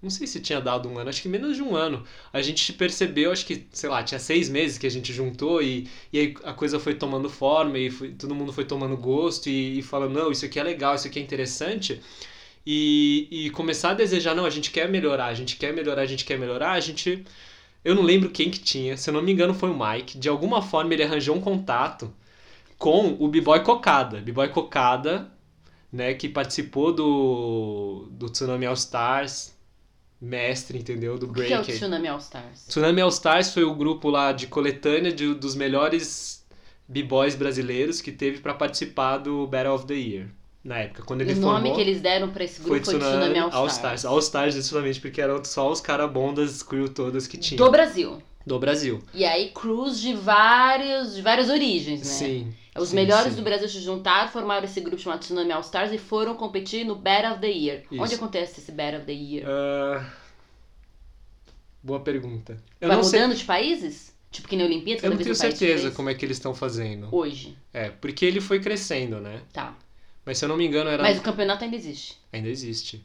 Não 0.00 0.10
sei 0.10 0.26
se 0.28 0.40
tinha 0.40 0.60
dado 0.60 0.88
um 0.88 0.96
ano, 0.98 1.10
acho 1.10 1.20
que 1.22 1.28
menos 1.28 1.56
de 1.56 1.62
um 1.62 1.74
ano. 1.74 2.04
A 2.32 2.40
gente 2.40 2.72
percebeu, 2.72 3.32
acho 3.32 3.44
que, 3.44 3.66
sei 3.72 3.90
lá, 3.90 4.00
tinha 4.02 4.18
seis 4.20 4.48
meses 4.48 4.78
que 4.78 4.86
a 4.86 4.90
gente 4.90 5.12
juntou 5.12 5.60
e, 5.60 5.88
e 6.12 6.18
aí 6.20 6.34
a 6.44 6.52
coisa 6.52 6.78
foi 6.78 6.94
tomando 6.94 7.28
forma 7.28 7.76
e 7.78 7.90
foi- 7.90 8.12
todo 8.12 8.32
mundo 8.34 8.52
foi 8.52 8.64
tomando 8.64 8.96
gosto 8.96 9.48
e, 9.48 9.80
e 9.80 9.82
falando, 9.82 10.12
não, 10.14 10.30
isso 10.30 10.44
aqui 10.44 10.58
é 10.60 10.62
legal, 10.62 10.94
isso 10.94 11.08
aqui 11.08 11.18
é 11.18 11.22
interessante. 11.22 12.00
E, 12.66 13.28
e 13.30 13.50
começar 13.50 13.90
a 13.90 13.94
desejar, 13.94 14.34
não, 14.34 14.44
a 14.44 14.50
gente 14.50 14.70
quer 14.70 14.88
melhorar, 14.88 15.26
a 15.26 15.34
gente 15.34 15.56
quer 15.56 15.72
melhorar, 15.72 16.02
a 16.02 16.06
gente 16.06 16.24
quer 16.24 16.38
melhorar, 16.38 16.72
a 16.72 16.80
gente. 16.80 17.24
Eu 17.84 17.94
não 17.94 18.02
lembro 18.02 18.30
quem 18.30 18.50
que 18.50 18.58
tinha, 18.60 18.96
se 18.96 19.10
eu 19.10 19.14
não 19.14 19.22
me 19.22 19.32
engano 19.32 19.54
foi 19.54 19.70
o 19.70 19.78
Mike. 19.78 20.18
De 20.18 20.28
alguma 20.28 20.62
forma 20.62 20.92
ele 20.94 21.02
arranjou 21.04 21.36
um 21.36 21.40
contato 21.40 22.12
com 22.78 23.16
o 23.20 23.28
B-Boy 23.28 23.62
Cocada. 23.64 24.20
B-Boy 24.20 24.48
Cocada, 24.50 25.30
né, 25.92 26.14
que 26.14 26.28
participou 26.28 26.92
do, 26.92 28.08
do 28.12 28.28
Tsunami 28.30 28.66
All 28.66 28.74
Stars, 28.74 29.54
mestre, 30.20 30.78
entendeu? 30.78 31.16
Do 31.18 31.26
O 31.30 31.32
que 31.32 31.52
é 31.52 31.58
o. 31.60 31.62
Tsunami 31.62 32.08
All 32.08 32.18
Stars? 32.18 32.66
Tsunami 32.66 33.00
All 33.00 33.08
Stars 33.08 33.52
foi 33.52 33.64
o 33.64 33.74
grupo 33.74 34.10
lá 34.10 34.32
de 34.32 34.46
coletânea 34.46 35.12
de- 35.12 35.34
dos 35.34 35.54
melhores 35.54 36.44
b-boys 36.88 37.34
brasileiros 37.34 38.00
que 38.00 38.10
teve 38.10 38.38
pra 38.40 38.54
participar 38.54 39.18
do 39.18 39.46
Battle 39.46 39.74
of 39.74 39.86
the 39.86 39.94
Year. 39.94 40.26
Na 40.64 40.78
época, 40.78 41.02
quando 41.04 41.20
ele 41.20 41.32
o 41.34 41.36
nome 41.36 41.60
formou, 41.60 41.74
que 41.76 41.80
eles 41.80 42.00
deram 42.00 42.30
pra 42.30 42.42
esse 42.44 42.60
grupo 42.60 42.68
foi 42.70 42.80
foi, 42.84 42.94
Tsunami, 42.98 43.16
Tsunami 43.32 43.38
All, 43.38 43.60
All 43.60 43.66
Stars. 43.68 44.04
All 44.04 44.18
Stars, 44.18 44.54
justamente 44.54 45.00
porque 45.00 45.20
eram 45.20 45.42
só 45.44 45.70
os 45.70 45.80
caras 45.80 46.10
bons 46.10 46.34
das 46.34 46.62
crew 46.62 46.88
todas 46.88 47.26
que 47.26 47.38
tinha. 47.38 47.56
Do 47.56 47.70
Brasil. 47.70 48.20
Do 48.48 48.58
Brasil. 48.58 49.02
E 49.14 49.24
aí, 49.24 49.50
crews 49.50 50.00
de 50.00 50.14
vários, 50.14 51.14
de 51.14 51.22
várias 51.22 51.50
origens, 51.50 52.00
né? 52.00 52.06
Sim. 52.06 52.54
Os 52.76 52.90
sim, 52.90 52.94
melhores 52.94 53.30
sim. 53.32 53.36
do 53.36 53.42
Brasil 53.42 53.68
se 53.68 53.80
juntaram, 53.80 54.28
formaram 54.30 54.64
esse 54.64 54.80
grupo 54.80 54.98
chamado 55.02 55.20
Tsunami 55.20 55.52
All 55.52 55.60
Stars 55.60 55.92
e 55.92 55.98
foram 55.98 56.34
competir 56.34 56.84
no 56.84 56.94
Battle 56.94 57.32
of 57.32 57.40
the 57.40 57.50
Year. 57.50 57.82
Isso. 57.90 58.02
Onde 58.02 58.14
acontece 58.14 58.60
esse 58.60 58.72
Battle 58.72 58.98
of 58.98 59.06
the 59.06 59.12
Year? 59.12 59.44
Ah, 59.48 60.04
Boa 61.82 62.00
pergunta. 62.00 62.60
Eu 62.80 62.88
Vai 62.88 62.96
não 62.96 63.04
sei, 63.04 63.20
mudando 63.20 63.36
de 63.36 63.44
países? 63.44 64.14
Tipo 64.30 64.48
que 64.48 64.56
na 64.56 64.64
Olimpíada, 64.64 65.06
eu 65.06 65.10
não 65.10 65.16
tenho 65.16 65.34
certeza 65.34 65.90
como 65.90 66.10
é 66.10 66.14
que 66.14 66.24
eles 66.24 66.36
estão 66.36 66.54
fazendo. 66.54 67.08
Hoje, 67.14 67.56
É, 67.72 67.88
porque 67.90 68.26
ele 68.26 68.40
foi 68.40 68.60
crescendo, 68.60 69.20
né? 69.20 69.40
tá. 69.52 69.74
Mas 70.24 70.36
se 70.36 70.44
eu 70.44 70.48
não 70.50 70.58
me 70.58 70.66
engano 70.66 70.90
era 70.90 71.02
Mas 71.02 71.18
o 71.18 71.22
campeonato 71.22 71.64
ainda 71.64 71.74
existe. 71.76 72.18
Ainda 72.30 72.48
existe. 72.50 73.02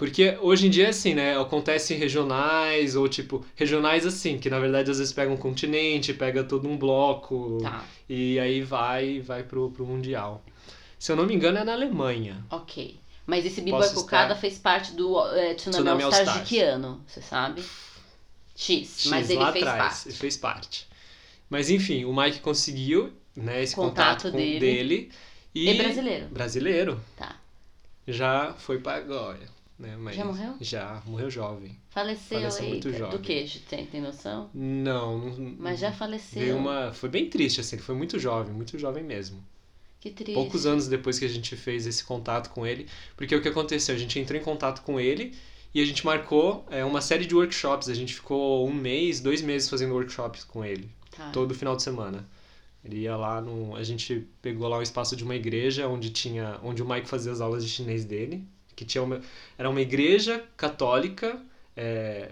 Porque 0.00 0.34
hoje 0.40 0.66
em 0.66 0.70
dia 0.70 0.86
é 0.86 0.88
assim, 0.88 1.12
né? 1.12 1.38
Acontece 1.38 1.92
em 1.92 1.98
regionais, 1.98 2.96
ou 2.96 3.06
tipo, 3.06 3.44
regionais 3.54 4.06
assim, 4.06 4.38
que 4.38 4.48
na 4.48 4.58
verdade 4.58 4.90
às 4.90 4.96
vezes 4.98 5.12
pega 5.12 5.30
um 5.30 5.36
continente, 5.36 6.14
pega 6.14 6.42
todo 6.42 6.66
um 6.66 6.74
bloco, 6.78 7.58
Tá, 7.62 7.84
e 8.08 8.38
aí 8.40 8.62
vai 8.62 9.20
vai 9.20 9.42
pro, 9.42 9.70
pro 9.70 9.84
Mundial. 9.84 10.42
Se 10.98 11.12
eu 11.12 11.16
não 11.16 11.26
me 11.26 11.34
engano 11.34 11.58
é 11.58 11.64
na 11.64 11.74
Alemanha. 11.74 12.42
ok. 12.50 12.98
Mas 13.26 13.44
esse 13.44 13.60
B-Boy 13.60 13.80
Posso 13.82 13.94
Cocada 13.96 14.28
estar- 14.32 14.40
fez 14.40 14.58
parte 14.58 14.92
do 14.94 15.18
é, 15.34 15.52
Tsunami, 15.52 16.00
Tsunami 16.00 16.02
All 16.02 16.44
que 16.46 16.60
ano? 16.60 17.04
Você 17.06 17.20
sabe? 17.20 17.62
X, 18.56 19.04
mas 19.06 19.26
X, 19.26 19.30
ele 19.30 19.38
lá 19.38 19.52
fez 19.52 19.66
atrás, 19.66 19.92
parte. 19.94 20.08
ele 20.08 20.16
fez 20.16 20.36
parte. 20.38 20.86
Mas 21.50 21.68
enfim, 21.68 22.06
o 22.06 22.16
Mike 22.16 22.40
conseguiu, 22.40 23.12
né, 23.36 23.62
esse 23.62 23.74
Contato 23.74 24.22
contato, 24.24 24.32
dele. 24.32 24.58
dele. 24.60 25.12
E 25.54 25.70
E 25.70 25.74
brasileiro. 25.74 26.26
brasileiro. 26.28 27.00
Tá. 27.18 27.36
Já 28.08 28.54
foi 28.58 28.78
pra 28.78 28.98
Goia, 29.00 29.59
né? 29.80 29.96
Mas 29.98 30.14
Já 30.14 30.24
morreu? 30.24 30.54
Já, 30.60 31.02
morreu 31.06 31.30
jovem. 31.30 31.76
Faleceu, 31.88 32.38
Faleceu 32.38 32.68
muito 32.68 32.88
eita. 32.88 32.98
jovem. 32.98 33.16
Do 33.18 33.22
que? 33.22 33.60
Tem, 33.68 33.86
tem 33.86 34.00
noção? 34.00 34.50
Não, 34.54 35.18
não 35.30 35.56
Mas 35.58 35.80
já 35.80 35.90
faleceu. 35.90 36.56
Uma. 36.56 36.92
Foi 36.92 37.08
bem 37.08 37.28
triste, 37.28 37.60
assim, 37.60 37.76
ele 37.76 37.82
foi 37.82 37.94
muito 37.94 38.18
jovem, 38.18 38.52
muito 38.54 38.78
jovem 38.78 39.02
mesmo. 39.02 39.42
Que 39.98 40.10
triste. 40.10 40.34
Poucos 40.34 40.64
anos 40.66 40.86
depois 40.88 41.18
que 41.18 41.24
a 41.24 41.28
gente 41.28 41.56
fez 41.56 41.86
esse 41.86 42.04
contato 42.04 42.50
com 42.50 42.66
ele. 42.66 42.86
Porque 43.16 43.34
o 43.34 43.42
que 43.42 43.48
aconteceu? 43.48 43.94
A 43.94 43.98
gente 43.98 44.18
entrou 44.18 44.38
em 44.38 44.42
contato 44.44 44.82
com 44.82 44.98
ele 45.00 45.34
e 45.74 45.80
a 45.80 45.84
gente 45.84 46.04
marcou 46.06 46.64
é, 46.70 46.84
uma 46.84 47.00
série 47.00 47.26
de 47.26 47.34
workshops. 47.34 47.88
A 47.88 47.94
gente 47.94 48.14
ficou 48.14 48.66
um 48.68 48.72
mês, 48.72 49.20
dois 49.20 49.42
meses 49.42 49.68
fazendo 49.68 49.92
workshops 49.94 50.44
com 50.44 50.64
ele, 50.64 50.88
Tá. 51.16 51.30
todo 51.32 51.54
final 51.54 51.76
de 51.76 51.82
semana. 51.82 52.26
Ele 52.82 53.00
ia 53.00 53.14
lá 53.14 53.42
no. 53.42 53.76
A 53.76 53.82
gente 53.82 54.26
pegou 54.40 54.66
lá 54.68 54.78
um 54.78 54.82
espaço 54.82 55.14
de 55.14 55.22
uma 55.22 55.34
igreja 55.36 55.86
onde 55.86 56.08
tinha. 56.08 56.58
onde 56.62 56.82
o 56.82 56.88
Mike 56.88 57.06
fazia 57.08 57.30
as 57.30 57.40
aulas 57.42 57.62
de 57.62 57.68
chinês 57.70 58.04
dele. 58.06 58.42
Que 58.80 58.86
tinha 58.86 59.04
uma, 59.04 59.20
era 59.58 59.68
uma 59.68 59.82
igreja 59.82 60.42
católica 60.56 61.38
é, 61.76 62.30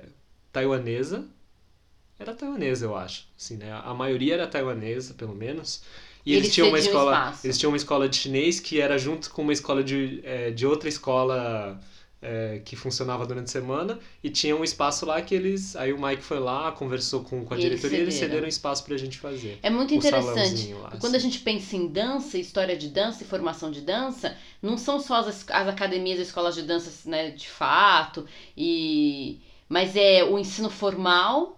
taiwanesa. 0.51 1.29
Era 2.19 2.33
taiwanesa, 2.33 2.87
eu 2.87 2.97
acho. 2.97 3.29
Assim, 3.39 3.59
né? 3.59 3.71
A 3.85 3.93
maioria 3.93 4.33
era 4.33 4.47
taiwanesa, 4.47 5.13
pelo 5.13 5.35
menos. 5.35 5.83
E 6.25 6.33
eles, 6.33 6.45
eles 6.45 6.55
tinham 6.55 6.69
uma 6.71 6.79
escola. 6.79 7.13
espaço. 7.13 7.47
Eles 7.47 7.59
tinham 7.59 7.71
uma 7.71 7.77
escola 7.77 8.09
de 8.09 8.17
chinês 8.17 8.61
que 8.61 8.81
era 8.81 8.97
junto 8.97 9.29
com 9.31 9.43
uma 9.43 9.53
escola 9.53 9.85
de, 9.85 10.23
é, 10.25 10.51
de 10.51 10.67
outra 10.67 10.89
escola 10.89 11.79
é, 12.21 12.61
que 12.65 12.75
funcionava 12.77 13.27
durante 13.27 13.47
a 13.47 13.53
semana 13.53 13.99
e 14.23 14.31
tinha 14.31 14.57
um 14.57 14.65
espaço 14.65 15.07
lá 15.07 15.21
que 15.23 15.35
eles. 15.35 15.77
Aí 15.77 15.93
o 15.93 16.01
Mike 16.01 16.23
foi 16.23 16.39
lá, 16.39 16.73
conversou 16.73 17.23
com, 17.25 17.45
com 17.45 17.55
a 17.55 17.57
E 17.57 17.63
eles 17.65 17.81
diretoria 17.81 17.99
e 17.99 18.03
eles 18.03 18.15
cederam. 18.15 18.49
espaço 18.49 18.85
pra 18.85 18.97
gente 18.97 19.19
fazer. 19.19 19.59
É 19.63 19.71
muito 19.71 19.95
interessante. 19.95 20.73
lá, 20.75 20.97
Quando 21.01 21.15
a 21.15 21.19
assim. 21.19 21.31
gente 21.31 21.41
pensa 21.41 21.77
em 21.77 21.87
dança, 21.89 22.39
história 22.39 22.77
de 22.77 22.89
dança 22.89 23.23
e 23.23 23.27
formação 23.27 23.71
de 23.71 23.81
dança, 23.81 24.37
não 24.63 24.77
são 24.77 25.01
só 25.01 25.17
as, 25.17 25.29
as 25.49 25.69
academias 25.69 26.19
e 26.19 26.23
escolas 26.23 26.55
de 26.55 26.63
dança, 26.63 27.09
né, 27.09 27.31
de 27.31 27.49
fato, 27.49 28.27
e 28.57 29.41
mas 29.69 29.95
é 29.97 30.25
o 30.25 30.39
ensino 30.39 30.71
formal, 30.71 31.58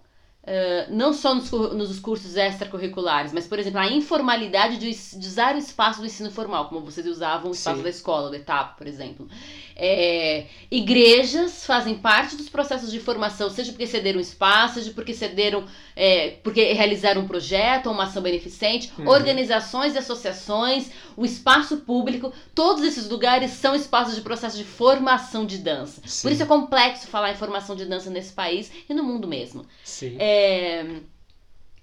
não 0.89 1.13
só 1.13 1.35
nos, 1.35 1.51
nos 1.51 2.01
cursos 2.01 2.35
extracurriculares, 2.37 3.33
mas, 3.33 3.47
por 3.47 3.59
exemplo, 3.59 3.79
a 3.79 3.87
informalidade 3.89 4.79
de, 4.79 4.91
de 4.91 5.27
usar 5.27 5.55
o 5.55 5.59
espaço 5.59 6.01
do 6.01 6.07
ensino 6.07 6.31
formal, 6.31 6.69
como 6.69 6.81
vocês 6.81 7.07
usavam 7.07 7.51
o 7.51 7.55
espaço 7.55 7.77
Sim. 7.79 7.83
da 7.85 7.91
escola, 7.91 8.31
do 8.31 8.37
etapa, 8.37 8.75
por 8.77 8.87
exemplo. 8.87 9.29
É, 9.77 10.47
igrejas 10.71 11.65
fazem 11.65 11.95
parte 11.95 12.37
dos 12.37 12.49
processos 12.49 12.91
de 12.91 12.99
formação, 13.01 13.49
seja 13.51 13.71
porque 13.73 13.87
cederam 13.87 14.21
espaço, 14.21 14.75
seja 14.75 14.91
porque 14.93 15.15
cederam, 15.15 15.65
é, 15.95 16.31
porque 16.43 16.73
realizaram 16.73 17.23
um 17.23 17.27
projeto 17.29 17.87
ou 17.87 17.93
uma 17.93 18.05
ação 18.05 18.23
beneficente, 18.23 18.91
Uhum. 18.99 19.09
organizações 19.09 19.95
e 19.95 19.99
associações, 19.99 20.91
o 21.17 21.25
espaço 21.25 21.79
público, 21.79 22.33
todos 22.55 22.83
esses 22.85 23.09
lugares 23.09 23.53
são 23.53 23.75
espaços 23.75 24.15
de 24.15 24.21
processo 24.21 24.57
de 24.57 24.65
formação 24.65 25.45
de 25.47 25.59
dança. 25.59 26.01
Sim. 26.05 26.23
Por 26.23 26.33
isso 26.33 26.43
é 26.43 26.47
complexo 26.47 27.07
falar 27.09 27.31
em 27.33 27.37
formação 27.37 27.77
de 27.77 27.85
dança 27.85 28.11
nesse 28.11 28.33
país 28.33 28.71
e 28.89 28.95
no 28.95 29.03
mundo 29.03 29.27
mesmo. 29.29 29.65
Sim. 29.85 30.17
É, 30.19 30.30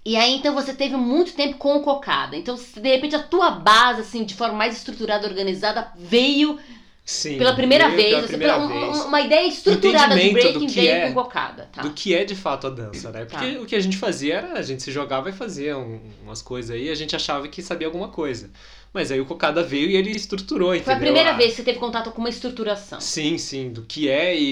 E 0.04 0.16
aí, 0.16 0.36
então, 0.36 0.54
você 0.54 0.72
teve 0.72 0.96
muito 0.96 1.32
tempo 1.34 1.58
com 1.58 1.76
o 1.76 1.80
Cocada. 1.82 2.34
Então, 2.36 2.54
de 2.56 2.88
repente, 2.88 3.14
a 3.14 3.22
tua 3.22 3.50
base, 3.50 4.00
assim, 4.00 4.24
de 4.24 4.34
forma 4.34 4.54
mais 4.54 4.76
estruturada, 4.76 5.26
organizada, 5.26 5.92
veio 5.98 6.58
Sim. 7.04 7.36
pela 7.36 7.52
primeira 7.54 7.90
vez, 7.90 8.08
pela 8.08 8.18
assim, 8.20 8.28
primeira 8.28 8.58
um- 8.58 8.68
vez. 8.68 9.04
uma 9.04 9.20
ideia 9.20 9.46
estruturada 9.46 10.16
de 10.16 10.30
breaking 10.30 10.66
que 10.66 10.72
veio 10.74 10.90
é- 10.90 11.08
com 11.08 11.14
Cocada, 11.14 11.68
tá? 11.72 11.82
do 11.82 11.90
que 11.90 12.14
é 12.14 12.24
de 12.24 12.34
fato 12.34 12.66
a 12.68 12.70
dança, 12.70 13.10
né? 13.10 13.26
Porque 13.26 13.52
Tá. 13.56 13.60
o 13.60 13.66
que 13.66 13.74
a 13.76 13.80
gente 13.80 13.98
fazia 13.98 14.36
era 14.36 14.58
a 14.58 14.62
gente 14.62 14.82
se 14.82 14.90
jogava 14.90 15.28
e 15.28 15.32
fazia 15.32 15.76
um- 15.76 16.00
umas 16.22 16.40
coisas 16.40 16.70
aí, 16.70 16.88
a 16.88 16.94
gente 16.94 17.14
achava 17.14 17.46
que 17.48 17.60
sabia 17.60 17.86
alguma 17.86 18.08
coisa. 18.08 18.50
Mas 18.92 19.10
aí 19.12 19.20
o 19.20 19.26
Cocada 19.26 19.62
veio 19.62 19.90
e 19.90 19.96
ele 19.96 20.10
estruturou, 20.12 20.74
entendeu? 20.74 20.84
Foi 20.86 20.94
a 20.94 20.98
primeira 20.98 21.30
Ah, 21.32 21.36
vez 21.36 21.50
que 21.50 21.56
você 21.56 21.62
teve 21.64 21.78
contato 21.78 22.10
com 22.12 22.20
uma 22.20 22.30
estruturação. 22.30 22.98
Sim, 23.00 23.36
sim, 23.36 23.70
do 23.70 23.82
que 23.82 24.08
é 24.08 24.34
e, 24.34 24.42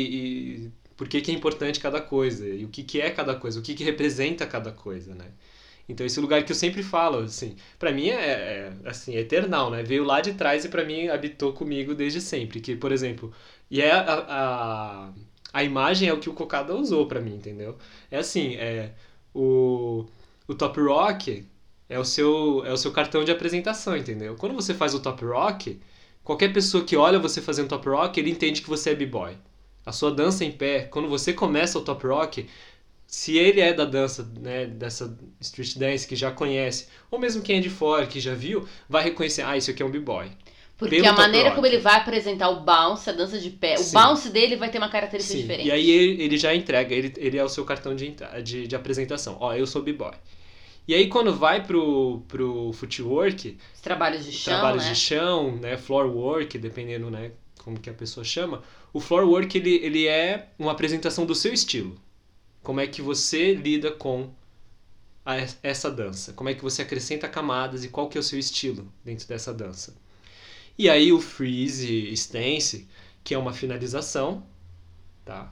e 0.66 0.70
por 0.96 1.08
que, 1.08 1.20
que 1.20 1.30
é 1.30 1.34
importante 1.34 1.80
cada 1.80 2.00
coisa, 2.00 2.46
e 2.46 2.64
o 2.64 2.68
que, 2.68 2.82
que 2.82 3.00
é 3.00 3.10
cada 3.10 3.34
coisa, 3.34 3.58
o 3.60 3.62
que, 3.62 3.74
que 3.74 3.84
representa 3.84 4.46
cada 4.46 4.72
coisa, 4.72 5.14
né? 5.14 5.26
Então 5.88 6.04
esse 6.04 6.20
lugar 6.20 6.42
que 6.44 6.50
eu 6.52 6.56
sempre 6.56 6.82
falo, 6.82 7.18
assim, 7.18 7.56
pra 7.78 7.92
mim 7.92 8.08
é, 8.08 8.14
é, 8.14 8.72
assim, 8.84 9.14
é 9.14 9.20
eternal, 9.20 9.70
né? 9.70 9.82
Veio 9.82 10.04
lá 10.04 10.20
de 10.20 10.34
trás 10.34 10.64
e 10.64 10.68
pra 10.68 10.84
mim 10.84 11.08
habitou 11.08 11.52
comigo 11.52 11.94
desde 11.94 12.20
sempre, 12.20 12.60
que, 12.60 12.74
por 12.74 12.90
exemplo, 12.92 13.32
e 13.70 13.80
é 13.80 13.92
a, 13.92 14.02
a, 14.28 15.12
a 15.52 15.64
imagem 15.64 16.08
é 16.08 16.12
o 16.12 16.18
que 16.20 16.28
o 16.28 16.34
Cocada 16.34 16.74
usou 16.74 17.06
pra 17.06 17.20
mim, 17.20 17.34
entendeu? 17.36 17.76
É 18.10 18.18
assim, 18.18 18.56
é 18.56 18.94
o, 19.34 20.06
o 20.48 20.54
Top 20.54 20.80
Rock 20.80 21.46
é 21.88 21.98
o 21.98 22.04
seu 22.04 22.64
é 22.64 22.72
o 22.72 22.76
seu 22.76 22.92
cartão 22.92 23.24
de 23.24 23.30
apresentação, 23.30 23.96
entendeu? 23.96 24.34
Quando 24.36 24.54
você 24.54 24.74
faz 24.74 24.94
o 24.94 25.00
Top 25.00 25.24
Rock, 25.24 25.80
qualquer 26.24 26.52
pessoa 26.52 26.84
que 26.84 26.96
olha 26.96 27.18
você 27.18 27.40
fazendo 27.40 27.68
Top 27.68 27.88
Rock, 27.88 28.18
ele 28.18 28.30
entende 28.30 28.62
que 28.62 28.68
você 28.68 28.90
é 28.90 28.94
b-boy. 28.94 29.36
A 29.86 29.92
sua 29.92 30.10
dança 30.12 30.44
em 30.44 30.52
pé, 30.52 30.82
quando 30.82 31.08
você 31.08 31.32
começa 31.32 31.78
o 31.78 31.82
Top 31.82 32.06
Rock, 32.06 32.48
se 33.06 33.38
ele 33.38 33.60
é 33.60 33.72
da 33.72 33.84
dança, 33.84 34.28
né, 34.40 34.66
dessa 34.66 35.16
street 35.40 35.76
dance 35.78 36.06
que 36.06 36.16
já 36.16 36.30
conhece, 36.32 36.88
ou 37.10 37.18
mesmo 37.18 37.42
quem 37.42 37.58
é 37.58 37.60
de 37.60 37.70
fora 37.70 38.06
que 38.06 38.20
já 38.20 38.34
viu, 38.34 38.66
vai 38.88 39.04
reconhecer, 39.04 39.42
ah, 39.42 39.56
isso 39.56 39.70
aqui 39.70 39.82
é 39.82 39.86
um 39.86 39.90
b-boy. 39.90 40.30
Porque 40.76 40.96
Pelo 40.96 41.08
a 41.08 41.12
maneira 41.12 41.52
como 41.52 41.66
ele 41.66 41.78
vai 41.78 41.96
apresentar 41.96 42.50
o 42.50 42.60
bounce, 42.60 43.08
a 43.08 43.12
dança 43.12 43.38
de 43.38 43.48
pé, 43.50 43.78
o 43.78 43.84
Sim. 43.84 43.94
bounce 43.94 44.28
dele 44.30 44.56
vai 44.56 44.70
ter 44.70 44.76
uma 44.78 44.90
característica 44.90 45.34
Sim, 45.34 45.42
diferente. 45.42 45.66
e 45.68 45.70
aí 45.70 45.90
ele, 45.90 46.22
ele 46.22 46.36
já 46.36 46.54
entrega, 46.54 46.94
ele, 46.94 47.14
ele 47.16 47.38
é 47.38 47.44
o 47.44 47.48
seu 47.48 47.64
cartão 47.64 47.94
de, 47.94 48.14
de, 48.42 48.66
de 48.66 48.76
apresentação. 48.76 49.38
Ó, 49.40 49.54
eu 49.54 49.66
sou 49.66 49.82
b-boy. 49.82 50.12
E 50.86 50.94
aí 50.94 51.08
quando 51.08 51.34
vai 51.34 51.64
pro, 51.64 52.22
pro 52.28 52.72
footwork, 52.72 53.56
Os 53.74 53.80
trabalhos 53.80 54.24
de 54.24 54.32
chão, 54.32 54.54
trabalhos 54.54 54.84
né? 54.84 54.92
de 54.92 54.98
chão, 54.98 55.56
né, 55.56 55.76
floor 55.76 56.06
work, 56.06 56.58
dependendo, 56.58 57.10
né, 57.10 57.32
como 57.64 57.80
que 57.80 57.90
a 57.90 57.94
pessoa 57.94 58.22
chama, 58.22 58.62
o 58.96 59.00
floor 59.00 59.24
work 59.28 59.56
ele, 59.58 59.74
ele 59.76 60.06
é 60.06 60.48
uma 60.58 60.72
apresentação 60.72 61.26
do 61.26 61.34
seu 61.34 61.52
estilo. 61.52 61.96
Como 62.62 62.80
é 62.80 62.86
que 62.86 63.02
você 63.02 63.54
lida 63.54 63.90
com 63.92 64.30
a- 65.24 65.36
essa 65.62 65.90
dança? 65.90 66.32
Como 66.32 66.48
é 66.48 66.54
que 66.54 66.62
você 66.62 66.82
acrescenta 66.82 67.28
camadas 67.28 67.84
e 67.84 67.88
qual 67.88 68.08
que 68.08 68.16
é 68.18 68.20
o 68.20 68.24
seu 68.24 68.38
estilo 68.38 68.90
dentro 69.04 69.26
dessa 69.28 69.52
dança? 69.52 69.94
E 70.78 70.88
aí 70.88 71.12
o 71.12 71.20
freeze 71.20 72.12
stance, 72.12 72.86
que 73.24 73.34
é 73.34 73.38
uma 73.38 73.52
finalização, 73.52 74.42
tá? 75.24 75.50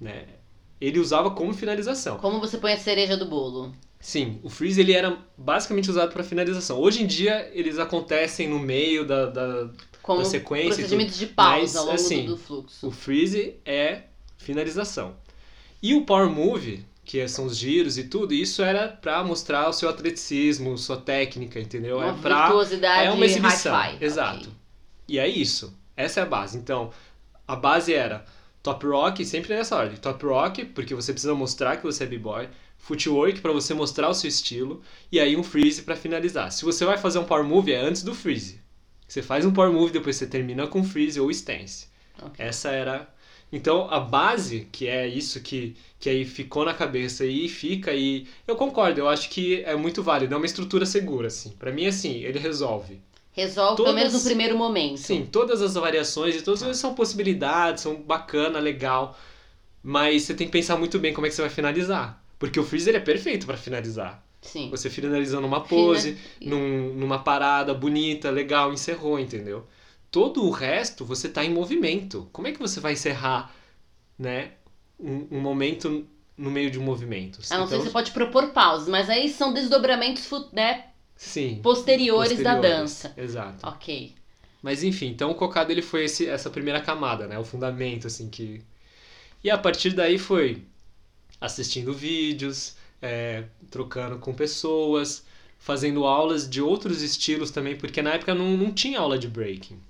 Né? 0.00 0.26
Ele 0.80 0.98
usava 0.98 1.30
como 1.30 1.54
finalização. 1.54 2.18
Como 2.18 2.40
você 2.40 2.58
põe 2.58 2.72
a 2.72 2.78
cereja 2.78 3.16
do 3.16 3.26
bolo. 3.26 3.74
Sim, 3.98 4.38
o 4.42 4.50
freeze 4.50 4.80
ele 4.80 4.92
era 4.92 5.18
basicamente 5.36 5.90
usado 5.90 6.12
para 6.12 6.22
finalização. 6.22 6.78
Hoje 6.78 7.02
em 7.02 7.06
dia 7.06 7.50
eles 7.54 7.78
acontecem 7.78 8.48
no 8.48 8.58
meio 8.58 9.06
da, 9.06 9.26
da 9.26 9.70
Como 10.06 10.22
Da 10.22 10.24
sequência 10.24 10.76
procedimentos 10.76 11.18
de 11.18 11.26
pausa 11.26 11.60
Mas, 11.60 11.76
ao 11.76 11.84
longo 11.86 11.94
assim, 11.96 12.26
do, 12.26 12.36
do 12.36 12.38
fluxo. 12.38 12.86
o 12.86 12.92
freeze 12.92 13.56
é 13.64 14.02
finalização. 14.38 15.16
E 15.82 15.94
o 15.94 16.06
power 16.06 16.30
move, 16.30 16.86
que 17.04 17.26
são 17.26 17.46
os 17.46 17.56
giros 17.56 17.98
e 17.98 18.04
tudo, 18.04 18.32
isso 18.32 18.62
era 18.62 18.86
para 18.86 19.24
mostrar 19.24 19.68
o 19.68 19.72
seu 19.72 19.88
atleticismo, 19.88 20.78
sua 20.78 20.96
técnica, 20.96 21.58
entendeu? 21.58 21.96
Uma 21.96 22.10
é 22.10 22.12
pra 22.12 22.46
virtuosidade 22.46 23.08
é 23.08 23.10
uma 23.10 23.26
exibição. 23.26 23.76
Exato. 24.00 24.42
Ok. 24.42 24.52
E 25.08 25.18
é 25.18 25.26
isso. 25.26 25.76
Essa 25.96 26.20
é 26.20 26.22
a 26.22 26.26
base. 26.26 26.56
Então, 26.56 26.92
a 27.46 27.56
base 27.56 27.92
era 27.92 28.24
top 28.62 28.86
rock, 28.86 29.24
sempre 29.24 29.54
nessa 29.54 29.76
ordem. 29.76 29.96
Top 29.96 30.24
rock, 30.24 30.66
porque 30.66 30.94
você 30.94 31.12
precisa 31.12 31.34
mostrar 31.34 31.78
que 31.78 31.82
você 31.82 32.04
é 32.04 32.06
b-boy. 32.06 32.48
Footwork, 32.78 33.40
para 33.40 33.50
você 33.50 33.74
mostrar 33.74 34.08
o 34.08 34.14
seu 34.14 34.28
estilo. 34.28 34.82
E 35.10 35.18
aí 35.18 35.36
um 35.36 35.42
freeze 35.42 35.82
para 35.82 35.96
finalizar. 35.96 36.52
Se 36.52 36.64
você 36.64 36.84
vai 36.84 36.96
fazer 36.96 37.18
um 37.18 37.24
power 37.24 37.44
move, 37.44 37.72
é 37.72 37.80
antes 37.80 38.04
do 38.04 38.14
freeze. 38.14 38.60
Você 39.06 39.22
faz 39.22 39.44
um 39.46 39.52
power 39.52 39.72
move, 39.72 39.92
depois 39.92 40.16
você 40.16 40.26
termina 40.26 40.66
com 40.66 40.82
freeze 40.82 41.20
ou 41.20 41.30
stance. 41.30 41.86
Ok. 42.22 42.44
Essa 42.44 42.70
era. 42.70 43.08
Então, 43.52 43.88
a 43.90 44.00
base, 44.00 44.66
que 44.72 44.88
é 44.88 45.06
isso 45.06 45.40
que, 45.40 45.76
que 46.00 46.10
aí 46.10 46.24
ficou 46.24 46.64
na 46.64 46.74
cabeça 46.74 47.24
e 47.24 47.48
fica 47.48 47.94
e 47.94 48.26
eu 48.46 48.56
concordo, 48.56 48.98
eu 49.00 49.08
acho 49.08 49.30
que 49.30 49.62
é 49.62 49.76
muito 49.76 50.02
válido, 50.02 50.34
é 50.34 50.36
uma 50.36 50.46
estrutura 50.46 50.84
segura 50.84 51.28
assim. 51.28 51.50
Para 51.50 51.70
mim 51.70 51.86
assim, 51.86 52.24
ele 52.24 52.38
resolve. 52.40 53.00
Resolve 53.32 53.76
Todas- 53.76 53.92
pelo 53.92 53.94
menos 53.94 54.12
no 54.14 54.20
primeiro 54.28 54.58
momento. 54.58 54.98
Sim, 54.98 55.26
todas 55.30 55.62
as 55.62 55.74
variações 55.74 56.34
e 56.34 56.42
todas 56.42 56.62
elas 56.62 56.78
são 56.78 56.94
possibilidades, 56.94 57.82
são 57.82 57.94
bacana, 57.94 58.58
legal, 58.58 59.16
mas 59.82 60.22
você 60.22 60.34
tem 60.34 60.46
que 60.48 60.52
pensar 60.52 60.76
muito 60.76 60.98
bem 60.98 61.14
como 61.14 61.26
é 61.26 61.30
que 61.30 61.36
você 61.36 61.42
vai 61.42 61.50
finalizar, 61.50 62.20
porque 62.40 62.58
o 62.58 62.64
freeze 62.64 62.88
ele 62.90 62.96
é 62.96 63.00
perfeito 63.00 63.46
para 63.46 63.56
finalizar. 63.56 64.25
Sim. 64.46 64.70
Você 64.70 64.88
finalizando 64.90 65.46
uma 65.46 65.60
pose, 65.62 66.16
Fina- 66.38 66.56
num- 66.56 66.94
numa 66.94 67.18
parada 67.18 67.74
bonita, 67.74 68.30
legal, 68.30 68.72
encerrou, 68.72 69.18
entendeu? 69.18 69.66
Todo 70.10 70.44
o 70.44 70.50
resto 70.50 71.04
você 71.04 71.28
tá 71.28 71.44
em 71.44 71.50
movimento. 71.52 72.28
Como 72.32 72.48
é 72.48 72.52
que 72.52 72.58
você 72.58 72.80
vai 72.80 72.92
encerrar, 72.92 73.54
né, 74.18 74.52
um, 74.98 75.26
um 75.32 75.40
momento 75.40 76.06
no 76.36 76.50
meio 76.50 76.70
de 76.70 76.78
um 76.78 76.82
movimento? 76.82 77.40
A 77.50 77.58
não 77.58 77.66
ser 77.66 77.74
Então, 77.74 77.78
que 77.78 77.84
você 77.86 77.90
pode 77.92 78.10
propor 78.12 78.48
pausas, 78.50 78.88
mas 78.88 79.10
aí 79.10 79.28
são 79.28 79.52
desdobramentos 79.52 80.28
né, 80.52 80.86
sim, 81.16 81.60
posteriores, 81.62 82.40
da 82.42 82.54
posteriores. 82.54 82.80
dança. 82.80 83.14
Exato. 83.16 83.66
Ok. 83.66 84.14
Mas 84.62 84.82
enfim, 84.82 85.06
então 85.08 85.30
o 85.30 85.34
cocado 85.34 85.70
ele 85.70 85.82
foi 85.82 86.04
esse, 86.04 86.26
essa 86.28 86.50
primeira 86.50 86.80
camada, 86.80 87.26
né? 87.26 87.38
O 87.38 87.44
fundamento, 87.44 88.06
assim, 88.06 88.28
que... 88.28 88.62
E 89.44 89.50
a 89.50 89.58
partir 89.58 89.90
daí 89.90 90.18
foi 90.18 90.62
assistindo 91.40 91.92
vídeos, 91.92 92.76
é, 93.00 93.44
trocando 93.70 94.18
com 94.18 94.34
pessoas, 94.34 95.24
fazendo 95.58 96.04
aulas 96.04 96.48
de 96.48 96.60
outros 96.60 97.02
estilos 97.02 97.50
também, 97.50 97.76
porque 97.76 98.02
na 98.02 98.14
época 98.14 98.34
não, 98.34 98.56
não 98.56 98.72
tinha 98.72 99.00
aula 99.00 99.18
de 99.18 99.28
breaking, 99.28 99.80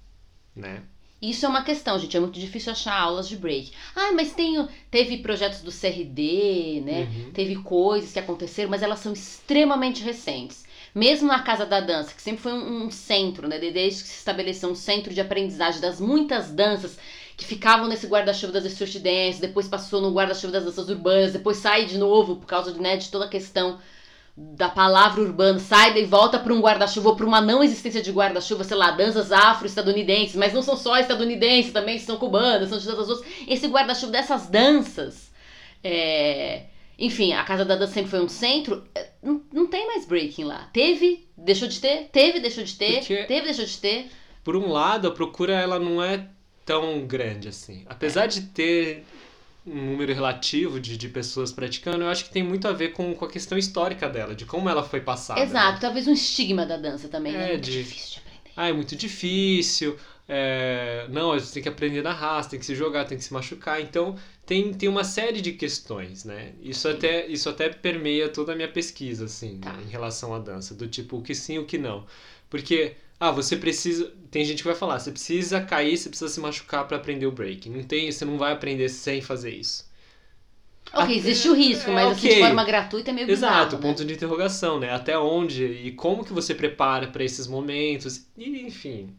né? 0.54 0.82
Isso 1.20 1.46
é 1.46 1.48
uma 1.48 1.64
questão, 1.64 1.98
gente. 1.98 2.16
É 2.16 2.20
muito 2.20 2.38
difícil 2.38 2.72
achar 2.72 2.94
aulas 2.94 3.28
de 3.28 3.36
break. 3.36 3.72
Ah, 3.94 4.12
mas 4.12 4.32
tem, 4.32 4.68
teve 4.90 5.18
projetos 5.18 5.60
do 5.60 5.72
CRD, 5.72 6.82
né? 6.84 7.02
Uhum. 7.02 7.30
Teve 7.32 7.56
coisas 7.56 8.12
que 8.12 8.18
aconteceram, 8.18 8.70
mas 8.70 8.82
elas 8.82 8.98
são 8.98 9.12
extremamente 9.12 10.02
recentes. 10.02 10.64
Mesmo 10.94 11.28
na 11.28 11.42
Casa 11.42 11.64
da 11.64 11.80
Dança, 11.80 12.14
que 12.14 12.22
sempre 12.22 12.42
foi 12.42 12.52
um, 12.52 12.84
um 12.84 12.90
centro, 12.90 13.48
né? 13.48 13.58
Desde 13.58 14.02
que 14.02 14.08
se 14.08 14.18
estabeleceu 14.18 14.70
um 14.70 14.74
centro 14.74 15.12
de 15.12 15.20
aprendizagem 15.20 15.80
das 15.80 16.00
muitas 16.00 16.50
danças 16.50 16.98
que 17.36 17.44
ficavam 17.44 17.86
nesse 17.86 18.06
guarda-chuva 18.06 18.52
das 18.52 18.64
street 18.64 18.96
dance, 18.98 19.40
depois 19.40 19.68
passou 19.68 20.00
no 20.00 20.12
guarda-chuva 20.12 20.52
das 20.54 20.64
danças 20.64 20.88
urbanas, 20.88 21.32
depois 21.32 21.58
sai 21.58 21.84
de 21.84 21.98
novo 21.98 22.36
por 22.36 22.46
causa 22.46 22.72
de, 22.72 22.80
né, 22.80 22.96
de 22.96 23.10
toda 23.10 23.26
a 23.26 23.28
questão 23.28 23.78
da 24.34 24.68
palavra 24.68 25.22
urbana, 25.22 25.58
sai 25.58 25.98
e 25.98 26.04
volta 26.04 26.38
para 26.38 26.52
um 26.52 26.60
guarda-chuva 26.60 27.10
ou 27.10 27.16
para 27.16 27.26
uma 27.26 27.40
não 27.40 27.62
existência 27.62 28.02
de 28.02 28.10
guarda-chuva, 28.10 28.64
sei 28.64 28.76
lá, 28.76 28.90
danças 28.90 29.32
afro-estadunidenses, 29.32 30.36
mas 30.36 30.52
não 30.52 30.62
são 30.62 30.76
só 30.76 30.96
estadunidenses, 30.98 31.72
também 31.72 31.98
são 31.98 32.16
cubanas, 32.18 32.68
são 32.68 32.78
de 32.78 32.84
todas 32.84 33.00
as 33.00 33.08
outras. 33.08 33.32
Esse 33.48 33.66
guarda-chuva 33.66 34.12
dessas 34.12 34.46
danças, 34.46 35.30
é, 35.82 36.64
enfim, 36.98 37.32
a 37.32 37.44
Casa 37.44 37.64
da 37.64 37.76
Dança 37.76 37.94
sempre 37.94 38.10
foi 38.10 38.20
um 38.22 38.28
centro, 38.28 38.82
é, 38.94 39.08
não, 39.22 39.42
não 39.52 39.66
tem 39.66 39.86
mais 39.86 40.06
breaking 40.06 40.44
lá. 40.44 40.68
Teve, 40.72 41.28
deixou 41.36 41.68
de 41.68 41.80
ter, 41.80 42.08
teve, 42.12 42.40
deixou 42.40 42.64
de 42.64 42.74
ter, 42.74 42.98
Porque- 42.98 43.24
teve, 43.24 43.46
deixou 43.46 43.64
de 43.64 43.78
ter. 43.78 44.10
Por 44.44 44.56
um 44.56 44.70
lado, 44.70 45.08
a 45.08 45.10
procura 45.10 45.54
ela 45.54 45.78
não 45.78 46.02
é 46.02 46.28
tão 46.66 47.06
grande 47.06 47.48
assim. 47.48 47.84
Apesar 47.86 48.26
de 48.26 48.42
ter 48.42 49.04
um 49.66 49.74
número 49.92 50.12
relativo 50.14 50.78
de, 50.80 50.96
de 50.96 51.08
pessoas 51.08 51.50
praticando, 51.52 52.04
eu 52.04 52.08
acho 52.08 52.24
que 52.26 52.30
tem 52.30 52.42
muito 52.42 52.68
a 52.68 52.72
ver 52.72 52.90
com, 52.90 53.14
com 53.14 53.24
a 53.24 53.30
questão 53.30 53.58
histórica 53.58 54.08
dela, 54.08 54.34
de 54.34 54.44
como 54.44 54.68
ela 54.68 54.82
foi 54.84 55.00
passada. 55.00 55.40
Exato, 55.40 55.74
né? 55.74 55.78
talvez 55.80 56.06
um 56.06 56.12
estigma 56.12 56.64
da 56.66 56.76
dança 56.76 57.08
também, 57.08 57.32
né? 57.32 57.46
É, 57.46 57.52
Muito 57.52 57.64
de- 57.64 57.82
difícil 57.82 58.10
de 58.12 58.18
aprender. 58.18 58.50
Ah, 58.56 58.68
é 58.68 58.72
muito 58.72 58.96
difícil. 58.96 59.96
é, 60.28 61.06
Não, 61.10 61.32
você 61.32 61.54
tem 61.54 61.62
que 61.62 61.68
aprender 61.68 62.02
na 62.02 62.12
raça, 62.12 62.50
tem 62.50 62.58
que 62.60 62.66
se 62.66 62.74
jogar, 62.74 63.04
tem 63.06 63.18
que 63.18 63.24
se 63.24 63.32
machucar. 63.32 63.80
Então, 63.80 64.16
tem, 64.44 64.72
tem 64.72 64.88
uma 64.88 65.04
série 65.04 65.40
de 65.40 65.52
questões, 65.52 66.24
né? 66.24 66.52
Isso 66.62 66.88
até, 66.88 67.26
isso 67.26 67.48
até 67.48 67.68
permeia 67.68 68.28
toda 68.28 68.52
a 68.52 68.56
minha 68.56 68.68
pesquisa, 68.70 69.24
assim, 69.26 69.58
Tá. 69.58 69.72
né, 69.72 69.82
em 69.86 69.90
relação 69.90 70.34
à 70.34 70.38
dança. 70.38 70.74
Do 70.74 70.86
tipo, 70.88 71.18
o 71.18 71.22
que 71.22 71.34
sim, 71.34 71.58
o 71.58 71.64
que 71.66 71.76
não. 71.78 72.06
Porque, 72.48 72.94
ah, 73.20 73.30
você 73.30 73.56
precisa... 73.56 74.12
Tem 74.30 74.44
gente 74.44 74.58
que 74.58 74.68
vai 74.68 74.74
falar, 74.76 74.98
você 74.98 75.10
precisa 75.10 75.60
cair, 75.60 75.96
você 75.96 76.08
precisa 76.08 76.30
se 76.30 76.40
machucar 76.40 76.86
para 76.86 76.96
aprender 76.98 77.26
o 77.26 77.32
break. 77.32 77.68
Não 77.70 77.82
tem, 77.82 78.10
você 78.12 78.24
não 78.24 78.36
vai 78.38 78.52
aprender 78.52 78.88
sem 78.88 79.20
fazer 79.22 79.50
isso. 79.50 79.86
Ok, 80.92 81.02
Até- 81.02 81.14
existe 81.14 81.48
o 81.48 81.54
risco, 81.54 81.90
é, 81.90 81.94
mas 81.94 82.10
assim, 82.12 82.28
de 82.28 82.38
forma 82.38 82.64
gratuita 82.64 83.10
é 83.10 83.12
meio 83.12 83.28
Exato, 83.28 83.76
bizarro, 83.76 83.82
né? 83.82 83.90
ponto 83.90 84.04
de 84.04 84.14
interrogação, 84.14 84.78
né? 84.78 84.92
Até 84.92 85.18
onde 85.18 85.64
e 85.64 85.92
como 85.92 86.24
que 86.24 86.32
você 86.32 86.54
prepara 86.54 87.08
para 87.08 87.24
esses 87.24 87.46
momentos, 87.46 88.26
e, 88.36 88.60
enfim, 88.66 89.14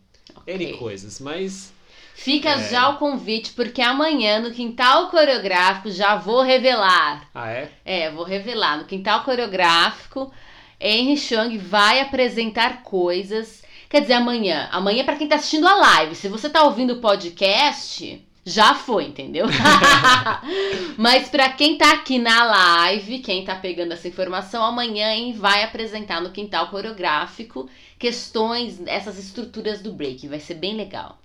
N 0.45 0.66
Ok. 0.66 0.78
coisas. 0.80 1.20
Mas 1.20 1.72
Fica 2.14 2.52
É. 2.52 2.58
já 2.58 2.89
o 2.89 2.98
convite, 2.98 3.52
porque 3.54 3.82
amanhã 3.82 4.39
no 4.39 4.52
Quintal 4.52 5.10
Coreográfico 5.10 5.91
já 5.91 6.16
vou 6.16 6.41
revelar. 6.41 7.30
Ah, 7.34 7.50
é? 7.52 7.72
É, 7.86 8.10
vou 8.12 8.24
revelar. 8.24 8.78
No 8.78 8.86
Quintal 8.86 9.24
Coreográfico, 9.24 10.32
Henry 10.80 11.16
Chang 11.18 11.58
vai 11.58 12.00
apresentar 12.02 12.82
coisas. 12.84 13.62
Quer 13.90 14.02
dizer, 14.02 14.14
amanhã. 14.14 14.68
Amanhã 14.72 15.04
para 15.06 15.16
quem 15.16 15.28
tá 15.28 15.36
assistindo 15.36 15.68
a 15.68 15.76
live. 15.76 16.16
Se 16.16 16.28
você 16.28 16.50
tá 16.50 16.64
ouvindo 16.64 16.94
o 16.94 17.02
podcast, 17.02 18.22
já 18.46 18.74
foi, 18.76 19.06
entendeu? 19.06 19.46
Mas 20.98 21.30
para 21.30 21.50
quem 21.50 21.78
tá 21.78 21.92
aqui 21.94 22.18
na 22.18 22.44
live, 22.46 23.20
quem 23.20 23.44
tá 23.46 23.56
pegando 23.56 23.94
essa 23.94 24.08
informação, 24.08 24.64
amanhã 24.64 25.14
Henry 25.14 25.34
vai 25.34 25.64
apresentar 25.64 26.22
no 26.22 26.32
Quintal 26.32 26.68
Coreográfico 26.70 27.70
questões, 28.00 28.80
essas 28.86 29.18
estruturas 29.18 29.82
do 29.82 29.92
break. 29.94 30.28
Vai 30.28 30.40
ser 30.40 30.56
bem 30.56 30.76
legal. 30.76 31.18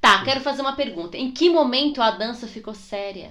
Tá, 0.00 0.22
quero 0.24 0.40
fazer 0.40 0.62
uma 0.62 0.74
pergunta. 0.74 1.16
Em 1.16 1.30
que 1.30 1.50
momento 1.50 2.00
a 2.00 2.10
dança 2.10 2.46
ficou 2.46 2.74
séria? 2.74 3.30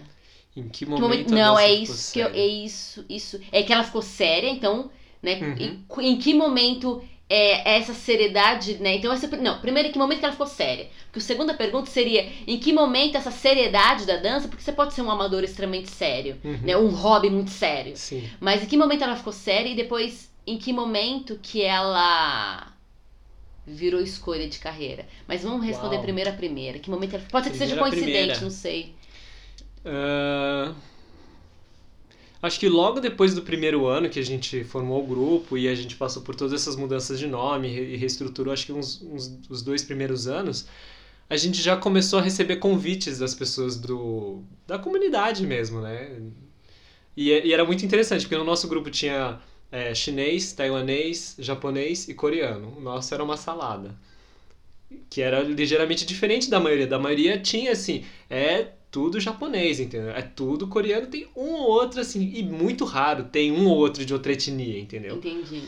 Em 0.55 0.67
que 0.67 0.85
Que 0.85 0.85
momento? 0.85 1.01
momento- 1.01 1.33
a 1.33 1.35
Não, 1.35 1.59
é 1.59 1.71
isso 1.71 2.13
que 2.13 2.19
eu, 2.19 2.27
é 2.27 2.45
isso, 2.45 3.05
isso. 3.09 3.39
É 3.51 3.63
que 3.63 3.73
ela 3.73 3.83
ficou 3.83 4.01
séria, 4.01 4.49
então, 4.49 4.89
né? 5.21 5.39
Uhum. 5.41 6.01
Em, 6.03 6.11
em 6.11 6.17
que 6.17 6.33
momento 6.33 7.03
é 7.29 7.77
essa 7.77 7.93
seriedade, 7.93 8.75
né? 8.79 8.95
Então, 8.95 9.13
essa, 9.13 9.27
não, 9.37 9.59
primeiro, 9.61 9.89
em 9.89 9.91
que 9.91 9.99
momento 9.99 10.19
que 10.19 10.25
ela 10.25 10.31
ficou 10.31 10.47
séria? 10.47 10.87
Porque 11.05 11.19
a 11.19 11.21
segunda 11.21 11.53
pergunta 11.53 11.89
seria, 11.89 12.27
em 12.47 12.57
que 12.59 12.73
momento 12.73 13.15
essa 13.17 13.29
seriedade 13.31 14.05
da 14.07 14.17
dança, 14.17 14.47
porque 14.47 14.63
você 14.63 14.71
pode 14.71 14.93
ser 14.93 15.01
um 15.03 15.11
amador 15.11 15.43
extremamente 15.43 15.89
sério, 15.91 16.37
Uhum. 16.43 16.59
né? 16.63 16.75
Um 16.75 16.89
hobby 16.89 17.29
muito 17.29 17.51
sério. 17.51 17.95
Sim. 17.95 18.27
Mas 18.39 18.63
em 18.63 18.65
que 18.65 18.75
momento 18.75 19.03
ela 19.03 19.15
ficou 19.15 19.31
séria 19.33 19.69
e 19.69 19.75
depois, 19.75 20.31
em 20.47 20.57
que 20.57 20.73
momento 20.73 21.39
que 21.41 21.61
ela 21.61 22.73
virou 23.67 24.01
escolha 24.01 24.47
de 24.49 24.57
carreira? 24.57 25.05
Mas 25.27 25.43
vamos 25.43 25.63
responder 25.63 25.95
Uau. 25.97 26.03
primeiro 26.03 26.31
a 26.31 26.33
primeira. 26.33 26.79
Que 26.79 26.89
momento 26.89 27.15
ela... 27.15 27.23
Pode 27.31 27.45
ser 27.45 27.51
que 27.51 27.57
seja 27.59 27.77
coincidente, 27.77 28.11
primeira. 28.11 28.41
não 28.41 28.49
sei. 28.49 28.95
Ah, 29.85 30.73
Acho 32.41 32.59
que 32.59 32.69
logo 32.69 33.01
depois 33.01 33.35
do 33.35 33.41
primeiro 33.41 33.85
ano 33.85 34.09
que 34.09 34.19
a 34.19 34.23
gente 34.23 34.63
formou 34.63 35.03
o 35.03 35.07
grupo 35.07 35.57
e 35.57 35.67
a 35.67 35.75
gente 35.75 35.95
passou 35.95 36.21
por 36.21 36.35
todas 36.35 36.53
essas 36.53 36.75
mudanças 36.75 37.19
de 37.19 37.27
nome 37.27 37.67
e 37.67 37.97
reestruturou, 37.97 38.53
acho 38.53 38.65
que 38.65 38.71
uns, 38.71 39.01
uns 39.01 39.39
os 39.49 39.61
dois 39.61 39.83
primeiros 39.83 40.25
anos, 40.27 40.67
a 41.29 41.35
gente 41.35 41.61
já 41.61 41.75
começou 41.75 42.19
a 42.19 42.21
receber 42.21 42.57
convites 42.57 43.19
das 43.19 43.35
pessoas 43.35 43.75
do 43.75 44.41
da 44.65 44.79
comunidade 44.79 45.45
mesmo, 45.45 45.81
né? 45.81 46.21
E, 47.15 47.29
e 47.29 47.53
era 47.53 47.65
muito 47.65 47.85
interessante, 47.85 48.21
porque 48.21 48.37
no 48.37 48.45
nosso 48.45 48.67
grupo 48.67 48.89
tinha 48.89 49.39
é, 49.71 49.93
chinês, 49.93 50.53
taiwanês, 50.53 51.35
japonês 51.39 52.07
e 52.07 52.13
coreano. 52.13 52.73
O 52.77 52.81
nosso 52.81 53.13
era 53.13 53.23
uma 53.23 53.37
salada. 53.37 53.95
Que 55.09 55.21
era 55.21 55.41
ligeiramente 55.41 56.05
diferente 56.05 56.49
da 56.49 56.59
maioria. 56.59 56.87
Da 56.87 56.97
maioria 56.97 57.37
tinha 57.39 57.73
assim, 57.73 58.05
é 58.29 58.69
tudo 58.91 59.19
japonês, 59.19 59.79
entendeu? 59.79 60.11
É 60.11 60.21
tudo 60.21 60.67
coreano, 60.67 61.07
tem 61.07 61.27
um 61.35 61.53
ou 61.53 61.69
outro 61.69 62.01
assim, 62.01 62.31
e 62.33 62.43
muito 62.43 62.85
raro 62.85 63.25
tem 63.25 63.51
um 63.51 63.67
ou 63.67 63.77
outro 63.77 64.05
de 64.05 64.13
outra 64.13 64.33
etnia, 64.33 64.79
entendeu? 64.79 65.17
Entendi. 65.17 65.63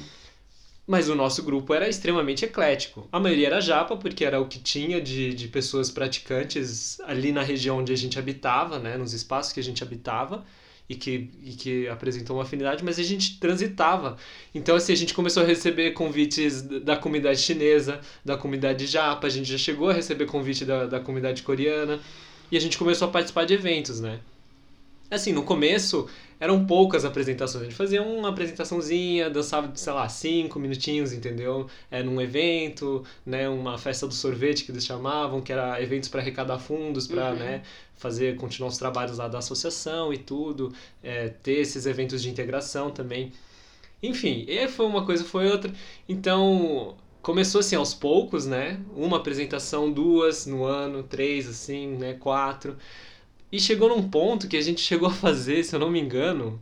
Mas 0.87 1.07
o 1.07 1.15
nosso 1.15 1.43
grupo 1.43 1.73
era 1.73 1.87
extremamente 1.87 2.43
eclético. 2.43 3.07
A 3.11 3.19
maioria 3.19 3.47
era 3.47 3.61
japa, 3.61 3.95
porque 3.95 4.25
era 4.25 4.41
o 4.41 4.47
que 4.47 4.59
tinha 4.59 4.99
de, 4.99 5.33
de 5.33 5.47
pessoas 5.47 5.91
praticantes 5.91 6.99
ali 7.01 7.31
na 7.31 7.43
região 7.43 7.77
onde 7.77 7.93
a 7.93 7.95
gente 7.95 8.17
habitava, 8.17 8.79
né? 8.79 8.97
Nos 8.97 9.13
espaços 9.13 9.53
que 9.53 9.59
a 9.59 9.63
gente 9.63 9.83
habitava 9.83 10.43
e 10.89 10.95
que, 10.95 11.29
e 11.43 11.51
que 11.51 11.87
apresentou 11.87 12.35
uma 12.35 12.43
afinidade, 12.43 12.83
mas 12.83 12.99
a 12.99 13.03
gente 13.03 13.39
transitava. 13.39 14.17
Então, 14.53 14.75
assim, 14.75 14.91
a 14.91 14.97
gente 14.97 15.13
começou 15.13 15.43
a 15.43 15.45
receber 15.45 15.91
convites 15.91 16.63
da 16.63 16.97
comunidade 16.97 17.39
chinesa, 17.39 18.01
da 18.25 18.35
comunidade 18.35 18.85
japa, 18.87 19.27
a 19.27 19.29
gente 19.29 19.49
já 19.49 19.57
chegou 19.57 19.89
a 19.89 19.93
receber 19.93 20.25
convite 20.25 20.65
da, 20.65 20.87
da 20.87 20.99
comunidade 20.99 21.43
coreana 21.43 22.01
e 22.51 22.57
a 22.57 22.59
gente 22.59 22.77
começou 22.77 23.07
a 23.07 23.11
participar 23.11 23.45
de 23.45 23.53
eventos, 23.53 23.99
né? 23.99 24.19
Assim, 25.09 25.33
no 25.33 25.43
começo 25.43 26.07
eram 26.39 26.65
poucas 26.65 27.03
apresentações. 27.05 27.61
A 27.63 27.65
gente 27.65 27.75
fazia 27.75 28.01
uma 28.01 28.29
apresentaçãozinha, 28.29 29.29
dançava, 29.29 29.71
sei 29.75 29.93
lá, 29.93 30.07
cinco 30.09 30.57
minutinhos, 30.59 31.11
entendeu? 31.13 31.67
É 31.91 32.01
num 32.01 32.19
evento, 32.19 33.03
né? 33.25 33.47
Uma 33.49 33.77
festa 33.77 34.07
do 34.07 34.13
sorvete 34.13 34.63
que 34.63 34.71
eles 34.71 34.85
chamavam, 34.85 35.41
que 35.41 35.51
era 35.51 35.81
eventos 35.81 36.09
para 36.09 36.21
arrecadar 36.21 36.57
fundos, 36.59 37.07
para, 37.07 37.31
Uhum. 37.31 37.35
né? 37.39 37.61
Fazer, 37.95 38.37
continuar 38.37 38.69
os 38.69 38.77
trabalhos 38.77 39.17
lá 39.17 39.27
da 39.27 39.37
associação 39.39 40.13
e 40.13 40.17
tudo. 40.17 40.73
É, 41.03 41.27
ter 41.29 41.59
esses 41.59 41.85
eventos 41.85 42.21
de 42.21 42.29
integração 42.29 42.89
também. 42.89 43.31
Enfim, 44.01 44.45
e 44.47 44.67
foi 44.67 44.85
uma 44.87 45.05
coisa, 45.05 45.23
foi 45.23 45.47
outra. 45.51 45.71
Então, 46.09 46.95
começou 47.21 47.59
assim 47.59 47.75
aos 47.75 47.93
poucos, 47.93 48.45
né? 48.45 48.79
Uma 48.95 49.17
apresentação, 49.17 49.91
duas 49.91 50.45
no 50.45 50.63
ano, 50.63 51.03
três, 51.03 51.47
assim, 51.47 51.97
né? 51.97 52.13
Quatro. 52.13 52.77
E 53.51 53.59
chegou 53.59 53.89
num 53.89 54.09
ponto 54.09 54.47
que 54.47 54.57
a 54.57 54.61
gente 54.61 54.81
chegou 54.81 55.09
a 55.09 55.13
fazer, 55.13 55.63
se 55.63 55.75
eu 55.75 55.79
não 55.79 55.89
me 55.89 55.99
engano, 55.99 56.61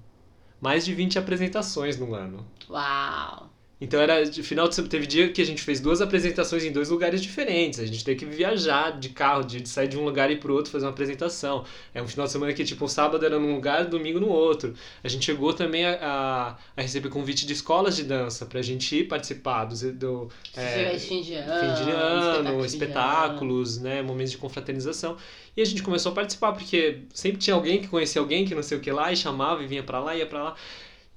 mais 0.61 0.85
de 0.85 0.93
20 0.93 1.19
apresentações 1.19 1.97
no 1.97 2.13
ano. 2.13 2.45
Uau! 2.69 3.49
Então 3.81 3.99
era 4.01 4.23
de 4.23 4.43
final 4.43 4.67
de 4.67 4.75
semana, 4.75 4.91
teve 4.91 5.07
dia 5.07 5.31
que 5.31 5.41
a 5.41 5.45
gente 5.45 5.61
fez 5.61 5.79
duas 5.79 6.01
apresentações 6.01 6.65
em 6.65 6.71
dois 6.71 6.89
lugares 6.89 7.21
diferentes. 7.21 7.79
A 7.79 7.85
gente 7.85 8.03
teve 8.03 8.19
que 8.19 8.25
viajar 8.25 8.99
de 8.99 9.09
carro, 9.09 9.43
de 9.43 9.67
sair 9.67 9.87
de 9.87 9.97
um 9.97 10.03
lugar 10.03 10.29
e 10.29 10.33
ir 10.33 10.37
pro 10.37 10.53
outro 10.53 10.71
fazer 10.71 10.85
uma 10.85 10.91
apresentação. 10.91 11.63
É 11.93 12.01
um 12.01 12.07
final 12.07 12.25
de 12.25 12.31
semana 12.33 12.53
que 12.53 12.63
tipo, 12.65 12.83
o 12.85 12.89
sábado 12.89 13.25
era 13.25 13.39
num 13.39 13.55
lugar, 13.55 13.85
domingo 13.85 14.19
no 14.19 14.27
outro. 14.27 14.73
A 15.01 15.07
gente 15.07 15.25
chegou 15.25 15.53
também 15.53 15.85
a, 15.85 15.97
a, 16.01 16.57
a 16.75 16.81
receber 16.81 17.09
convite 17.09 17.45
de 17.45 17.53
escolas 17.53 17.95
de 17.95 18.03
dança 18.03 18.45
pra 18.45 18.61
gente 18.61 18.95
ir 18.97 19.07
participar 19.07 19.65
dos, 19.65 19.81
do, 19.81 20.27
É, 20.55 20.97
fim 20.99 21.21
de 21.21 21.33
ano, 21.35 21.77
fim 21.77 21.83
de 21.83 21.89
ano, 21.89 22.19
espetáculo 22.31 22.61
de 22.61 22.67
espetáculos, 22.67 23.77
né, 23.79 24.01
momentos 24.01 24.31
de 24.31 24.37
confraternização. 24.37 25.15
E 25.55 25.61
a 25.61 25.65
gente 25.65 25.81
começou 25.83 26.11
a 26.11 26.15
participar, 26.15 26.53
porque 26.53 27.03
sempre 27.13 27.39
tinha 27.39 27.53
alguém 27.55 27.81
que 27.81 27.87
conhecia 27.87 28.21
alguém 28.21 28.45
que 28.45 28.55
não 28.55 28.63
sei 28.63 28.77
o 28.77 28.81
que 28.81 28.91
lá, 28.91 29.11
e 29.11 29.17
chamava, 29.17 29.63
e 29.63 29.67
vinha 29.67 29.83
pra 29.83 29.99
lá, 29.99 30.15
ia 30.15 30.25
pra 30.25 30.43
lá. 30.43 30.55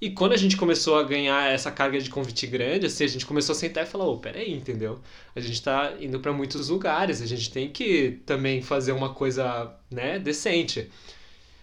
E 0.03 0.11
quando 0.11 0.33
a 0.33 0.37
gente 0.37 0.57
começou 0.57 0.99
a 0.99 1.05
ganhar 1.05 1.49
essa 1.53 1.71
carga 1.71 2.01
de 2.01 2.11
convite 2.11 2.45
grande, 2.49 2.87
assim, 2.87 3.05
a 3.05 3.07
gente 3.07 3.25
começou 3.25 3.53
a 3.53 3.57
sentar 3.57 3.85
e 3.85 3.87
falar, 3.87 4.07
ô, 4.07 4.19
peraí, 4.19 4.53
entendeu? 4.53 4.99
A 5.33 5.39
gente 5.39 5.63
tá 5.63 5.95
indo 6.01 6.19
pra 6.19 6.33
muitos 6.33 6.69
lugares, 6.71 7.23
a 7.23 7.27
gente 7.27 7.53
tem 7.53 7.69
que 7.71 8.19
também 8.27 8.61
fazer 8.61 8.91
uma 8.91 9.15
coisa, 9.15 9.73
né, 9.89 10.19
decente. 10.19 10.91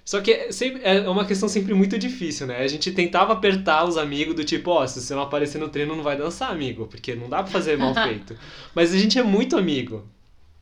Só 0.05 0.21
que 0.21 0.31
é 0.31 0.49
é 0.83 1.09
uma 1.09 1.25
questão 1.25 1.49
sempre 1.49 1.73
muito 1.73 1.99
difícil, 1.99 2.47
né? 2.47 2.59
A 2.59 2.67
gente 2.67 2.93
tentava 2.93 3.33
apertar 3.33 3.83
os 3.83 3.97
amigos 3.97 4.33
do 4.33 4.45
tipo, 4.45 4.71
ó, 4.71 4.87
se 4.87 5.01
você 5.01 5.13
não 5.13 5.23
aparecer 5.23 5.57
no 5.59 5.67
treino 5.67 5.93
não 5.93 6.03
vai 6.03 6.15
dançar, 6.17 6.49
amigo, 6.49 6.87
porque 6.87 7.13
não 7.15 7.27
dá 7.27 7.43
pra 7.43 7.51
fazer 7.51 7.77
mal 7.77 7.93
feito. 8.07 8.37
Mas 8.73 8.93
a 8.93 8.97
gente 8.97 9.19
é 9.19 9.23
muito 9.23 9.57
amigo, 9.57 10.07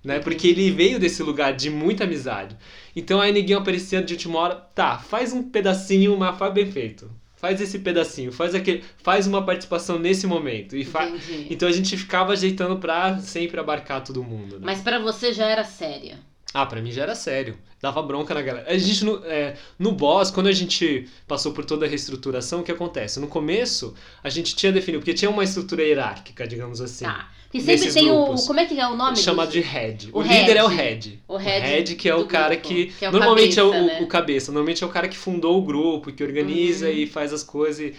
né? 0.03 0.17
Porque 0.19 0.47
ele 0.47 0.71
veio 0.71 0.99
desse 0.99 1.21
lugar 1.21 1.53
de 1.55 1.69
muita 1.69 2.05
amizade. 2.05 2.57
Então 2.95 3.21
aí 3.21 3.31
ninguém 3.31 3.55
aparecia 3.55 4.01
de 4.01 4.13
última 4.15 4.39
hora, 4.39 4.55
tá, 4.55 4.97
faz 4.97 5.31
um 5.31 5.43
pedacinho, 5.43 6.17
mas 6.17 6.35
faz 6.39 6.51
bem 6.51 6.71
feito. 6.71 7.07
Faz 7.37 7.61
esse 7.61 7.79
pedacinho, 7.79 8.31
faz 8.31 8.55
aquele, 8.55 8.83
faz 9.03 9.27
uma 9.27 9.45
participação 9.45 9.99
nesse 9.99 10.25
momento 10.25 10.75
e 10.75 10.83
fa... 10.83 11.05
Entendi. 11.05 11.47
Então 11.51 11.69
a 11.69 11.71
gente 11.71 11.95
ficava 11.95 12.33
ajeitando 12.33 12.77
pra 12.79 13.19
sempre 13.19 13.59
abarcar 13.59 14.03
todo 14.03 14.23
mundo, 14.23 14.59
né? 14.59 14.65
Mas 14.65 14.81
pra 14.81 14.97
você 14.99 15.31
já 15.31 15.45
era 15.45 15.63
séria. 15.63 16.19
Ah, 16.51 16.65
pra 16.65 16.81
mim 16.81 16.91
já 16.91 17.03
era 17.03 17.13
sério. 17.13 17.55
Dava 17.81 18.01
bronca 18.01 18.33
na 18.33 18.41
galera. 18.41 18.65
A 18.67 18.77
gente, 18.77 19.05
no, 19.05 19.23
é, 19.25 19.55
no 19.77 19.91
boss, 19.91 20.31
quando 20.31 20.47
a 20.47 20.51
gente 20.51 21.07
passou 21.27 21.51
por 21.51 21.63
toda 21.63 21.85
a 21.85 21.89
reestruturação, 21.89 22.61
o 22.61 22.63
que 22.63 22.71
acontece? 22.71 23.19
No 23.19 23.27
começo, 23.27 23.93
a 24.23 24.29
gente 24.29 24.55
tinha 24.55 24.71
definido, 24.71 25.01
porque 25.01 25.13
tinha 25.13 25.29
uma 25.29 25.43
estrutura 25.43 25.83
hierárquica, 25.83 26.47
digamos 26.47 26.81
assim. 26.81 27.05
Tá. 27.05 27.29
E 27.53 27.61
sempre 27.61 27.93
tem 27.93 28.05
grupos. 28.07 28.43
o. 28.43 28.47
Como 28.47 28.59
é 28.59 28.65
que 28.65 28.79
é 28.79 28.87
o 28.87 28.95
nome? 28.95 29.15
chamado 29.15 29.45
dos- 29.47 29.53
de 29.53 29.61
head. 29.61 30.09
O 30.11 30.19
O, 30.19 30.21
líder 30.21 30.57
é 30.57 30.63
o 30.63 30.67
head. 30.67 31.09
head. 31.09 31.23
O 31.27 31.37
head 31.37 31.95
que 31.95 32.09
é 32.09 32.15
o 32.15 32.25
cara 32.25 32.55
grupo, 32.55 32.67
que. 32.67 32.87
que 32.87 33.05
é 33.05 33.09
o 33.09 33.11
normalmente 33.11 33.57
é 33.59 33.63
o, 33.63 33.69
cabeça, 33.71 33.85
né? 33.93 34.01
o 34.01 34.07
cabeça. 34.07 34.51
Normalmente 34.51 34.83
é 34.83 34.87
o 34.87 34.89
cara 34.89 35.07
que 35.07 35.17
fundou 35.17 35.57
o 35.57 35.61
grupo, 35.61 36.11
que 36.11 36.23
organiza 36.23 36.87
Uhum. 36.87 36.93
e 36.93 37.07
faz 37.07 37.31
as 37.31 37.43
coisas. 37.43 37.93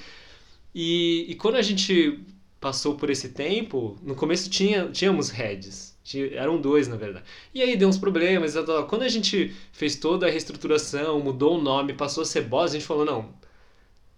E, 0.74 1.24
e 1.28 1.34
quando 1.36 1.54
a 1.56 1.62
gente 1.62 2.20
passou 2.60 2.94
por 2.96 3.08
esse 3.10 3.30
tempo, 3.30 3.96
no 4.02 4.14
começo 4.14 4.50
tinha, 4.50 4.86
tínhamos 4.88 5.30
heads. 5.30 5.87
Eram 6.32 6.60
dois, 6.60 6.88
na 6.88 6.96
verdade. 6.96 7.24
E 7.54 7.62
aí 7.62 7.76
deu 7.76 7.88
uns 7.88 7.98
problemas. 7.98 8.54
Quando 8.88 9.02
a 9.02 9.08
gente 9.08 9.54
fez 9.72 9.96
toda 9.96 10.26
a 10.26 10.30
reestruturação, 10.30 11.20
mudou 11.20 11.58
o 11.58 11.62
nome, 11.62 11.92
passou 11.94 12.22
a 12.22 12.26
ser 12.26 12.42
boss, 12.42 12.70
a 12.72 12.74
gente 12.78 12.86
falou, 12.86 13.04
não. 13.04 13.34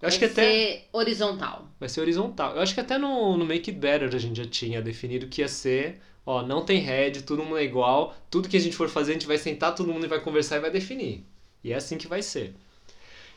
Eu 0.01 0.09
acho 0.09 0.19
que 0.19 0.27
Vai 0.27 0.33
até. 0.33 0.43
ser 0.43 0.89
horizontal. 0.93 1.69
Vai 1.79 1.89
ser 1.89 2.01
horizontal. 2.01 2.55
Eu 2.57 2.63
acho 2.63 2.75
que 2.75 2.81
até 2.81 2.97
no, 2.99 3.37
no 3.37 3.45
Make 3.45 3.71
It 3.71 3.81
Better 3.81 4.15
a 4.15 4.19
gente 4.19 4.37
já 4.39 4.47
tinha 4.49 4.81
definido 4.81 5.27
que 5.29 5.43
ia 5.43 5.49
ser, 5.49 6.01
ó, 6.25 6.43
não 6.43 6.65
tem 6.65 6.79
head, 6.81 7.23
todo 7.25 7.43
mundo 7.45 7.59
é 7.59 7.65
igual, 7.65 8.15
tudo 8.31 8.49
que 8.49 8.57
a 8.57 8.61
gente 8.61 8.77
for 8.77 8.89
fazer 8.89 9.13
a 9.13 9.15
gente 9.15 9.27
vai 9.27 9.37
sentar 9.39 9.75
todo 9.75 9.93
mundo 9.93 10.05
e 10.07 10.09
vai 10.09 10.21
conversar 10.21 10.57
e 10.57 10.61
vai 10.61 10.71
definir. 10.71 11.25
E 11.63 11.73
é 11.73 11.77
assim 11.77 11.99
que 11.99 12.09
vai 12.09 12.23
ser. 12.23 12.55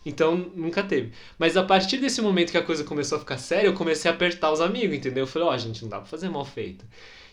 Então, 0.06 0.36
nunca 0.56 0.84
teve. 0.84 1.12
Mas 1.38 1.56
a 1.56 1.64
partir 1.64 1.98
desse 1.98 2.22
momento 2.22 2.52
que 2.52 2.58
a 2.58 2.64
coisa 2.64 2.84
começou 2.84 3.18
a 3.18 3.20
ficar 3.20 3.38
séria, 3.38 3.68
eu 3.68 3.74
comecei 3.74 4.10
a 4.12 4.14
apertar 4.14 4.52
os 4.52 4.60
amigos, 4.62 4.96
entendeu? 4.98 5.24
Eu 5.24 5.28
falei, 5.28 5.48
ó, 5.48 5.58
gente, 5.58 5.82
não 5.82 5.90
dá 5.90 5.98
pra 5.98 6.06
fazer 6.06 6.30
mal 6.30 6.44
feito. 6.46 6.86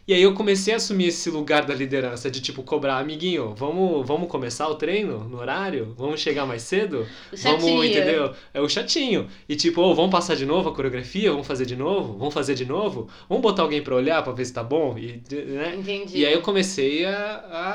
E 0.08 0.14
aí 0.14 0.22
eu 0.22 0.34
comecei 0.34 0.74
a 0.74 0.76
assumir 0.78 1.06
esse 1.08 1.30
lugar 1.30 1.64
da 1.64 1.74
liderança, 1.74 2.30
de 2.30 2.40
tipo, 2.40 2.62
cobrar, 2.64 2.98
amiguinho, 2.98 3.54
vamos, 3.56 4.04
vamos 4.06 4.28
começar 4.28 4.66
o 4.68 4.74
treino 4.74 5.24
no 5.24 5.38
horário? 5.38 5.94
Vamos 5.96 6.20
chegar 6.20 6.46
mais 6.46 6.62
cedo? 6.62 7.06
O 7.32 7.36
Vamos, 7.36 7.62
chatinho. 7.62 7.84
entendeu? 7.84 8.32
É 8.52 8.60
o 8.60 8.68
chatinho. 8.68 9.28
E 9.48 9.54
tipo, 9.54 9.80
ô, 9.80 9.94
vamos 9.94 10.10
passar 10.10 10.34
de 10.34 10.44
novo 10.44 10.68
a 10.68 10.74
coreografia? 10.74 11.30
Vamos 11.30 11.46
fazer 11.46 11.64
de 11.64 11.76
novo? 11.76 12.18
Vamos 12.18 12.34
fazer 12.34 12.54
de 12.54 12.64
novo? 12.64 13.08
Vamos 13.28 13.42
botar 13.42 13.62
alguém 13.62 13.82
pra 13.82 13.94
olhar 13.94 14.22
pra 14.24 14.32
ver 14.32 14.44
se 14.44 14.52
tá 14.52 14.64
bom? 14.64 14.98
E, 14.98 15.22
né? 15.32 15.76
Entendi. 15.78 16.18
e 16.18 16.26
aí 16.26 16.32
eu 16.32 16.42
comecei 16.42 17.04
a, 17.04 17.12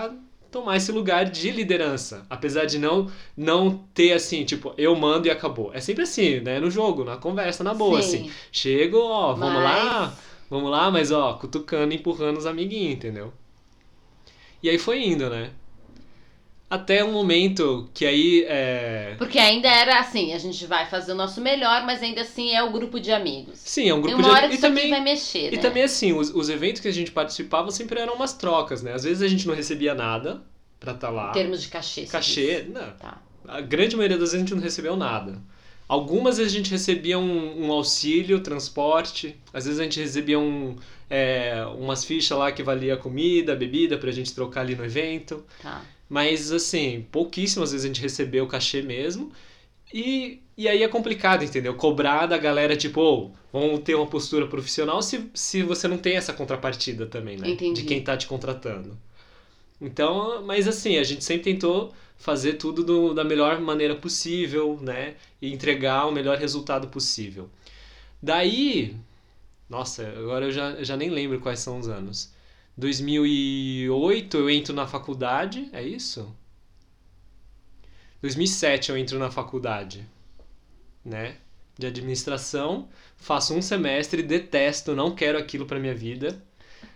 a 0.09 0.11
tomar 0.51 0.75
esse 0.77 0.91
lugar 0.91 1.25
de 1.25 1.51
liderança. 1.51 2.25
Apesar 2.29 2.65
de 2.65 2.77
não, 2.79 3.09
não 3.37 3.85
ter 3.93 4.11
assim, 4.13 4.43
tipo, 4.43 4.73
eu 4.77 4.93
mando 4.95 5.27
e 5.27 5.31
acabou. 5.31 5.71
É 5.73 5.79
sempre 5.79 6.03
assim, 6.03 6.39
né? 6.41 6.59
No 6.59 6.69
jogo, 6.71 7.03
na 7.05 7.15
conversa, 7.17 7.63
na 7.63 7.73
boa, 7.73 8.01
Sim. 8.01 8.17
assim. 8.23 8.31
Chego, 8.51 8.97
ó, 8.99 9.33
vamos 9.33 9.61
lá, 9.63 10.13
Mas- 10.17 10.24
vamos 10.49 10.69
lá, 10.71 10.89
mas 10.91 11.11
ó, 11.11 11.33
cutucando, 11.33 11.93
empurrando 11.93 12.37
os 12.37 12.45
amiguinhos, 12.45 12.93
entendeu? 12.95 13.33
E 14.61 14.69
aí 14.69 14.77
foi 14.77 15.03
indo, 15.05 15.29
né? 15.29 15.51
Até 16.67 17.03
um 17.03 17.11
momento 17.11 17.87
que 17.93 18.05
aí 18.05 18.43
é. 18.47 19.15
Porque 19.19 19.37
ainda 19.37 19.69
era 19.69 19.99
assim, 19.99 20.33
a 20.33 20.37
gente 20.39 20.65
vai 20.65 20.87
fazer 20.87 21.11
o 21.11 21.15
nosso 21.15 21.39
melhor, 21.39 21.85
mas 21.85 22.01
ainda 22.01 22.21
assim 22.21 22.51
é 22.55 22.63
o 22.63 22.71
grupo 22.71 22.99
de 22.99 23.11
amigos. 23.11 23.59
Sim, 23.59 23.87
é 23.89 23.93
um 23.93 24.01
Tem 24.01 24.15
grupo 24.15 24.17
uma 24.17 24.29
de 24.29 24.35
hora 24.35 24.49
que 24.49 24.55
e 24.55 24.57
também 24.57 24.89
vai 24.89 24.99
mexer, 25.01 25.53
E 25.53 25.57
né? 25.57 25.61
também 25.61 25.83
assim, 25.83 26.11
os, 26.13 26.33
os 26.33 26.49
eventos 26.49 26.81
que 26.81 26.87
a 26.87 26.91
gente 26.91 27.11
participava 27.11 27.69
sempre 27.69 27.99
eram 27.99 28.15
umas 28.15 28.33
trocas, 28.33 28.81
né? 28.81 28.93
Às 28.93 29.03
vezes 29.03 29.21
a 29.21 29.27
gente 29.27 29.47
não 29.47 29.53
recebia 29.53 29.93
nada 29.93 30.41
pra 30.79 30.93
estar 30.93 31.11
lá. 31.11 31.29
Em 31.29 31.33
termos 31.33 31.61
de 31.61 31.67
cachê. 31.67 32.05
Cachê, 32.07 32.65
não. 32.67 32.91
Tá. 32.97 33.21
A 33.47 33.61
grande 33.61 33.95
maioria 33.95 34.17
das 34.17 34.31
vezes 34.31 34.37
a 34.37 34.39
gente 34.39 34.55
não 34.55 34.61
recebeu 34.61 34.97
nada. 34.97 35.39
Algumas 35.87 36.37
vezes 36.37 36.51
a 36.53 36.57
gente 36.57 36.71
recebia 36.71 37.19
um, 37.19 37.65
um 37.65 37.71
auxílio, 37.71 38.39
transporte. 38.39 39.35
Às 39.53 39.65
vezes 39.65 39.79
a 39.79 39.83
gente 39.83 39.99
recebia 39.99 40.39
um, 40.39 40.75
é, 41.09 41.63
umas 41.77 42.03
fichas 42.03 42.37
lá 42.37 42.51
que 42.51 42.63
valia 42.63 42.97
comida, 42.97 43.55
bebida 43.55 43.97
pra 43.97 44.11
gente 44.11 44.33
trocar 44.33 44.61
ali 44.61 44.75
no 44.75 44.83
evento. 44.83 45.43
Tá. 45.61 45.83
Mas, 46.09 46.51
assim, 46.51 47.05
pouquíssimas 47.11 47.71
vezes 47.71 47.85
a 47.85 47.87
gente 47.87 48.01
recebeu 48.01 48.45
o 48.45 48.47
cachê 48.47 48.81
mesmo. 48.81 49.31
E, 49.93 50.41
e 50.57 50.67
aí 50.67 50.81
é 50.81 50.87
complicado, 50.87 51.43
entendeu? 51.43 51.75
Cobrar 51.75 52.25
da 52.25 52.37
galera, 52.37 52.75
tipo, 52.75 53.01
ô, 53.01 53.31
vamos 53.53 53.81
ter 53.81 53.95
uma 53.95 54.07
postura 54.07 54.47
profissional 54.47 55.01
se, 55.01 55.29
se 55.33 55.61
você 55.61 55.87
não 55.87 55.97
tem 55.97 56.17
essa 56.17 56.33
contrapartida 56.33 57.05
também, 57.05 57.37
né? 57.37 57.49
Entendi. 57.49 57.81
De 57.81 57.87
quem 57.87 58.03
tá 58.03 58.17
te 58.17 58.27
contratando. 58.27 58.97
Então, 59.79 60.43
mas 60.43 60.67
assim, 60.67 60.97
a 60.97 61.03
gente 61.03 61.23
sempre 61.23 61.43
tentou 61.43 61.93
fazer 62.17 62.53
tudo 62.53 62.83
do- 62.83 63.13
da 63.13 63.23
melhor 63.23 63.59
maneira 63.61 63.95
possível, 63.95 64.79
né? 64.81 65.15
E 65.41 65.51
entregar 65.53 66.07
o 66.07 66.11
melhor 66.11 66.37
resultado 66.37 66.87
possível. 66.87 67.49
Daí, 68.21 68.95
nossa, 69.69 70.07
agora 70.07 70.45
eu 70.45 70.51
já, 70.51 70.71
eu 70.71 70.85
já 70.85 70.97
nem 70.97 71.09
lembro 71.09 71.39
quais 71.39 71.59
são 71.59 71.79
os 71.79 71.87
anos. 71.87 72.31
2008 72.77 74.37
eu 74.37 74.49
entro 74.49 74.73
na 74.73 74.87
faculdade, 74.87 75.69
é 75.73 75.83
isso? 75.83 76.33
2007 78.21 78.89
eu 78.89 78.97
entro 78.97 79.19
na 79.19 79.29
faculdade, 79.31 80.05
né? 81.03 81.37
De 81.77 81.87
administração, 81.87 82.87
faço 83.17 83.53
um 83.53 83.61
semestre, 83.61 84.23
detesto, 84.23 84.95
não 84.95 85.13
quero 85.13 85.37
aquilo 85.37 85.65
pra 85.65 85.79
minha 85.79 85.93
vida. 85.95 86.41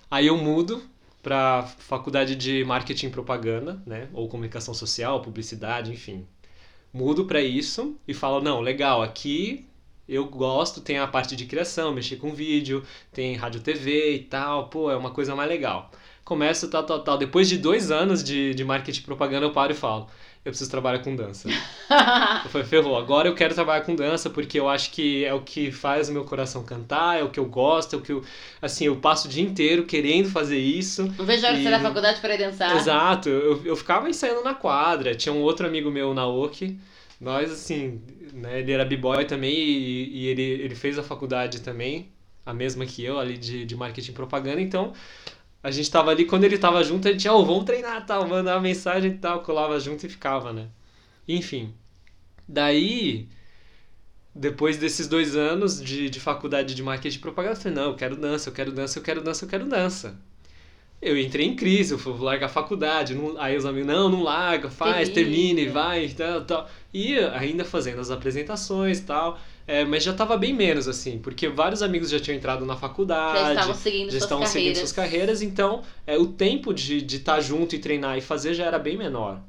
Aí 0.10 0.28
eu 0.28 0.38
mudo 0.38 0.82
pra 1.22 1.64
faculdade 1.64 2.36
de 2.36 2.64
marketing 2.64 3.08
e 3.08 3.10
propaganda, 3.10 3.82
né? 3.86 4.08
Ou 4.14 4.28
comunicação 4.30 4.74
social, 4.74 5.22
publicidade, 5.22 5.92
enfim. 5.92 6.26
Mudo 6.94 7.26
pra 7.26 7.42
isso 7.42 7.98
e 8.08 8.14
falo, 8.14 8.42
não, 8.42 8.62
legal, 8.62 9.02
aqui 9.02 9.68
eu 10.08 10.26
gosto, 10.26 10.82
tem 10.82 10.98
a 10.98 11.08
parte 11.08 11.36
de 11.36 11.46
criação, 11.46 11.94
mexer 11.94 12.16
com 12.16 12.34
vídeo, 12.34 12.84
tem 13.14 13.36
rádio 13.36 13.62
TV 13.62 14.16
e 14.16 14.20
tal, 14.24 14.68
pô, 14.68 14.90
é 14.90 14.98
uma 14.98 15.12
coisa 15.12 15.36
mais 15.36 15.48
legal. 15.48 15.92
Começo 16.26 16.68
tal, 16.70 16.84
tal, 16.84 17.04
tal. 17.04 17.18
Depois 17.18 17.48
de 17.48 17.58
dois 17.58 17.92
anos 17.92 18.24
de, 18.24 18.54
de 18.56 18.64
marketing 18.64 19.02
e 19.02 19.04
propaganda, 19.04 19.46
eu 19.46 19.52
paro 19.52 19.72
e 19.72 19.76
falo, 19.76 20.08
eu 20.46 20.52
preciso 20.52 20.70
trabalhar 20.72 21.00
com 21.00 21.16
dança. 21.16 21.50
Eu 22.46 22.50
falei, 22.50 22.66
ferrou, 22.66 22.98
agora 22.98 23.28
eu 23.28 23.36
quero 23.36 23.54
trabalhar 23.54 23.82
com 23.82 23.94
dança 23.94 24.30
porque 24.30 24.58
eu 24.58 24.70
acho 24.70 24.92
que 24.92 25.26
é 25.26 25.34
o 25.34 25.42
que 25.42 25.72
faz 25.72 26.08
o 26.08 26.14
meu 26.14 26.24
coração 26.24 26.64
cantar, 26.64 27.20
é 27.20 27.24
o 27.24 27.30
que 27.30 27.40
eu 27.40 27.46
gosto, 27.46 27.96
é 27.96 28.00
o 28.00 28.02
que 28.02 28.14
eu, 28.14 28.24
assim, 28.62 28.86
eu 28.86 28.96
passo 28.96 29.28
o 29.28 29.30
dia 29.30 29.44
inteiro 29.44 29.84
querendo 29.86 30.30
fazer 30.30 30.58
isso. 30.58 31.04
Não 31.18 31.26
vejo 31.26 31.46
a 31.46 31.50
hora 31.50 31.58
de 31.58 31.64
sair 31.64 31.74
E- 31.74 31.76
da 31.76 31.80
faculdade 31.82 32.22
para 32.22 32.36
ir 32.36 32.38
dançar. 32.38 32.76
Exato, 32.78 33.28
eu, 33.28 33.66
eu 33.66 33.76
ficava 33.76 34.10
ensaiando 34.10 34.42
na 34.44 34.54
quadra. 34.54 35.14
Tinha 35.16 35.34
um 35.34 35.42
outro 35.42 35.68
amigo 35.68 35.92
meu, 35.92 36.14
Naoki. 36.14 36.80
Nós, 37.20 37.52
assim, 37.52 38.02
né, 38.34 38.60
ele 38.62 38.72
era 38.72 38.86
b-boy 38.86 39.26
também 39.26 39.54
e, 39.54 40.20
e 40.22 40.28
ele, 40.28 40.42
ele 40.42 40.76
fez 40.76 40.98
a 40.98 41.04
faculdade 41.04 41.60
também, 41.60 42.08
a 42.46 42.54
mesma 42.54 42.86
que 42.86 43.04
eu, 43.04 43.20
ali 43.20 43.38
de, 43.38 43.66
de 43.66 43.76
marketing 43.76 44.12
e 44.12 44.14
propaganda. 44.14 44.62
Então, 44.62 44.94
a 45.62 45.72
gente 45.72 45.92
tava 45.92 46.12
ali, 46.12 46.26
quando 46.26 46.46
ele 46.46 46.58
tava 46.58 46.84
junto, 46.84 47.08
a 47.08 47.12
gente, 47.12 47.28
ó, 47.28 47.42
vamos 47.42 47.66
treinar, 47.66 48.06
tal, 48.06 48.28
mandava 48.28 48.62
mensagem 48.62 49.12
e 49.12 49.18
tal, 49.18 49.42
colava 49.42 49.80
junto 49.80 50.06
e 50.06 50.10
ficava, 50.10 50.54
né? 50.54 50.68
Enfim. 51.28 51.74
Daí, 52.48 53.28
depois 54.34 54.78
desses 54.78 55.08
dois 55.08 55.36
anos 55.36 55.82
de, 55.82 56.10
de 56.10 56.20
faculdade 56.20 56.74
de 56.74 56.82
marketing 56.82 57.18
e 57.18 57.22
propaganda, 57.22 57.56
eu 57.56 57.62
falei, 57.62 57.78
não, 57.78 57.84
eu 57.92 57.96
quero 57.96 58.16
dança, 58.16 58.50
eu 58.50 58.54
quero 58.54 58.72
dança, 58.72 59.00
eu 59.00 59.04
quero 59.04 59.22
dança, 59.22 59.46
eu 59.46 59.50
quero 59.50 59.66
dança. 59.66 60.18
Eu 61.02 61.18
entrei 61.18 61.46
em 61.46 61.56
crise, 61.56 61.94
eu 61.94 62.00
fui 62.00 62.12
vou 62.12 62.26
largar 62.26 62.48
a 62.48 62.50
faculdade. 62.50 63.16
Não, 63.16 63.40
aí 63.40 63.56
os 63.56 63.66
amigos, 63.66 63.88
não, 63.88 64.10
não 64.10 64.22
larga, 64.24 64.70
faz, 64.70 65.10
Termina. 65.10 65.56
termine, 65.56 65.72
vai, 65.72 66.06
e 66.06 66.14
tal, 66.14 66.46
tal. 66.46 66.70
E 66.94 67.18
ainda 67.18 67.64
fazendo 67.64 68.02
as 68.02 68.12
apresentações 68.12 69.00
e 69.00 69.04
tal. 69.04 69.40
É, 69.70 69.86
mas 69.86 70.04
já 70.04 70.12
tava 70.12 70.36
bem 70.36 70.52
menos, 70.52 70.88
assim, 70.88 71.20
porque 71.20 71.48
vários 71.48 71.84
amigos 71.84 72.10
já 72.10 72.20
tinham 72.20 72.36
entrado 72.36 72.66
na 72.66 72.76
faculdade 72.76 73.38
Já 73.38 73.50
estavam 73.54 73.76
seguindo 73.76 74.06
já 74.06 74.12
suas 74.14 74.24
estavam 74.24 74.46
seguindo 74.48 74.74
carreiras. 74.74 74.78
suas 74.80 74.92
carreiras, 74.92 75.42
então 75.44 75.84
é, 76.08 76.18
o 76.18 76.26
tempo 76.26 76.74
de 76.74 76.98
estar 76.98 77.06
de 77.06 77.20
tá 77.20 77.40
junto 77.40 77.76
e 77.76 77.78
treinar 77.78 78.18
e 78.18 78.22
fazer 78.22 78.56
já 78.56 78.66
era 78.66 78.80
bem 78.80 78.98
menor. 78.98 79.40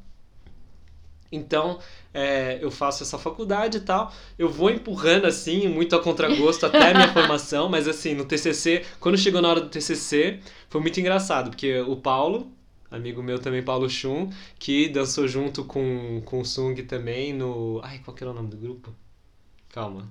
Então, 1.32 1.78
é, 2.12 2.58
eu 2.60 2.70
faço 2.70 3.02
essa 3.02 3.16
faculdade 3.16 3.78
e 3.78 3.80
tal, 3.80 4.12
eu 4.38 4.50
vou 4.50 4.68
empurrando 4.68 5.24
assim, 5.24 5.66
muito 5.68 5.96
a 5.96 6.02
contragosto 6.02 6.66
até 6.66 6.90
a 6.90 6.92
minha 6.92 7.08
formação, 7.14 7.70
mas 7.70 7.88
assim, 7.88 8.12
no 8.12 8.26
TCC, 8.26 8.84
quando 9.00 9.16
chegou 9.16 9.40
na 9.40 9.48
hora 9.48 9.62
do 9.62 9.70
TCC, 9.70 10.40
foi 10.68 10.82
muito 10.82 11.00
engraçado, 11.00 11.48
porque 11.48 11.80
o 11.80 11.96
Paulo, 11.96 12.52
amigo 12.90 13.22
meu 13.22 13.38
também, 13.38 13.62
Paulo 13.62 13.88
Chum, 13.88 14.28
que 14.58 14.86
dançou 14.90 15.26
junto 15.26 15.64
com, 15.64 16.20
com 16.26 16.40
o 16.40 16.44
Sung 16.44 16.74
também 16.82 17.32
no... 17.32 17.80
Ai, 17.82 18.00
qual 18.04 18.14
que 18.14 18.22
era 18.22 18.32
o 18.32 18.34
nome 18.34 18.50
do 18.50 18.58
grupo? 18.58 18.94
Calma. 19.72 20.08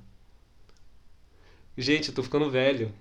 Gente, 1.77 2.09
eu 2.09 2.15
tô 2.15 2.23
ficando 2.23 2.49
velho. 2.49 2.93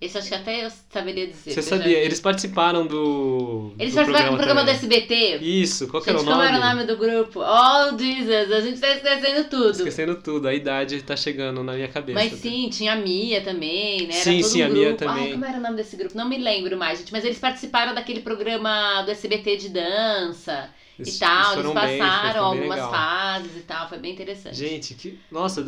Esse 0.00 0.18
acho 0.18 0.28
que 0.28 0.34
até 0.34 0.66
eu 0.66 0.70
saberia 0.90 1.26
dizer. 1.26 1.52
Você 1.52 1.62
já 1.62 1.62
sabia? 1.62 1.98
Eles 1.98 2.20
participaram 2.20 2.86
do. 2.86 3.72
Eles 3.78 3.94
do 3.94 3.96
participaram 3.96 4.32
do 4.32 4.36
programa 4.36 4.64
do. 4.64 4.70
SBT. 4.70 5.38
Isso, 5.40 5.88
qual 5.88 6.02
que 6.02 6.10
era 6.10 6.18
Gente, 6.18 6.28
o 6.28 6.30
como 6.30 6.44
nome? 6.44 6.56
era 6.56 6.66
o 6.66 6.68
nome 6.68 6.86
do 6.86 6.96
grupo? 6.96 7.40
Oh, 7.40 7.98
Jesus, 7.98 8.52
a 8.52 8.60
gente 8.60 8.80
tá 8.80 8.90
esquecendo 8.90 9.48
tudo. 9.48 9.70
Esquecendo 9.70 10.16
tudo, 10.16 10.48
a 10.48 10.54
idade 10.54 11.00
tá 11.02 11.16
chegando 11.16 11.62
na 11.62 11.72
minha 11.72 11.88
cabeça. 11.88 12.18
Mas 12.18 12.32
sim, 12.34 12.68
tinha 12.68 12.92
a 12.92 12.96
Mia 12.96 13.40
também, 13.40 14.08
né? 14.08 14.14
Era 14.14 14.24
Sim, 14.24 14.40
todo 14.40 14.50
sim, 14.50 14.62
um 14.62 14.66
a 14.66 14.68
grupo. 14.68 14.82
Mia 14.82 14.96
também. 14.96 15.24
Ai, 15.24 15.32
como 15.32 15.44
era 15.44 15.58
o 15.58 15.62
nome 15.62 15.76
desse 15.76 15.96
grupo? 15.96 16.16
Não 16.16 16.28
me 16.28 16.38
lembro 16.38 16.76
mais, 16.76 16.98
gente. 16.98 17.12
Mas 17.12 17.24
eles 17.24 17.38
participaram 17.38 17.94
daquele 17.94 18.20
programa 18.20 19.02
do 19.02 19.10
SBT 19.10 19.56
de 19.56 19.68
dança 19.70 20.68
Eles- 20.98 21.16
e 21.16 21.18
tal. 21.18 21.52
eles 21.54 21.64
Eles 21.64 21.72
passaram 21.74 22.32
bem 22.32 22.40
algumas 22.40 22.68
legal. 22.76 22.90
fases 22.90 23.56
e 23.56 23.60
tal. 23.60 23.88
Foi 23.88 23.98
bem 23.98 24.12
interessante. 24.12 24.56
Gente, 24.56 24.94
que. 24.94 25.18
Nossa, 25.30 25.62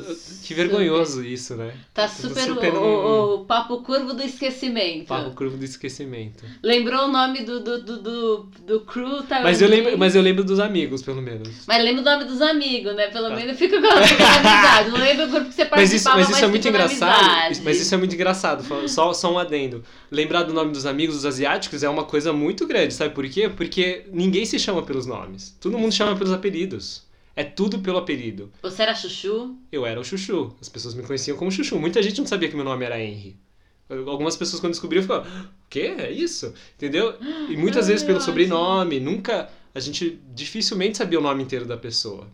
que 0.45 0.55
vergonhoso 0.55 1.25
isso, 1.25 1.57
né? 1.57 1.75
tá 1.93 2.07
Tudo 2.09 2.29
super, 2.29 2.43
super 2.45 2.75
o, 2.75 2.81
um- 2.81 3.35
o- 3.41 3.45
papo 3.45 3.83
curvo 3.83 4.13
do 4.15 4.23
esquecimento. 4.23 5.07
Papo 5.09 5.31
curvo 5.33 5.57
do 5.57 5.65
esquecimento. 5.65 6.45
Lembrou 6.63 7.07
o 7.07 7.09
nome 7.09 7.43
do, 7.45 7.61
do, 7.61 7.83
do, 7.83 7.97
do, 8.03 8.43
do 8.67 8.81
crew, 8.81 9.23
tá? 9.25 9.41
Mas 9.43 9.61
eu, 9.61 9.69
lembro, 9.69 9.99
mas 9.99 10.15
eu 10.15 10.23
lembro 10.23 10.45
dos 10.45 10.61
amigos, 10.61 11.03
pelo 11.03 11.21
menos. 11.23 11.49
Mas 11.67 11.83
lembro 11.83 12.03
o 12.03 12.05
nome 12.05 12.25
dos 12.25 12.41
amigos, 12.41 12.95
né? 12.95 13.09
Pelo 13.09 13.29
Tá. 13.29 13.35
menos 13.37 13.59
fica 13.59 13.77
com 13.81 13.83
na 13.83 13.95
amizade. 13.95 14.91
Não 14.91 14.99
lembro 14.99 15.25
o 15.27 15.29
grupo 15.29 15.47
que 15.49 15.55
você 15.55 15.69
Mas 15.71 15.93
isso, 15.93 16.05
participava, 16.05 16.17
mas 16.19 16.31
isso 16.31 16.45
é 16.45 16.49
muito 16.49 16.69
engraçado. 16.69 17.65
Mas 17.65 17.81
isso 17.81 17.95
é 17.95 17.99
muito 17.99 18.15
engraçado. 18.15 18.89
Só, 18.89 19.13
só 19.13 19.33
um 19.33 19.39
adendo. 19.39 19.83
Lembrar 20.11 20.45
do 20.45 20.53
nome 20.53 20.71
dos 20.73 20.87
amigos, 20.87 21.17
dos 21.17 21.27
asiáticos, 21.27 21.83
é 21.83 21.89
uma 21.89 22.05
coisa 22.05 22.33
muito 22.33 22.67
grande, 22.67 22.95
sabe 22.95 23.15
por 23.15 23.29
quê? 23.29 23.49
Porque 23.49 24.05
ninguém 24.13 24.45
se 24.47 24.59
chama 24.59 24.83
pelos 24.83 25.05
nomes. 25.07 25.16
Todo 25.61 25.79
mundo 25.79 25.93
chama 25.93 26.17
pelos 26.17 26.33
apelidos. 26.33 27.07
É 27.35 27.45
tudo 27.45 27.81
pelo 27.81 27.99
apelido. 27.99 28.51
Você 28.63 28.83
era 28.83 28.95
chuchu? 28.95 29.57
Eu 29.71 29.85
era 29.85 30.01
o 30.01 30.05
Chuchu. 30.05 30.55
As 30.59 30.71
pessoas 30.71 30.95
me 30.95 31.03
conheciam 31.03 31.37
como 31.37 31.53
Chuchu. 31.53 31.79
Muita 31.79 32.03
gente 32.03 32.19
não 32.19 32.27
sabia 32.27 32.49
que 32.49 32.57
meu 32.57 32.65
nome 32.65 32.83
era 32.85 32.99
Henry. 32.99 33.37
Algumas 33.89 34.37
pessoas 34.37 34.59
quando 34.59 34.73
descobriram 34.73 35.03
ficaram, 35.03 35.23
o 35.23 35.49
quê? 35.69 35.95
É 35.99 36.11
isso? 36.11 36.53
Entendeu? 36.75 37.15
E 37.49 37.57
muitas 37.57 37.89
vezes 37.89 38.03
pelo 38.03 38.21
sobrenome, 38.21 38.99
nunca. 38.99 39.51
A 39.75 39.79
gente 39.79 40.19
dificilmente 40.35 40.97
sabia 40.97 41.19
o 41.19 41.23
nome 41.23 41.43
inteiro 41.43 41.67
da 41.67 41.77
pessoa. 41.77 42.27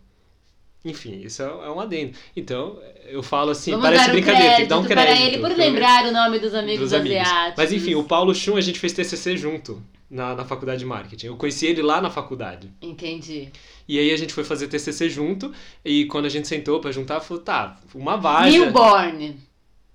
Enfim, 0.85 1.21
isso 1.21 1.43
é 1.43 1.71
um 1.71 1.81
adendo. 1.81 2.17
Então, 2.37 2.81
eu 3.07 3.23
falo 3.23 3.51
assim, 3.51 3.73
Vamos 3.73 3.87
parece 3.87 4.11
brincadeira, 4.11 4.57
tem 4.57 4.63
que 4.63 4.69
dar 4.69 4.79
um 4.79 4.85
crédito 4.85 5.05
para 5.05 5.21
ele 5.21 5.39
por 5.39 5.57
lembrar 5.57 6.07
o 6.07 6.13
nome 6.13 6.39
dos 6.39 6.55
amigos 6.55 6.81
dos 6.81 6.93
amigos. 6.93 7.19
asiáticos. 7.21 7.55
Mas 7.57 7.73
enfim, 7.73 7.95
o 7.95 8.05
Paulo 8.05 8.35
Chum, 8.35 8.57
a 8.57 8.61
gente 8.61 8.79
fez 8.79 8.93
TCC 8.93 9.37
junto 9.37 9.83
na, 10.13 10.35
na 10.35 10.45
faculdade 10.45 10.81
de 10.81 10.85
marketing. 10.85 11.27
Eu 11.27 11.37
conheci 11.37 11.67
ele 11.67 11.81
lá 11.81 12.01
na 12.01 12.11
faculdade. 12.11 12.71
Entendi. 12.83 13.49
E 13.89 13.99
aí 13.99 14.13
a 14.13 14.17
gente 14.17 14.35
foi 14.35 14.45
fazer 14.45 14.69
TCC 14.69 15.09
junto. 15.09 15.53
E 15.83 16.05
quando 16.05 16.27
a 16.27 16.29
gente 16.29 16.47
sentou 16.47 16.81
pra 16.81 16.93
juntar, 16.93 17.21
falou, 17.21 17.43
tá, 17.43 17.81
uma 17.95 18.19
vaga. 18.19 18.51
Newborn. 18.51 19.37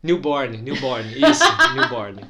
Newborn, 0.07 0.57
newborn, 0.59 1.13
isso, 1.29 1.43
newborn. 1.75 2.21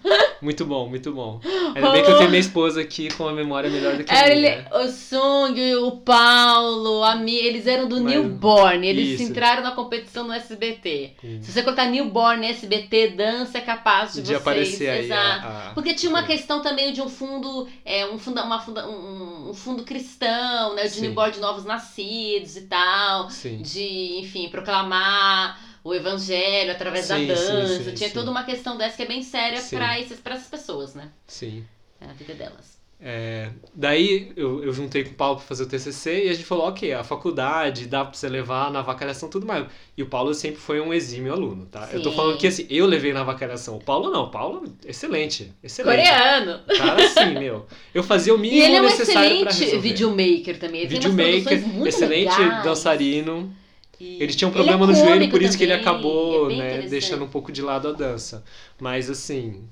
Muito 0.41 0.65
bom, 0.65 0.87
muito 0.87 1.11
bom. 1.13 1.39
Ainda 1.75 1.91
bem 1.91 2.03
que 2.03 2.11
eu 2.11 2.17
tenho 2.17 2.29
minha 2.29 2.39
esposa 2.39 2.81
aqui 2.81 3.09
com 3.15 3.27
a 3.27 3.33
memória 3.33 3.69
melhor 3.71 3.95
do 3.97 4.03
que 4.03 4.11
a 4.13 4.23
minha. 4.23 4.27
ele, 4.49 4.65
o 4.71 4.87
Sung, 4.87 5.75
o 5.77 5.91
Paulo, 5.97 7.03
a 7.03 7.15
Mi, 7.15 7.35
eles 7.35 7.65
eram 7.65 7.87
do 7.87 7.95
Mas- 8.01 8.13
Newborn. 8.13 8.85
Eles 8.87 9.19
Isso. 9.19 9.31
entraram 9.31 9.63
na 9.63 9.71
competição 9.71 10.25
no 10.27 10.33
SBT. 10.33 11.13
Hum. 11.23 11.39
Se 11.41 11.51
você 11.51 11.63
colocar 11.63 11.85
Newborn 11.85 12.45
SBT, 12.45 13.09
dança 13.17 13.57
é 13.57 13.61
capaz 13.61 14.13
de, 14.13 14.21
De 14.21 14.27
vocês. 14.27 14.41
aparecer 14.41 14.89
aí 14.89 15.05
Exato. 15.05 15.47
a, 15.47 15.67
a- 15.69 15.73
Porque 15.73 15.93
tinha 15.95 16.09
uma 16.11 16.21
Sim. 16.21 16.27
questão 16.27 16.61
também 16.61 16.93
de 16.93 17.01
um 17.01 17.09
fundo, 17.09 17.67
é, 17.83 18.05
um, 18.05 18.19
funda, 18.19 18.43
uma 18.43 18.59
funda, 18.59 18.87
um, 18.87 19.49
um 19.49 19.53
fundo 19.55 19.83
cristão, 19.83 20.75
né? 20.75 20.83
De 20.83 20.89
Sim. 20.91 21.01
newborn 21.01 21.31
de 21.33 21.39
novos 21.39 21.65
nascidos 21.65 22.55
e 22.57 22.61
tal. 22.67 23.29
Sim. 23.31 23.57
De, 23.63 24.19
enfim, 24.19 24.49
proclamar 24.49 25.59
o 25.87 25.93
evangelho 25.93 26.71
através 26.71 27.07
da 27.07 27.15
Sim, 27.15 27.21
sim, 27.21 27.27
dança. 27.27 27.83
sim, 27.83 27.93
tinha 27.93 28.09
sim. 28.09 28.13
toda 28.13 28.29
uma 28.29 28.43
questão 28.43 28.77
dessa 28.77 28.97
que 28.97 29.03
é 29.03 29.05
bem 29.05 29.23
séria 29.23 29.61
Sim. 29.61 29.77
para 29.77 29.97
essas, 29.97 30.47
pessoas, 30.47 30.93
né? 30.93 31.09
Sim. 31.25 31.63
É 32.01 32.05
a 32.09 32.13
vida 32.13 32.33
delas. 32.33 32.75
É, 32.99 33.51
daí 33.75 34.33
eu, 34.35 34.63
eu 34.63 34.73
juntei 34.73 35.03
com 35.03 35.11
o 35.11 35.13
Paulo 35.13 35.37
pra 35.37 35.45
fazer 35.45 35.63
o 35.63 35.67
TCC 35.67 36.25
e 36.25 36.29
a 36.29 36.33
gente 36.33 36.45
falou, 36.45 36.67
ok, 36.67 36.91
a 36.93 37.03
faculdade 37.03 37.85
dá 37.85 38.03
pra 38.03 38.13
você 38.13 38.27
levar 38.27 38.71
na 38.71 38.79
avacalhação 38.79 39.29
tudo 39.29 39.45
mais. 39.45 39.65
E 39.95 40.01
o 40.03 40.07
Paulo 40.07 40.33
sempre 40.33 40.59
foi 40.59 40.81
um 40.81 40.93
exímio 40.93 41.31
aluno, 41.31 41.67
tá? 41.67 41.87
Eu 41.93 42.01
tô 42.01 42.09
Sim. 42.09 42.15
falando 42.17 42.37
que 42.37 42.47
assim, 42.47 42.65
eu 42.69 42.85
levei 42.85 43.13
na 43.13 43.21
avacalhação. 43.21 43.77
O 43.77 43.83
Paulo 43.83 44.09
não, 44.09 44.23
o 44.23 44.31
Paulo, 44.31 44.63
excelente, 44.85 45.53
excelente. 45.63 46.05
Coreano! 46.05 46.59
Cara, 46.75 47.07
sim, 47.07 47.39
meu. 47.39 47.65
Eu 47.93 48.03
fazia 48.03 48.33
o 48.33 48.37
E 48.39 48.41
mínimo 48.41 48.65
ele 48.65 48.75
é 48.75 48.81
um 48.81 48.85
necessário 48.85 49.47
excelente 49.47 49.77
videomaker 49.77 50.59
também. 50.59 50.81
Ele 50.81 50.89
Videomaker, 50.89 51.87
excelente 51.87 52.37
legais. 52.39 52.63
dançarino. 52.63 53.55
E 53.99 54.21
Ele 54.21 54.33
tinha 54.33 54.47
um 54.47 54.51
é 54.51 54.53
problema 54.53 54.85
no 54.85 54.93
joelho, 54.93 55.29
por 55.29 55.41
isso 55.41 55.57
que 55.57 55.63
ele 55.63 55.73
também, 55.73 55.87
acabou, 55.87 56.51
é 56.51 56.55
né, 56.55 56.81
deixando 56.87 57.25
um 57.25 57.27
pouco 57.27 57.51
de 57.51 57.61
lado 57.61 57.87
a 57.87 57.91
dança. 57.91 58.43
Mas 58.79 59.09
assim, 59.09 59.63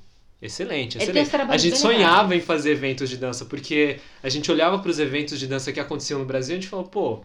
excelente, 0.42 0.98
excelente. 0.98 1.36
A 1.50 1.58
gente 1.58 1.78
sonhava 1.78 2.30
legais. 2.30 2.44
em 2.44 2.46
fazer 2.46 2.72
eventos 2.72 3.10
de 3.10 3.18
dança, 3.18 3.46
porque 3.46 4.00
a 4.24 4.30
gente 4.30 4.52
olhava 4.52 4.80
para 4.80 4.90
os 4.90 5.00
eventos 5.00 5.40
de 5.40 5.48
dança 5.48 5.72
que 5.72 5.80
aconteciam 5.80 6.20
no 6.20 6.26
Brasil 6.26 6.56
e 6.56 6.58
a 6.58 6.62
gente 6.62 6.70
falou, 6.70 6.86
pô, 6.86 7.22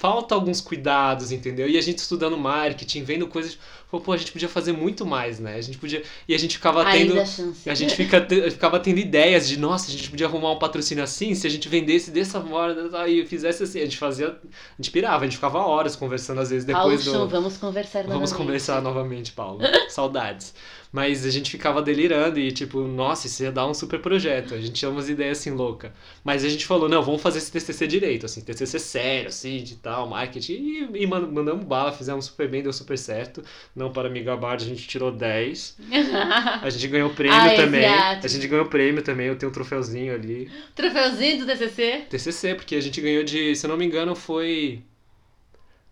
falta 0.00 0.34
alguns 0.34 0.60
cuidados, 0.60 1.30
entendeu? 1.30 1.68
E 1.68 1.76
a 1.76 1.80
gente 1.82 1.98
estudando 1.98 2.38
marketing, 2.38 3.02
vendo 3.02 3.26
coisas, 3.26 3.58
falou, 3.90 4.04
pô, 4.04 4.12
a 4.12 4.16
gente 4.16 4.32
podia 4.32 4.48
fazer 4.48 4.72
muito 4.72 5.04
mais, 5.04 5.38
né? 5.40 5.56
A 5.56 5.60
gente 5.60 5.78
podia 5.78 6.02
e 6.28 6.34
a 6.34 6.38
gente 6.38 6.56
ficava 6.56 6.84
tendo 6.84 7.12
Ainda 7.12 7.22
a 7.22 7.26
chance. 7.26 7.68
a 7.68 7.74
gente 7.74 7.94
fica 7.94 8.20
te- 8.20 8.50
ficava 8.50 8.78
tendo 8.80 8.98
ideias 8.98 9.48
de, 9.48 9.58
nossa, 9.58 9.88
a 9.88 9.90
gente 9.90 10.10
podia 10.10 10.26
arrumar 10.26 10.52
um 10.52 10.58
patrocínio 10.58 11.02
assim, 11.04 11.34
se 11.34 11.46
a 11.46 11.50
gente 11.50 11.68
vendesse 11.68 12.10
dessa 12.10 12.40
forma 12.40 13.08
e 13.08 13.26
fizesse 13.26 13.62
assim. 13.62 13.80
A 13.80 13.84
gente 13.84 13.96
fazia. 13.98 14.28
A 14.28 14.82
gente 14.82 14.90
pirava, 14.90 15.24
a 15.24 15.26
gente 15.26 15.36
ficava 15.36 15.58
horas 15.58 15.96
conversando, 15.96 16.40
às 16.40 16.50
vezes, 16.50 16.64
depois 16.64 17.02
Chum, 17.02 17.12
do. 17.12 17.28
vamos 17.28 17.56
conversar 17.56 18.02
Vamos 18.04 18.30
novamente. 18.30 18.34
conversar 18.34 18.82
novamente, 18.82 19.32
Paulo. 19.32 19.60
Saudades. 19.88 20.54
Mas 20.92 21.24
a 21.24 21.30
gente 21.30 21.48
ficava 21.52 21.80
delirando 21.80 22.40
e, 22.40 22.50
tipo, 22.50 22.80
nossa, 22.80 23.28
isso 23.28 23.44
ia 23.44 23.52
dar 23.52 23.64
um 23.66 23.72
super 23.72 24.00
projeto. 24.00 24.54
A 24.54 24.60
gente 24.60 24.72
tinha 24.72 24.90
umas 24.90 25.08
ideias 25.08 25.38
assim 25.38 25.52
loucas. 25.52 25.92
Mas 26.24 26.44
a 26.44 26.48
gente 26.48 26.66
falou, 26.66 26.88
não, 26.88 27.00
vamos 27.00 27.22
fazer 27.22 27.38
esse 27.38 27.52
TCC 27.52 27.86
direito, 27.86 28.26
assim, 28.26 28.40
TCC 28.40 28.76
sério, 28.80 29.28
assim, 29.28 29.62
de 29.62 29.76
tal, 29.76 30.08
marketing. 30.08 30.52
E, 30.92 31.02
e 31.02 31.06
man- 31.06 31.28
mandamos 31.30 31.64
bala, 31.64 31.92
fizemos 31.92 32.24
super 32.24 32.48
bem, 32.48 32.60
deu 32.62 32.72
super 32.72 32.98
certo. 32.98 33.40
Não 33.80 33.90
para 33.90 34.10
me 34.10 34.22
gabar, 34.22 34.56
a 34.56 34.58
gente 34.58 34.86
tirou 34.86 35.10
10. 35.10 35.78
A 36.62 36.68
gente 36.68 36.86
ganhou 36.86 37.08
prêmio 37.08 37.34
Ai, 37.34 37.56
também. 37.56 37.82
asiático. 37.82 38.26
A 38.26 38.28
gente 38.28 38.46
ganhou 38.46 38.66
prêmio 38.66 39.02
também, 39.02 39.28
eu 39.28 39.36
tenho 39.36 39.48
um 39.48 39.52
troféuzinho 39.54 40.14
ali. 40.14 40.50
Troféuzinho 40.74 41.38
do 41.38 41.46
TCC. 41.46 42.04
TCC, 42.10 42.54
porque 42.56 42.74
a 42.76 42.80
gente 42.80 43.00
ganhou 43.00 43.24
de, 43.24 43.56
se 43.56 43.64
eu 43.64 43.70
não 43.70 43.78
me 43.78 43.86
engano, 43.86 44.14
foi. 44.14 44.82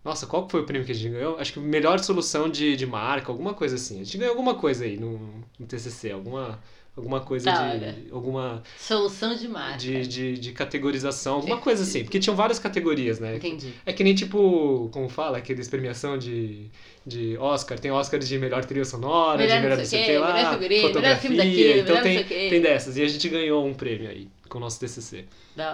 Nossa, 0.04 0.26
qual 0.26 0.46
foi 0.50 0.60
o 0.60 0.64
prêmio 0.64 0.84
que 0.84 0.92
a 0.92 0.94
gente 0.94 1.10
ganhou? 1.12 1.38
Acho 1.38 1.54
que 1.54 1.60
melhor 1.60 1.98
solução 2.00 2.48
de, 2.50 2.76
de 2.76 2.86
marca, 2.86 3.32
alguma 3.32 3.54
coisa 3.54 3.76
assim. 3.76 4.02
A 4.02 4.04
gente 4.04 4.18
ganhou 4.18 4.32
alguma 4.32 4.54
coisa 4.54 4.84
aí 4.84 4.98
no, 4.98 5.18
no 5.58 5.66
TCC, 5.66 6.12
alguma, 6.12 6.60
alguma 6.98 7.20
coisa 7.20 7.50
de. 7.50 8.12
Alguma. 8.12 8.62
Solução 8.78 9.34
de 9.34 9.48
marca. 9.48 9.78
De, 9.78 10.06
de, 10.06 10.38
de 10.38 10.52
categorização, 10.52 11.36
alguma 11.36 11.58
coisa 11.58 11.82
assim. 11.82 12.04
Porque 12.04 12.18
tinham 12.18 12.36
várias 12.36 12.58
categorias, 12.58 13.18
né? 13.18 13.36
Entendi. 13.36 13.72
É 13.86 13.92
que 13.92 14.04
nem 14.04 14.14
tipo, 14.14 14.88
como 14.92 15.08
fala, 15.08 15.38
aqueles 15.38 15.68
premiação 15.68 16.18
de, 16.18 16.66
de 17.06 17.36
Oscar. 17.38 17.78
Tem 17.78 17.90
Oscar 17.90 18.20
de 18.20 18.38
melhor 18.38 18.64
trilha 18.64 18.84
sonora, 18.84 19.38
Melhor 19.38 19.56
de 19.56 19.62
melhor 19.62 19.78
não 19.78 19.84
sei 19.84 20.02
o 20.02 20.06
que 20.06 20.18
lá, 20.18 20.34
melhor 20.34 20.52
figurino, 20.52 20.82
melhor 20.82 20.88
fotografia. 20.88 21.36
daquilo, 21.36 21.80
então 21.80 22.02
tem, 22.02 22.24
tem 22.24 22.60
dessas. 22.60 22.96
E 22.96 23.02
a 23.02 23.08
gente 23.08 23.28
ganhou 23.28 23.64
um 23.64 23.72
prêmio 23.74 24.10
aí 24.10 24.28
com 24.48 24.58
o 24.58 24.60
nosso 24.60 24.78
TCC. 24.80 25.24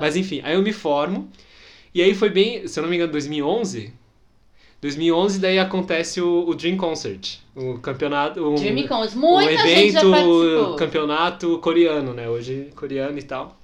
Mas 0.01 0.17
enfim, 0.17 0.41
aí 0.45 0.55
eu 0.55 0.63
me 0.63 0.73
formo. 0.73 1.31
E 1.95 2.03
aí 2.03 2.15
foi 2.15 2.29
bem, 2.29 2.67
se 2.67 2.79
eu 2.79 2.83
não 2.83 2.91
me 2.91 2.97
engano, 2.97 3.13
2011. 3.13 3.93
2011 4.85 5.39
daí 5.39 5.59
acontece 5.59 6.21
o, 6.21 6.47
o 6.47 6.55
Dream 6.55 6.77
Concert, 6.77 7.39
o 7.57 7.79
campeonato, 7.79 8.47
um, 8.47 8.55
Dreamy 8.55 8.87
Cons. 8.87 9.17
um 9.17 9.19
Muita 9.19 9.55
já 9.55 9.67
evento, 9.67 10.77
campeonato 10.77 11.59
coreano, 11.61 12.13
né? 12.13 12.29
Hoje 12.29 12.69
coreano 12.77 13.19
e 13.19 13.23
tal. 13.23 13.59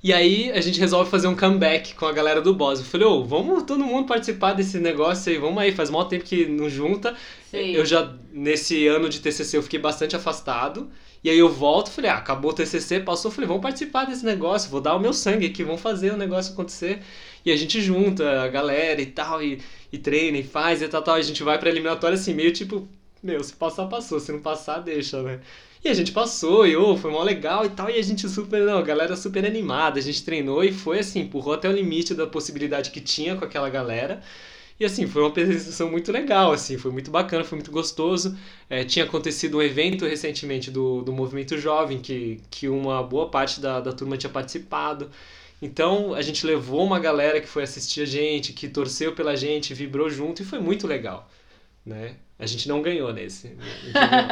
E 0.00 0.12
aí 0.12 0.52
a 0.52 0.60
gente 0.60 0.78
resolve 0.78 1.10
fazer 1.10 1.26
um 1.26 1.34
comeback 1.34 1.96
com 1.96 2.06
a 2.06 2.12
galera 2.12 2.40
do 2.40 2.54
Boss. 2.54 2.78
Eu 2.78 2.84
falei, 2.84 3.06
ô, 3.06 3.24
vamos 3.24 3.64
todo 3.64 3.82
mundo 3.84 4.06
participar 4.06 4.52
desse 4.52 4.78
negócio 4.78 5.32
aí, 5.32 5.38
vamos 5.38 5.58
aí, 5.58 5.72
faz 5.72 5.90
mal 5.90 6.04
tempo 6.04 6.24
que 6.24 6.46
não 6.46 6.68
junta. 6.68 7.16
Sim. 7.50 7.72
Eu 7.72 7.84
já, 7.84 8.12
nesse 8.32 8.86
ano 8.86 9.08
de 9.08 9.18
TCC, 9.18 9.56
eu 9.56 9.62
fiquei 9.62 9.80
bastante 9.80 10.14
afastado. 10.14 10.88
E 11.24 11.30
aí 11.30 11.38
eu 11.38 11.48
volto, 11.48 11.90
falei, 11.90 12.10
ah, 12.10 12.16
acabou 12.16 12.50
o 12.50 12.54
TCC, 12.54 12.98
passou, 13.00 13.30
falei, 13.30 13.46
vamos 13.46 13.62
participar 13.62 14.04
desse 14.04 14.24
negócio, 14.24 14.68
vou 14.68 14.80
dar 14.80 14.96
o 14.96 14.98
meu 14.98 15.12
sangue 15.12 15.46
aqui, 15.46 15.62
vamos 15.62 15.80
fazer 15.80 16.12
o 16.12 16.16
negócio 16.16 16.52
acontecer. 16.52 17.00
E 17.44 17.52
a 17.52 17.56
gente 17.56 17.80
junta 17.80 18.42
a 18.42 18.48
galera 18.48 19.00
e 19.00 19.06
tal, 19.06 19.40
e, 19.40 19.60
e 19.92 19.98
treina 19.98 20.38
e 20.38 20.42
faz 20.42 20.82
e 20.82 20.88
tal, 20.88 21.02
tal. 21.02 21.14
A 21.16 21.22
gente 21.22 21.42
vai 21.42 21.58
pra 21.58 21.70
eliminatória 21.70 22.14
assim, 22.14 22.34
meio 22.34 22.52
tipo, 22.52 22.88
meu, 23.22 23.42
se 23.44 23.52
passar, 23.54 23.86
passou, 23.86 24.18
se 24.18 24.32
não 24.32 24.40
passar, 24.40 24.80
deixa, 24.80 25.22
né? 25.22 25.40
E 25.84 25.88
a 25.88 25.94
gente 25.94 26.12
passou, 26.12 26.66
e 26.66 26.76
ô, 26.76 26.96
foi 26.96 27.10
mó 27.10 27.22
legal 27.22 27.66
e 27.66 27.70
tal, 27.70 27.90
e 27.90 27.98
a 27.98 28.02
gente 28.02 28.28
super, 28.28 28.62
não, 28.62 28.82
galera 28.84 29.16
super 29.16 29.44
animada, 29.44 29.98
a 29.98 30.02
gente 30.02 30.24
treinou 30.24 30.62
e 30.62 30.72
foi 30.72 31.00
assim, 31.00 31.20
empurrou 31.20 31.54
até 31.54 31.68
o 31.68 31.72
limite 31.72 32.14
da 32.14 32.24
possibilidade 32.26 32.90
que 32.92 33.00
tinha 33.00 33.36
com 33.36 33.44
aquela 33.44 33.68
galera. 33.68 34.22
E 34.78 34.84
assim, 34.84 35.06
foi 35.06 35.22
uma 35.22 35.28
apresentação 35.28 35.90
muito 35.90 36.10
legal, 36.10 36.52
assim, 36.52 36.78
foi 36.78 36.90
muito 36.90 37.10
bacana, 37.10 37.44
foi 37.44 37.56
muito 37.56 37.70
gostoso. 37.70 38.36
É, 38.70 38.84
tinha 38.84 39.04
acontecido 39.04 39.58
um 39.58 39.62
evento 39.62 40.04
recentemente 40.06 40.70
do, 40.70 41.02
do 41.02 41.12
Movimento 41.12 41.58
Jovem, 41.58 42.00
que, 42.00 42.40
que 42.50 42.68
uma 42.68 43.02
boa 43.02 43.28
parte 43.28 43.60
da, 43.60 43.80
da 43.80 43.92
turma 43.92 44.16
tinha 44.16 44.30
participado. 44.30 45.10
Então 45.62 46.12
a 46.12 46.20
gente 46.20 46.44
levou 46.44 46.84
uma 46.84 46.98
galera 46.98 47.40
que 47.40 47.46
foi 47.46 47.62
assistir 47.62 48.02
a 48.02 48.04
gente, 48.04 48.52
que 48.52 48.68
torceu 48.68 49.14
pela 49.14 49.36
gente, 49.36 49.72
vibrou 49.72 50.10
junto 50.10 50.42
e 50.42 50.44
foi 50.44 50.58
muito 50.58 50.88
legal. 50.88 51.30
Né? 51.86 52.16
A 52.36 52.46
gente 52.46 52.68
não 52.68 52.82
ganhou 52.82 53.12
nesse. 53.12 53.56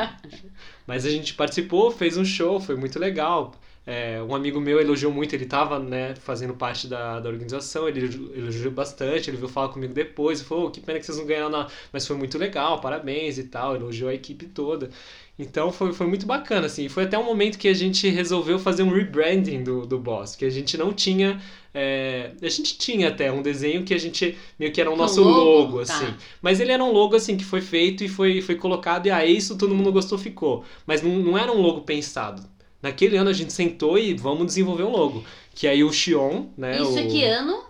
Mas 0.85 1.07
a 1.07 1.11
gente 1.11 1.35
participou, 1.35 1.93
fez 1.93 2.17
um 2.17 2.25
show, 2.25 2.59
foi 2.59 2.75
muito 2.75 2.99
legal. 2.99 3.55
É, 3.93 4.23
um 4.23 4.35
amigo 4.37 4.61
meu 4.61 4.81
elogiou 4.81 5.11
muito, 5.13 5.35
ele 5.35 5.45
estava 5.45 5.79
né, 5.81 6.15
fazendo 6.15 6.55
parte 6.55 6.87
da, 6.87 7.19
da 7.19 7.29
organização, 7.29 7.89
ele 7.89 8.01
elogiou- 8.37 8.71
bastante, 8.73 9.29
ele 9.31 9.37
veio 9.37 9.49
falar 9.49 9.69
comigo 9.71 9.93
depois, 9.93 10.41
e 10.41 10.45
falou, 10.45 10.67
"Oh, 10.67 10.71
que 10.71 10.81
pena 10.81 11.01
que 11.01 11.07
vocês 11.07 11.19
não 11.19 11.27
ganharam, 11.27 11.51
na... 11.51 11.67
mas 11.93 12.07
foi 12.07 12.17
muito 12.17 12.39
legal, 12.39 12.81
parabéns 12.81 13.37
e 13.39 13.45
tal, 13.45 13.75
elogiou 13.75 14.09
a 14.09 14.15
equipe 14.15 14.47
toda. 14.47 14.91
Então 15.39 15.73
foi, 15.73 15.93
foi 15.93 16.07
muito 16.07 16.25
bacana, 16.27 16.67
assim, 16.67 16.89
foi 16.89 17.05
até 17.05 17.19
um 17.19 17.25
momento 17.25 17.59
que 17.59 17.67
a 17.67 17.75
gente 17.75 18.09
resolveu 18.09 18.59
fazer 18.59 18.83
um 18.83 18.91
rebranding 18.91 19.65
do, 19.65 19.87
do 19.87 19.99
Boss, 19.99 20.37
que 20.37 20.45
a 20.45 20.51
gente 20.51 20.77
não 20.77 20.93
tinha, 20.93 21.41
é, 21.75 22.33
a 22.43 22.49
gente 22.49 22.77
tinha 22.79 23.09
até 23.09 23.33
um 23.33 23.43
desenho 23.43 23.83
que 23.85 23.95
a 23.95 23.99
gente, 23.99 24.37
meio 24.59 24.71
que 24.73 24.81
era 24.81 24.91
o 24.91 24.95
Um 24.95 24.97
nosso 24.97 25.23
logo? 25.23 25.79
logo, 25.79 25.85
Tá. 25.85 25.95
assim, 25.95 26.15
mas 26.43 26.61
ele 26.61 26.73
era 26.73 26.85
um 26.85 26.93
logo 26.93 27.17
assim 27.17 27.37
que 27.37 27.45
foi 27.45 27.61
feito 27.61 28.05
e 28.05 28.09
foi, 28.09 28.41
foi 28.43 28.55
colocado, 28.57 29.07
e 29.07 29.11
aí 29.11 29.37
isso 29.37 29.57
todo 29.57 29.75
mundo 29.75 29.91
gostou, 29.93 30.19
ficou. 30.19 30.65
Mas 30.87 31.03
não, 31.03 31.11
não 31.19 31.39
era 31.39 31.51
um 31.51 31.61
logo 31.61 31.81
pensado. 31.83 32.43
Naquele 32.83 33.17
ano 33.17 33.31
a 33.31 33.35
gente 33.35 33.53
sentou 33.53 33.99
e 33.99 34.15
vamos 34.15 34.47
desenvolver 34.47 34.85
um 34.85 34.91
logo. 34.91 35.25
Que 35.55 35.67
aí 35.67 35.85
o 35.85 35.93
Xion, 35.93 36.47
né? 36.57 36.81
Isso 36.81 36.95
o... 36.95 36.99
é 36.99 37.07
que 37.07 37.25
ano? 37.25 37.63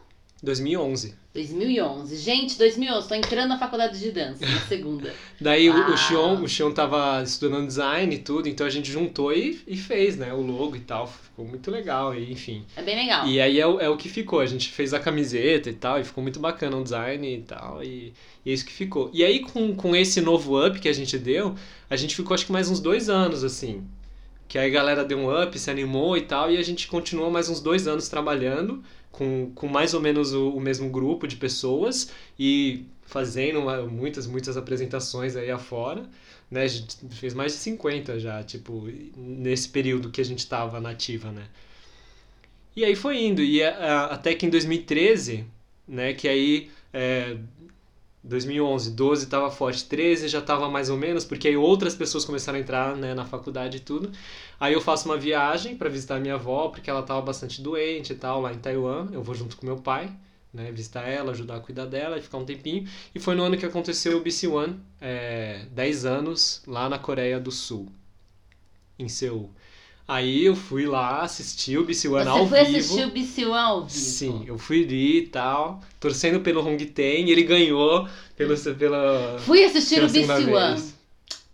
2011. 0.42 1.14
2011. 1.32 2.16
Gente, 2.16 2.58
2011, 2.58 3.08
tô 3.08 3.14
entrando 3.14 3.50
na 3.50 3.58
faculdade 3.58 4.00
de 4.00 4.10
dança, 4.10 4.44
na 4.44 4.60
segunda. 4.62 5.14
Daí 5.40 5.70
o, 5.70 5.74
Uau. 5.74 5.92
o 5.92 5.96
Xion, 5.96 6.42
o 6.42 6.48
Xion 6.48 6.72
tava 6.72 7.22
estudando 7.22 7.66
design 7.68 8.12
e 8.12 8.18
tudo, 8.18 8.48
então 8.48 8.66
a 8.66 8.70
gente 8.70 8.90
juntou 8.90 9.32
e, 9.32 9.60
e 9.66 9.76
fez, 9.76 10.16
né, 10.16 10.32
o 10.32 10.40
logo 10.40 10.74
e 10.74 10.80
tal. 10.80 11.06
Ficou 11.06 11.44
muito 11.46 11.70
legal, 11.70 12.14
e, 12.16 12.32
enfim. 12.32 12.64
É 12.74 12.82
bem 12.82 12.96
legal. 12.96 13.28
E 13.28 13.40
aí 13.40 13.60
é, 13.60 13.66
o- 13.66 13.78
é 13.78 13.88
o 13.88 13.96
que 13.96 14.08
ficou. 14.08 14.40
A 14.40 14.46
gente 14.46 14.70
fez 14.70 14.92
a 14.92 14.98
camiseta 14.98 15.70
e 15.70 15.74
tal, 15.74 16.00
e 16.00 16.04
ficou 16.04 16.20
muito 16.22 16.40
bacana 16.40 16.76
o 16.76 16.82
design 16.82 17.32
e 17.36 17.42
tal, 17.42 17.82
e, 17.84 18.12
e 18.44 18.50
é 18.50 18.52
isso 18.52 18.66
que 18.66 18.72
ficou. 18.72 19.08
E 19.12 19.22
aí, 19.22 19.38
com, 19.40 19.72
com 19.76 19.94
esse 19.94 20.20
novo 20.20 20.66
up 20.66 20.80
que 20.80 20.88
a 20.88 20.92
gente 20.92 21.16
deu, 21.16 21.54
a 21.88 21.94
gente 21.94 22.16
ficou 22.16 22.34
acho 22.34 22.46
que 22.46 22.50
mais 22.52 22.68
uns 22.68 22.80
dois 22.80 23.08
anos, 23.08 23.44
assim. 23.44 23.84
Que 24.50 24.58
aí 24.58 24.68
a 24.68 24.74
galera 24.74 25.04
deu 25.04 25.16
um 25.18 25.42
up, 25.44 25.56
se 25.58 25.70
animou 25.70 26.16
e 26.16 26.22
tal, 26.22 26.50
e 26.50 26.56
a 26.58 26.62
gente 26.62 26.88
continuou 26.88 27.30
mais 27.30 27.48
uns 27.48 27.60
dois 27.60 27.86
anos 27.86 28.08
trabalhando 28.08 28.82
com, 29.12 29.52
com 29.54 29.68
mais 29.68 29.94
ou 29.94 30.00
menos 30.00 30.32
o, 30.34 30.50
o 30.50 30.60
mesmo 30.60 30.90
grupo 30.90 31.28
de 31.28 31.36
pessoas 31.36 32.10
e 32.38 32.84
fazendo 33.02 33.60
uma- 33.60 33.82
muitas, 33.86 34.26
muitas 34.26 34.56
apresentações 34.56 35.36
aí 35.36 35.52
afora. 35.52 36.02
Né? 36.50 36.64
A 36.64 36.66
gente 36.66 36.96
fez 37.12 37.32
mais 37.32 37.52
de 37.52 37.58
50 37.58 38.18
já, 38.18 38.42
tipo, 38.42 38.88
nesse 39.16 39.68
período 39.68 40.10
que 40.10 40.20
a 40.20 40.24
gente 40.24 40.44
tava 40.48 40.80
nativa, 40.80 41.30
né? 41.30 41.44
E 42.74 42.84
aí 42.84 42.94
foi 42.96 43.22
indo, 43.22 43.42
e 43.42 43.62
a- 43.62 43.76
a- 43.76 44.04
até 44.14 44.34
que 44.34 44.46
em 44.46 44.50
2013, 44.50 45.44
né, 45.86 46.12
que 46.14 46.28
aí 46.28 46.70
é, 46.92 47.36
2011, 48.22 48.90
12 48.90 49.26
tava 49.26 49.50
forte, 49.50 49.84
13 49.84 50.28
já 50.28 50.42
tava 50.42 50.68
mais 50.68 50.90
ou 50.90 50.96
menos, 50.96 51.24
porque 51.24 51.48
aí 51.48 51.56
outras 51.56 51.94
pessoas 51.94 52.24
começaram 52.24 52.58
a 52.58 52.60
entrar, 52.60 52.94
né, 52.94 53.14
na 53.14 53.24
faculdade 53.24 53.78
e 53.78 53.80
tudo. 53.80 54.10
Aí 54.58 54.74
eu 54.74 54.80
faço 54.80 55.08
uma 55.08 55.16
viagem 55.16 55.74
para 55.76 55.88
visitar 55.88 56.20
minha 56.20 56.34
avó, 56.34 56.68
porque 56.68 56.90
ela 56.90 57.02
tava 57.02 57.22
bastante 57.22 57.62
doente 57.62 58.12
e 58.12 58.16
tal, 58.16 58.40
lá 58.42 58.52
em 58.52 58.58
Taiwan. 58.58 59.08
Eu 59.12 59.22
vou 59.22 59.34
junto 59.34 59.56
com 59.56 59.64
meu 59.64 59.78
pai, 59.78 60.12
né, 60.52 60.70
visitar 60.70 61.02
ela, 61.08 61.32
ajudar 61.32 61.56
a 61.56 61.60
cuidar 61.60 61.86
dela 61.86 62.18
e 62.18 62.20
ficar 62.20 62.36
um 62.38 62.44
tempinho. 62.44 62.86
E 63.14 63.18
foi 63.18 63.34
no 63.34 63.42
ano 63.42 63.56
que 63.56 63.64
aconteceu 63.64 64.18
o 64.18 64.20
BC 64.20 64.48
One, 64.48 64.78
é, 65.00 65.64
10 65.72 66.04
anos, 66.04 66.62
lá 66.66 66.88
na 66.90 66.98
Coreia 66.98 67.40
do 67.40 67.50
Sul, 67.50 67.88
em 68.98 69.08
Seul. 69.08 69.50
Aí 70.12 70.44
eu 70.46 70.56
fui 70.56 70.86
lá 70.86 71.20
assistir 71.22 71.78
o 71.78 71.84
BC 71.84 72.08
One 72.08 72.24
Você 72.24 72.28
ao 72.30 72.46
foi 72.48 72.64
vivo. 72.64 72.78
assistir 72.78 73.04
o 73.06 73.10
BC 73.10 73.44
One 73.46 73.54
ao 73.58 73.80
vivo? 73.82 73.90
Sim, 73.94 74.44
eu 74.46 74.58
fui 74.58 74.82
ali 74.84 75.18
e 75.18 75.26
tal, 75.28 75.80
torcendo 76.00 76.40
pelo 76.40 76.66
Hong 76.66 76.84
Ten, 76.86 77.30
ele 77.30 77.44
ganhou 77.44 78.08
pelo, 78.36 78.56
pela, 78.74 79.38
Fui 79.38 79.62
assistir 79.64 80.02
o 80.02 80.08
BC 80.08 80.52
One. 80.52 80.82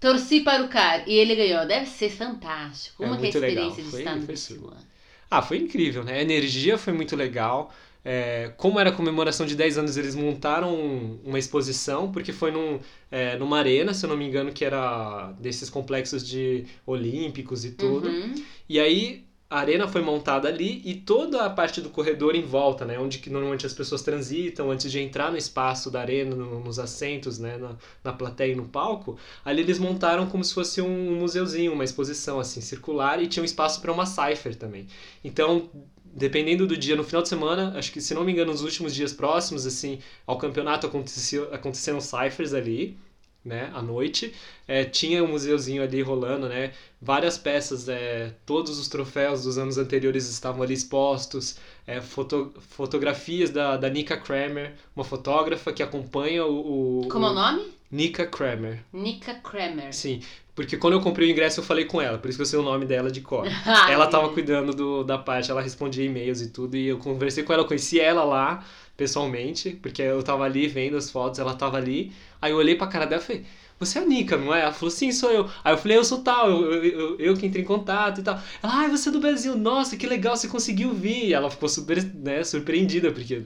Torci 0.00 0.40
para 0.40 0.62
o 0.64 0.68
cara 0.68 1.04
e 1.06 1.14
ele 1.14 1.34
ganhou. 1.34 1.66
Deve 1.66 1.86
ser 1.86 2.10
fantástico. 2.10 3.02
É 3.02 3.06
Como 3.08 3.18
que 3.20 3.26
é 3.26 3.28
a 3.28 3.32
muito 3.32 3.38
legal. 3.40 3.68
experiência 3.68 3.84
de 3.84 3.90
Foi- 3.90 4.00
estar 4.00 4.14
no 4.16 4.22
foi 4.22 4.34
BC. 4.34 4.54
One? 4.54 4.86
Ah, 5.30 5.42
foi 5.42 5.56
incrível, 5.58 6.04
né? 6.04 6.18
A 6.18 6.22
energia 6.22 6.78
foi 6.78 6.92
muito 6.92 7.16
legal. 7.16 7.74
É, 8.08 8.52
como 8.56 8.78
era 8.78 8.90
a 8.90 8.92
comemoração 8.92 9.44
de 9.44 9.56
10 9.56 9.76
anos, 9.76 9.96
eles 9.96 10.14
montaram 10.14 10.72
um- 10.72 11.18
uma 11.24 11.40
exposição, 11.40 12.12
porque 12.12 12.32
foi 12.32 12.52
num, 12.52 12.78
é, 13.10 13.36
numa 13.36 13.58
arena, 13.58 13.92
se 13.92 14.06
eu 14.06 14.10
não 14.10 14.16
me 14.16 14.24
engano, 14.24 14.52
que 14.52 14.64
era 14.64 15.32
desses 15.40 15.68
complexos 15.68 16.24
de 16.24 16.66
olímpicos 16.86 17.64
e 17.64 17.72
tudo. 17.72 18.08
Uhum. 18.08 18.34
E 18.68 18.78
aí 18.78 19.24
a 19.50 19.58
arena 19.58 19.88
foi 19.88 20.02
montada 20.02 20.46
ali 20.48 20.82
e 20.84 20.94
toda 20.94 21.44
a 21.44 21.50
parte 21.50 21.80
do 21.80 21.90
corredor 21.90 22.36
em 22.36 22.42
volta, 22.42 22.84
né, 22.84 22.96
onde 22.98 23.18
que 23.18 23.28
normalmente 23.30 23.66
as 23.66 23.72
pessoas 23.72 24.02
transitam 24.02 24.70
antes 24.70 24.90
de 24.90 25.00
entrar 25.00 25.30
no 25.32 25.36
espaço 25.36 25.90
da 25.90 26.00
arena, 26.00 26.34
no- 26.36 26.60
nos 26.60 26.78
assentos, 26.78 27.38
né, 27.40 27.56
na, 27.56 27.76
na 28.04 28.12
plateia 28.12 28.52
e 28.52 28.56
no 28.56 28.66
palco, 28.66 29.16
ali 29.44 29.62
eles 29.62 29.78
montaram 29.80 30.26
como 30.26 30.44
se 30.44 30.54
fosse 30.54 30.80
um 30.80 31.16
museuzinho, 31.20 31.72
uma 31.72 31.84
exposição 31.84 32.38
assim 32.38 32.60
circular 32.60 33.20
e 33.22 33.26
tinha 33.28 33.42
um 33.42 33.46
espaço 33.46 33.80
para 33.80 33.92
uma 33.92 34.06
cipher 34.06 34.54
também. 34.56 34.86
Então 35.24 35.68
Dependendo 36.16 36.66
do 36.66 36.74
dia, 36.78 36.96
no 36.96 37.04
final 37.04 37.20
de 37.20 37.28
semana, 37.28 37.74
acho 37.76 37.92
que 37.92 38.00
se 38.00 38.14
não 38.14 38.24
me 38.24 38.32
engano, 38.32 38.50
nos 38.50 38.62
últimos 38.62 38.94
dias 38.94 39.12
próximos, 39.12 39.66
assim, 39.66 39.98
ao 40.26 40.38
campeonato 40.38 40.86
aconteceu, 40.86 41.52
aconteceram 41.52 42.00
ciphers 42.00 42.54
ali, 42.54 42.96
né, 43.44 43.70
à 43.74 43.82
noite. 43.82 44.32
É, 44.66 44.82
tinha 44.82 45.22
um 45.22 45.28
museuzinho 45.28 45.82
ali 45.82 46.00
rolando, 46.00 46.48
né? 46.48 46.72
Várias 47.02 47.36
peças, 47.36 47.86
é, 47.86 48.32
todos 48.46 48.78
os 48.78 48.88
troféus 48.88 49.44
dos 49.44 49.58
anos 49.58 49.76
anteriores 49.76 50.26
estavam 50.26 50.62
ali 50.62 50.72
expostos. 50.72 51.58
É, 51.86 52.00
foto, 52.00 52.54
fotografias 52.70 53.50
da, 53.50 53.76
da 53.76 53.90
Nika 53.90 54.16
Kramer, 54.16 54.72
uma 54.96 55.04
fotógrafa 55.04 55.70
que 55.70 55.82
acompanha 55.82 56.46
o. 56.46 57.02
o 57.02 57.08
Como 57.08 57.26
é 57.26 57.28
o 57.28 57.32
o 57.32 57.34
nome? 57.34 57.72
Nika 57.90 58.26
Kramer. 58.26 58.82
Nika 58.90 59.34
Kramer. 59.34 59.94
Sim, 59.94 60.20
porque 60.56 60.78
quando 60.78 60.94
eu 60.94 61.00
comprei 61.00 61.28
o 61.28 61.30
ingresso 61.30 61.60
eu 61.60 61.64
falei 61.64 61.84
com 61.84 62.00
ela, 62.00 62.16
por 62.16 62.28
isso 62.28 62.38
que 62.38 62.42
eu 62.42 62.46
sei 62.46 62.58
o 62.58 62.62
nome 62.62 62.86
dela 62.86 63.10
de 63.10 63.20
cor. 63.20 63.46
Ah, 63.66 63.88
ela 63.92 64.06
tava 64.06 64.30
cuidando 64.30 64.74
do, 64.74 65.04
da 65.04 65.18
parte, 65.18 65.50
ela 65.50 65.60
respondia 65.60 66.02
e-mails 66.02 66.40
e 66.40 66.48
tudo, 66.48 66.76
e 66.78 66.88
eu 66.88 66.96
conversei 66.96 67.44
com 67.44 67.52
ela, 67.52 67.62
eu 67.62 67.66
conheci 67.66 68.00
ela 68.00 68.24
lá, 68.24 68.64
pessoalmente, 68.96 69.78
porque 69.82 70.00
eu 70.00 70.22
tava 70.22 70.44
ali 70.44 70.66
vendo 70.66 70.96
as 70.96 71.10
fotos, 71.10 71.38
ela 71.38 71.54
tava 71.54 71.76
ali, 71.76 72.10
aí 72.40 72.52
eu 72.52 72.56
olhei 72.56 72.74
pra 72.74 72.86
cara 72.86 73.04
dela 73.04 73.20
e 73.20 73.24
falei, 73.24 73.44
você 73.78 73.98
é 73.98 74.02
a 74.02 74.06
Nika, 74.06 74.38
não 74.38 74.54
é? 74.54 74.62
Ela 74.62 74.72
falou, 74.72 74.90
sim, 74.90 75.12
sou 75.12 75.30
eu. 75.30 75.50
Aí 75.62 75.74
eu 75.74 75.78
falei, 75.78 75.98
eu 75.98 76.04
sou 76.04 76.22
tal, 76.22 76.50
eu, 76.50 76.72
eu, 76.72 76.84
eu, 76.84 77.18
eu 77.18 77.36
que 77.36 77.44
entrei 77.44 77.62
em 77.62 77.66
contato 77.66 78.20
e 78.20 78.24
tal. 78.24 78.40
Ela, 78.62 78.74
ai, 78.74 78.90
você 78.90 79.10
é 79.10 79.12
do 79.12 79.20
Brasil, 79.20 79.54
nossa, 79.54 79.98
que 79.98 80.06
legal, 80.06 80.34
você 80.34 80.48
conseguiu 80.48 80.94
vir. 80.94 81.26
E 81.26 81.34
ela 81.34 81.50
ficou 81.50 81.68
super, 81.68 82.02
né, 82.02 82.42
surpreendida, 82.42 83.12
porque 83.12 83.42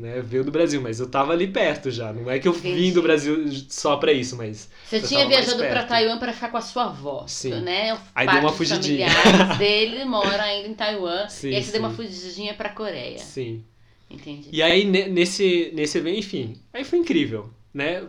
né, 0.00 0.20
veio 0.20 0.42
do 0.42 0.50
Brasil, 0.50 0.80
mas 0.80 0.98
eu 0.98 1.06
tava 1.08 1.32
ali 1.32 1.46
perto 1.46 1.90
já, 1.90 2.12
não 2.12 2.30
é 2.30 2.38
que 2.38 2.48
eu 2.48 2.52
vim 2.52 2.70
Entendi. 2.70 2.92
do 2.92 3.02
Brasil 3.02 3.44
só 3.68 3.96
pra 3.96 4.12
isso, 4.12 4.36
mas... 4.36 4.68
Você 4.88 5.00
tinha 5.02 5.28
viajado 5.28 5.58
pra 5.58 5.68
perto. 5.68 5.88
Taiwan 5.88 6.18
pra 6.18 6.32
ficar 6.32 6.48
com 6.48 6.56
a 6.56 6.62
sua 6.62 6.86
avó, 6.86 7.24
Sim. 7.28 7.60
né? 7.60 7.96
Aí 8.14 8.26
deu 8.26 8.40
uma 8.40 8.52
fugidinha. 8.52 9.06
dele 9.58 10.04
mora 10.06 10.42
ainda 10.42 10.68
em 10.68 10.74
Taiwan. 10.74 11.28
Sim, 11.28 11.50
e 11.50 11.54
aí 11.56 11.62
você 11.62 11.72
deu 11.72 11.80
uma 11.80 11.90
sim. 11.90 11.96
fugidinha 11.96 12.54
pra 12.54 12.70
Coreia. 12.70 13.18
Sim. 13.18 13.62
Entendi. 14.10 14.48
E 14.50 14.62
aí, 14.62 14.84
ne- 14.84 15.08
nesse, 15.08 15.70
nesse 15.74 15.98
evento, 15.98 16.18
enfim, 16.18 16.56
aí 16.72 16.82
foi 16.82 16.98
incrível, 16.98 17.48
né? 17.72 18.02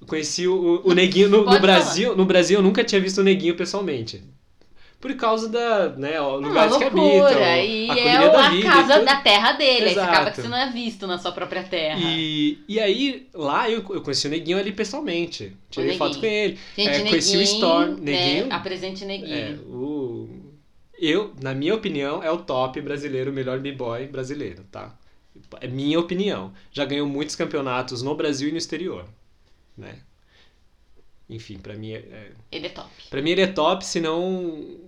Eu 0.00 0.06
conheci 0.06 0.46
o, 0.46 0.82
o 0.84 0.94
Neguinho 0.94 1.28
no, 1.28 1.44
no 1.44 1.58
Brasil. 1.60 2.16
No 2.16 2.24
Brasil 2.24 2.58
eu 2.58 2.62
nunca 2.62 2.84
tinha 2.84 3.00
visto 3.00 3.18
o 3.18 3.24
Neguinho 3.24 3.56
pessoalmente. 3.56 4.22
Por 4.98 5.14
causa 5.14 5.48
da, 5.48 5.90
né, 5.90 6.18
Uma 6.20 6.48
lugares 6.48 6.76
que 6.76 6.84
habitam, 6.84 7.04
loucura. 7.04 7.62
E 7.62 7.90
a 7.90 7.98
é 7.98 8.30
da 8.30 8.46
a 8.46 8.50
vida 8.50 8.68
casa 8.68 9.04
da 9.04 9.16
terra 9.20 9.52
dele. 9.52 9.88
Aí 9.88 9.94
você 9.94 10.00
acaba 10.00 10.20
Exato. 10.22 10.36
que 10.36 10.42
você 10.42 10.48
não 10.48 10.56
é 10.56 10.70
visto 10.70 11.06
na 11.06 11.18
sua 11.18 11.32
própria 11.32 11.62
terra. 11.64 12.00
E, 12.02 12.58
e 12.66 12.80
aí, 12.80 13.28
lá 13.34 13.70
eu, 13.70 13.84
eu 13.90 14.00
conheci 14.00 14.26
o 14.26 14.30
Neguinho 14.30 14.58
ali 14.58 14.72
pessoalmente. 14.72 15.54
Tirei 15.70 15.96
foto 15.98 16.18
com 16.18 16.26
ele. 16.26 16.58
Gente, 16.76 16.88
é, 16.88 16.90
neguinho, 16.92 17.10
conheci 17.10 17.36
o 17.36 17.42
Storm, 17.42 17.96
Neguinho. 18.00 18.46
Né, 18.46 18.54
apresente 18.54 19.04
neguinho. 19.04 19.34
É, 19.34 19.52
o... 19.68 20.28
Eu, 20.98 21.34
na 21.42 21.54
minha 21.54 21.74
opinião, 21.74 22.22
é 22.22 22.30
o 22.30 22.38
top 22.38 22.80
brasileiro, 22.80 23.30
o 23.30 23.34
melhor 23.34 23.60
b-boy 23.60 24.06
brasileiro, 24.06 24.64
tá? 24.72 24.96
É 25.60 25.68
minha 25.68 26.00
opinião. 26.00 26.52
Já 26.72 26.86
ganhou 26.86 27.06
muitos 27.06 27.36
campeonatos 27.36 28.00
no 28.00 28.14
Brasil 28.14 28.48
e 28.48 28.52
no 28.52 28.56
exterior, 28.56 29.04
né? 29.76 29.96
Enfim, 31.28 31.58
pra 31.58 31.74
mim, 31.74 31.92
é, 31.92 31.96
é- 31.96 32.32
Ele 32.50 32.66
é 32.66 32.70
top. 32.70 32.88
pra 33.10 33.20
mim 33.20 33.30
ele 33.30 33.42
é 33.42 33.46
top, 33.46 33.84
se 33.84 34.00
não 34.00 34.78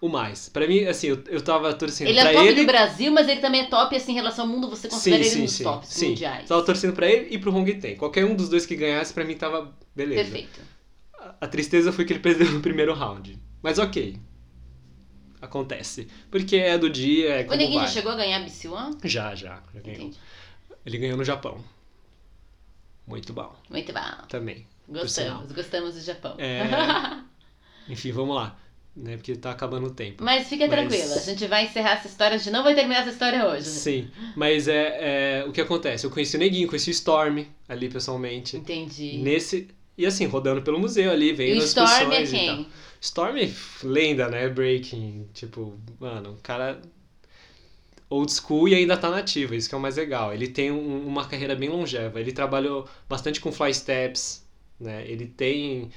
o 0.00 0.08
mais. 0.08 0.48
Pra 0.48 0.66
mim, 0.66 0.84
assim, 0.84 1.08
eu, 1.08 1.22
eu 1.28 1.40
tava 1.40 1.72
torcendo 1.74 2.08
Ele 2.08 2.20
pra 2.20 2.30
é 2.30 2.34
top 2.34 2.46
ele... 2.48 2.60
do 2.60 2.66
Brasil, 2.66 3.12
mas 3.12 3.28
ele 3.28 3.40
também 3.40 3.62
é 3.62 3.66
top 3.66 3.96
assim, 3.96 4.12
em 4.12 4.14
relação 4.14 4.44
ao 4.44 4.50
mundo. 4.50 4.68
Você 4.68 4.88
considera 4.88 5.24
ele 5.24 5.40
um 5.40 5.44
dos 5.44 5.58
tops 5.58 5.88
sim. 5.88 6.08
mundiais. 6.10 6.48
Tava 6.48 6.62
torcendo 6.64 6.92
pra 6.92 7.06
ele 7.08 7.34
e 7.34 7.38
pro 7.38 7.54
Hong 7.54 7.72
Ten. 7.74 7.96
Qualquer 7.96 8.24
um 8.24 8.34
dos 8.34 8.48
dois 8.48 8.66
que 8.66 8.76
ganhasse, 8.76 9.12
pra 9.14 9.24
mim 9.24 9.34
tava 9.36 9.74
beleza. 9.94 10.22
Perfeito. 10.24 10.60
A- 11.18 11.34
A 11.40 11.46
tristeza 11.48 11.92
foi 11.92 12.04
que 12.04 12.12
ele 12.12 12.20
perdeu 12.20 12.50
no 12.52 12.60
primeiro 12.60 12.92
round. 12.94 13.38
Mas 13.62 13.78
ok. 13.78 14.18
Acontece. 15.40 16.08
Porque 16.30 16.56
é 16.56 16.76
do 16.78 16.88
dia, 16.90 17.40
é 17.40 17.42
O 17.42 17.46
como 17.46 17.56
Neguinho 17.58 17.78
vai. 17.80 17.86
já 17.88 17.92
chegou 17.94 18.12
a 18.12 18.16
ganhar 18.16 18.40
BC 18.40 18.68
One? 18.68 18.96
Já, 19.04 19.34
já. 19.34 19.62
já 19.74 19.80
ganhou. 19.80 20.10
Ele 20.84 20.98
ganhou 20.98 21.16
no 21.16 21.24
Japão. 21.24 21.62
Muito 23.06 23.32
bom. 23.32 23.54
Muito 23.70 23.92
bom. 23.92 24.00
Também. 24.28 24.66
Gostamos, 24.88 25.50
gostamos 25.52 25.94
do 25.94 26.00
Japão. 26.00 26.36
É, 26.38 26.62
Enfim, 27.88 28.12
vamos 28.12 28.34
lá. 28.36 28.56
Né? 28.96 29.16
Porque 29.18 29.36
tá 29.36 29.50
acabando 29.50 29.88
o 29.88 29.90
tempo. 29.90 30.24
Mas 30.24 30.48
fica 30.48 30.66
Mas- 30.66 30.74
tranquila, 30.74 31.16
a 31.16 31.20
gente 31.20 31.46
vai 31.46 31.66
encerrar 31.66 31.92
essa 31.98 32.06
história, 32.08 32.36
a 32.36 32.38
gente 32.38 32.50
não 32.50 32.64
vai 32.64 32.74
terminar 32.74 33.00
essa 33.00 33.10
história 33.10 33.46
hoje. 33.46 33.66
Sim. 33.68 34.08
Mas 34.34 34.68
é, 34.68 35.40
é 35.42 35.44
o 35.46 35.52
que 35.52 35.60
acontece. 35.60 36.06
Eu 36.06 36.10
conheci 36.10 36.34
o 36.36 36.38
Neguinho, 36.38 36.66
conheci 36.66 36.88
o 36.88 36.92
Storm 36.92 37.44
ali 37.68 37.90
pessoalmente. 37.90 38.56
Entendi. 38.56 39.18
Nesse. 39.18 39.68
E 39.98 40.06
assim, 40.06 40.24
rodando 40.26 40.62
pelo 40.62 40.78
museu 40.78 41.10
ali, 41.10 41.28
E 41.28 41.32
vendo 41.34 41.56
o 41.56 41.62
as 41.62 41.64
Storm 41.68 41.88
é 42.12 42.22
exposições 42.22 42.32
e 42.32 42.46
tal. 42.46 42.56
quem? 42.56 42.68
Storm 43.00 43.36
é 43.36 43.50
lenda, 43.82 44.28
né? 44.28 44.48
Breaking. 44.48 45.28
Tipo, 45.34 45.78
mano, 46.00 46.30
o 46.32 46.36
cara 46.42 46.80
old 48.08 48.32
school 48.32 48.68
e 48.68 48.74
ainda 48.74 48.96
tá 48.96 49.10
nativo, 49.10 49.54
isso 49.54 49.68
que 49.68 49.74
é 49.74 49.78
o 49.78 49.80
mais 49.80 49.96
legal. 49.96 50.32
Ele 50.32 50.48
tem 50.48 50.70
um- 50.70 51.06
uma 51.06 51.26
carreira 51.26 51.54
bem 51.56 51.68
longeva. 51.68 52.20
Ele 52.20 52.32
trabalhou 52.32 52.88
bastante 53.08 53.40
com 53.40 53.50
fly 53.52 53.74
steps, 53.74 54.46
né? 54.78 55.04
Ele 55.06 55.26
tem 55.26 55.90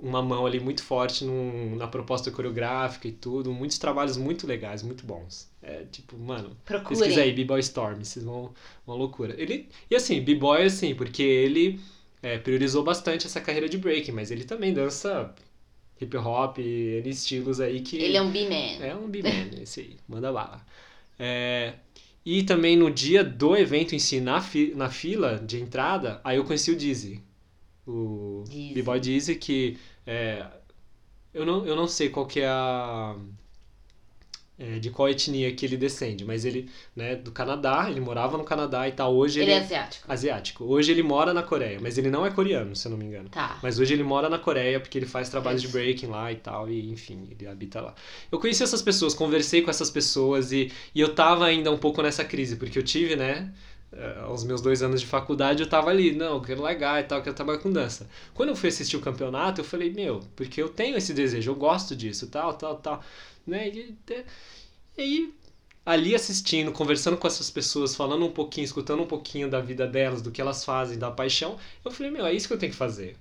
uma 0.00 0.22
mão 0.22 0.46
ali 0.46 0.60
muito 0.60 0.82
forte 0.82 1.24
num- 1.24 1.76
na 1.76 1.86
proposta 1.88 2.30
coreográfica 2.30 3.08
e 3.08 3.12
tudo. 3.12 3.52
Muitos 3.52 3.78
trabalhos 3.78 4.16
muito 4.16 4.46
legais, 4.46 4.82
muito 4.82 5.04
bons. 5.06 5.50
É 5.62 5.84
tipo, 5.90 6.16
mano, 6.18 6.56
pesquisa 6.86 7.20
aí, 7.22 7.30
Procurem. 7.30 7.34
B-Boy 7.34 7.60
Storm, 7.60 8.04
vocês 8.04 8.24
vão. 8.24 8.52
Uma 8.86 8.96
loucura. 8.96 9.34
Ele, 9.40 9.68
e 9.90 9.96
assim, 9.96 10.20
B-Boy, 10.22 10.64
assim, 10.64 10.94
porque 10.94 11.22
ele 11.22 11.80
é, 12.22 12.38
priorizou 12.38 12.82
bastante 12.84 13.26
essa 13.26 13.40
carreira 13.40 13.68
de 13.68 13.78
breaking, 13.78 14.12
mas 14.12 14.30
ele 14.30 14.44
também 14.44 14.72
dança 14.74 15.34
hip 16.00 16.16
hop, 16.16 16.58
N 16.58 17.08
estilos 17.08 17.60
aí 17.60 17.80
que. 17.80 17.96
Ele 17.96 18.16
é 18.16 18.22
um 18.22 18.30
B-Man. 18.30 18.84
É 18.84 18.94
um 18.94 19.08
B-Man, 19.08 19.50
esse 19.62 19.80
aí, 19.80 19.96
manda 20.08 20.32
bala. 20.32 20.64
É, 21.18 21.74
E 22.24 22.42
também 22.42 22.76
no 22.76 22.90
dia 22.90 23.24
do 23.24 23.56
evento 23.56 23.94
em 23.94 23.98
si, 23.98 24.20
na, 24.20 24.40
fi 24.40 24.74
na 24.74 24.90
fila 24.90 25.38
de 25.38 25.60
entrada, 25.60 26.20
aí 26.24 26.36
eu 26.38 26.44
conheci 26.44 26.70
o 26.72 26.76
Dizzy. 26.76 27.22
O. 27.86 28.44
B-Boy 28.74 29.00
Dizzy, 29.00 29.36
que 29.36 29.78
é, 30.06 30.46
eu, 31.34 31.44
não, 31.46 31.66
eu 31.66 31.76
não 31.76 31.86
sei 31.88 32.08
qual 32.10 32.26
que 32.26 32.40
é 32.40 32.48
a... 32.48 33.16
é, 34.58 34.78
de 34.78 34.90
qual 34.90 35.08
etnia 35.08 35.54
que 35.54 35.66
ele 35.66 35.76
descende, 35.76 36.24
mas 36.24 36.44
ele, 36.46 36.70
né, 36.94 37.14
do 37.14 37.30
Canadá, 37.30 37.88
ele 37.90 38.00
morava 38.00 38.38
no 38.38 38.44
Canadá 38.44 38.88
e 38.88 38.92
tal. 38.92 39.14
Hoje 39.14 39.40
Ele 39.40 39.50
ele, 39.50 39.52
é 39.52 39.58
asiático. 39.58 40.10
asiático. 40.10 40.64
Hoje 40.64 40.90
ele 40.92 41.02
mora 41.02 41.34
na 41.34 41.42
Coreia, 41.42 41.78
mas 41.80 41.98
ele 41.98 42.10
não 42.10 42.24
é 42.24 42.30
coreano, 42.30 42.74
se 42.74 42.86
eu 42.88 42.90
não 42.90 42.98
me 42.98 43.04
engano. 43.04 43.28
Tá. 43.28 43.58
Mas 43.62 43.78
hoje 43.78 43.92
ele 43.92 44.02
mora 44.02 44.28
na 44.30 44.38
Coreia 44.38 44.80
porque 44.80 44.96
ele 44.98 45.04
faz 45.06 45.28
trabalhos 45.28 45.60
de 45.60 45.68
breaking 45.68 46.06
lá 46.06 46.32
e 46.32 46.36
tal, 46.36 46.70
e 46.70 46.90
enfim, 46.90 47.28
ele 47.30 47.46
habita 47.46 47.80
lá. 47.82 47.94
Eu 48.32 48.38
conheci 48.40 48.62
essas 48.62 48.80
pessoas, 48.80 49.12
conversei 49.14 49.60
com 49.60 49.70
essas 49.70 49.90
pessoas 49.90 50.52
e, 50.52 50.72
e 50.94 51.00
eu 51.02 51.14
tava 51.14 51.44
ainda 51.44 51.70
um 51.70 51.76
pouco 51.78 52.00
nessa 52.02 52.24
crise, 52.24 52.56
porque 52.56 52.78
eu 52.78 52.82
tive, 52.82 53.14
né, 53.14 53.52
aos 54.24 54.44
meus 54.44 54.60
dois 54.60 54.82
anos 54.82 55.00
de 55.00 55.06
faculdade, 55.06 55.62
eu 55.62 55.68
tava 55.68 55.90
ali, 55.90 56.12
não, 56.12 56.34
eu 56.34 56.40
quero 56.40 56.62
largar 56.62 57.00
e 57.00 57.04
tal, 57.04 57.18
eu 57.18 57.24
quero 57.24 57.36
trabalhar 57.36 57.58
com 57.58 57.72
dança. 57.72 58.08
Quando 58.34 58.50
eu 58.50 58.56
fui 58.56 58.68
assistir 58.68 58.96
o 58.96 59.00
campeonato, 59.00 59.60
eu 59.60 59.64
falei, 59.64 59.92
meu, 59.92 60.20
porque 60.36 60.62
eu 60.62 60.68
tenho 60.68 60.96
esse 60.96 61.14
desejo, 61.14 61.50
eu 61.50 61.54
gosto 61.54 61.94
disso, 61.96 62.26
tal, 62.28 62.54
tal, 62.54 62.76
tal, 62.76 63.02
né, 63.46 63.68
e, 63.68 63.96
e 64.98 65.02
aí 65.02 65.34
ali 65.86 66.14
assistindo, 66.14 66.72
conversando 66.72 67.16
com 67.16 67.26
essas 67.26 67.50
pessoas, 67.50 67.94
falando 67.96 68.26
um 68.26 68.32
pouquinho, 68.32 68.64
escutando 68.64 69.02
um 69.02 69.06
pouquinho 69.06 69.48
da 69.50 69.60
vida 69.60 69.86
delas, 69.86 70.22
do 70.22 70.30
que 70.32 70.40
elas 70.40 70.64
fazem, 70.64 70.98
da 70.98 71.10
paixão, 71.10 71.56
eu 71.84 71.90
falei, 71.92 72.12
meu, 72.12 72.26
é 72.26 72.34
isso 72.34 72.48
que 72.48 72.54
eu 72.54 72.58
tenho 72.58 72.72
que 72.72 72.78
fazer. 72.78 73.16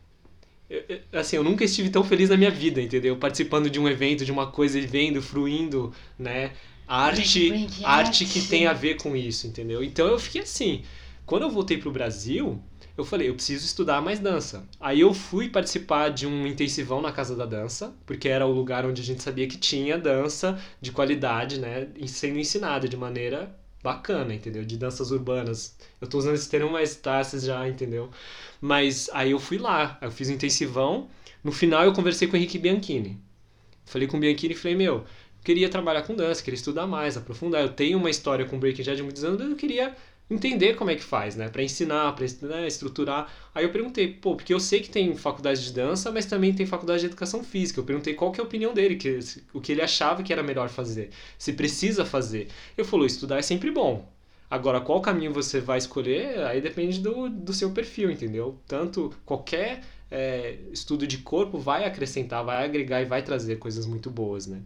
Eu- 0.69 0.84
eu- 0.89 1.19
assim, 1.19 1.36
eu 1.38 1.43
nunca 1.43 1.63
estive 1.63 1.89
tão 1.89 2.03
feliz 2.03 2.30
na 2.30 2.38
minha 2.38 2.49
vida, 2.51 2.82
entendeu? 2.82 3.17
Participando 3.17 3.69
de 3.69 3.80
um 3.80 3.88
evento, 3.88 4.26
de 4.26 4.32
uma 4.32 4.47
coisa 4.51 4.80
e 4.80 4.86
vendo, 4.88 5.21
fruindo, 5.21 5.93
né? 6.17 6.53
Arte, 6.88 7.68
arte 7.84 8.26
que 8.26 8.42
tem 8.48 8.68
a 8.68 8.74
ver 8.74 8.96
com 8.96 9.16
isso, 9.16 9.48
entendeu? 9.48 9.84
Então 9.84 10.08
eu 10.08 10.20
fiquei 10.20 10.42
assim, 10.42 10.84
quando 11.26 11.44
eu 11.44 11.50
voltei 11.50 11.78
pro 11.78 11.92
Brasil, 11.92 12.62
eu 12.98 13.04
falei, 13.04 13.28
eu 13.28 13.34
preciso 13.34 13.66
estudar 13.66 14.02
mais 14.02 14.20
dança. 14.20 14.68
Aí 14.80 15.02
eu 15.02 15.14
fui 15.14 15.50
participar 15.50 16.10
de 16.10 16.26
um 16.26 16.48
intensivão 16.48 17.02
na 17.02 17.12
Casa 17.12 17.36
da 17.36 17.46
Dança, 17.46 17.94
porque 18.06 18.30
era 18.30 18.46
o 18.46 18.52
lugar 18.52 18.86
onde 18.86 19.02
a 19.02 19.06
gente 19.06 19.22
sabia 19.22 19.48
que 19.48 19.58
tinha 19.58 19.98
dança 19.98 20.58
de 20.80 20.92
qualidade, 20.92 21.60
né? 21.60 21.90
Sendo 22.08 22.40
ensinada 22.40 22.88
de 22.88 22.96
maneira 22.96 23.54
bacana, 23.84 24.34
entendeu? 24.34 24.64
De 24.64 24.78
danças 24.78 25.12
urbanas. 25.12 25.76
Eu 26.00 26.08
tô 26.08 26.18
usando 26.18 26.36
esse 26.36 26.50
termo 26.50 26.72
mais 26.72 26.96
tarses 26.96 27.44
já, 27.44 27.68
entendeu? 27.68 28.10
Mas 28.62 29.10
aí 29.14 29.32
eu 29.32 29.40
fui 29.40 29.58
lá, 29.58 29.98
eu 30.02 30.12
fiz 30.12 30.30
um 30.30 30.34
intensivão. 30.34 31.10
No 31.44 31.52
final 31.52 31.84
eu 31.84 31.94
conversei 31.94 32.28
com 32.28 32.34
o 32.34 32.38
Henrique 32.38 32.58
Bianchini. 32.58 33.20
Falei 33.86 34.08
com 34.08 34.18
o 34.18 34.20
Bianchini 34.20 34.54
e 34.54 34.58
falei, 34.58 34.76
meu, 34.76 34.96
eu 34.96 35.04
queria 35.46 35.70
trabalhar 35.70 36.02
com 36.02 36.16
dança, 36.16 36.43
queria 36.43 36.58
estudar 36.58 36.88
mais, 36.88 37.16
aprofundar. 37.16 37.62
Eu 37.62 37.70
tenho 37.70 37.98
uma 38.00 38.10
história 38.10 38.46
com 38.46 38.60
breaking 38.60 38.84
já 38.84 38.96
de 38.96 39.04
muitos 39.04 39.24
anos, 39.24 39.39
eu 39.39 39.56
queria 39.56 39.96
entender 40.30 40.76
como 40.76 40.89
é 40.89 40.96
que 40.96 41.04
faz, 41.04 41.36
né? 41.36 41.48
Pra 41.50 41.62
ensinar, 41.62 42.14
pra 42.16 42.26
né, 42.41 42.68
estruturar. 42.68 43.32
Aí 43.54 43.64
eu 43.64 43.70
perguntei, 43.70 44.08
pô, 44.12 44.36
porque 44.36 44.52
eu 44.52 44.60
sei 44.60 44.80
que 44.80 44.89
tem 44.89 45.16
faculdade 45.16 45.64
de 45.64 45.72
dança, 45.72 46.12
mas 46.12 46.26
também 46.26 46.52
tem 46.52 46.66
faculdade 46.66 47.02
de 47.02 47.06
educação 47.06 47.43
física. 47.43 47.80
Eu 47.80 47.84
perguntei 47.84 48.16
qual 48.16 48.32
que 48.32 48.41
é 48.41 48.43
a 48.43 48.48
opinião 48.48 48.74
dele, 48.74 48.96
que, 48.96 49.20
o 49.54 49.62
que 49.62 49.72
ele 49.72 49.84
achava 49.84 50.24
que 50.24 50.34
era 50.34 50.41
melhor 50.41 50.68
fazer, 50.68 51.12
se 51.38 51.54
precisa 51.54 52.04
fazer. 52.04 52.48
Ele 52.76 52.88
falou, 52.88 53.06
estudar 53.06 53.38
é 53.38 53.43
sempre 53.43 53.70
bom. 53.70 54.12
Agora, 54.50 54.82
qual 54.82 55.02
caminho 55.02 55.34
você 55.34 55.60
vai 55.60 55.78
escolher, 55.78 56.39
aí 56.46 56.62
depende 56.62 57.00
do, 57.00 57.30
do 57.30 57.54
seu 57.54 57.72
perfil, 57.72 58.10
entendeu? 58.10 58.60
Tanto 58.68 59.14
qualquer 59.26 59.82
é, 60.10 60.58
estudo 60.72 61.06
de 61.08 61.20
corpo 61.20 61.58
vai 61.58 61.86
acrescentar, 61.86 62.43
vai 62.43 62.64
agregar 62.64 63.02
e 63.02 63.06
vai 63.06 63.22
trazer 63.24 63.58
coisas 63.58 63.86
muito 63.86 64.10
boas, 64.10 64.48
né? 64.48 64.62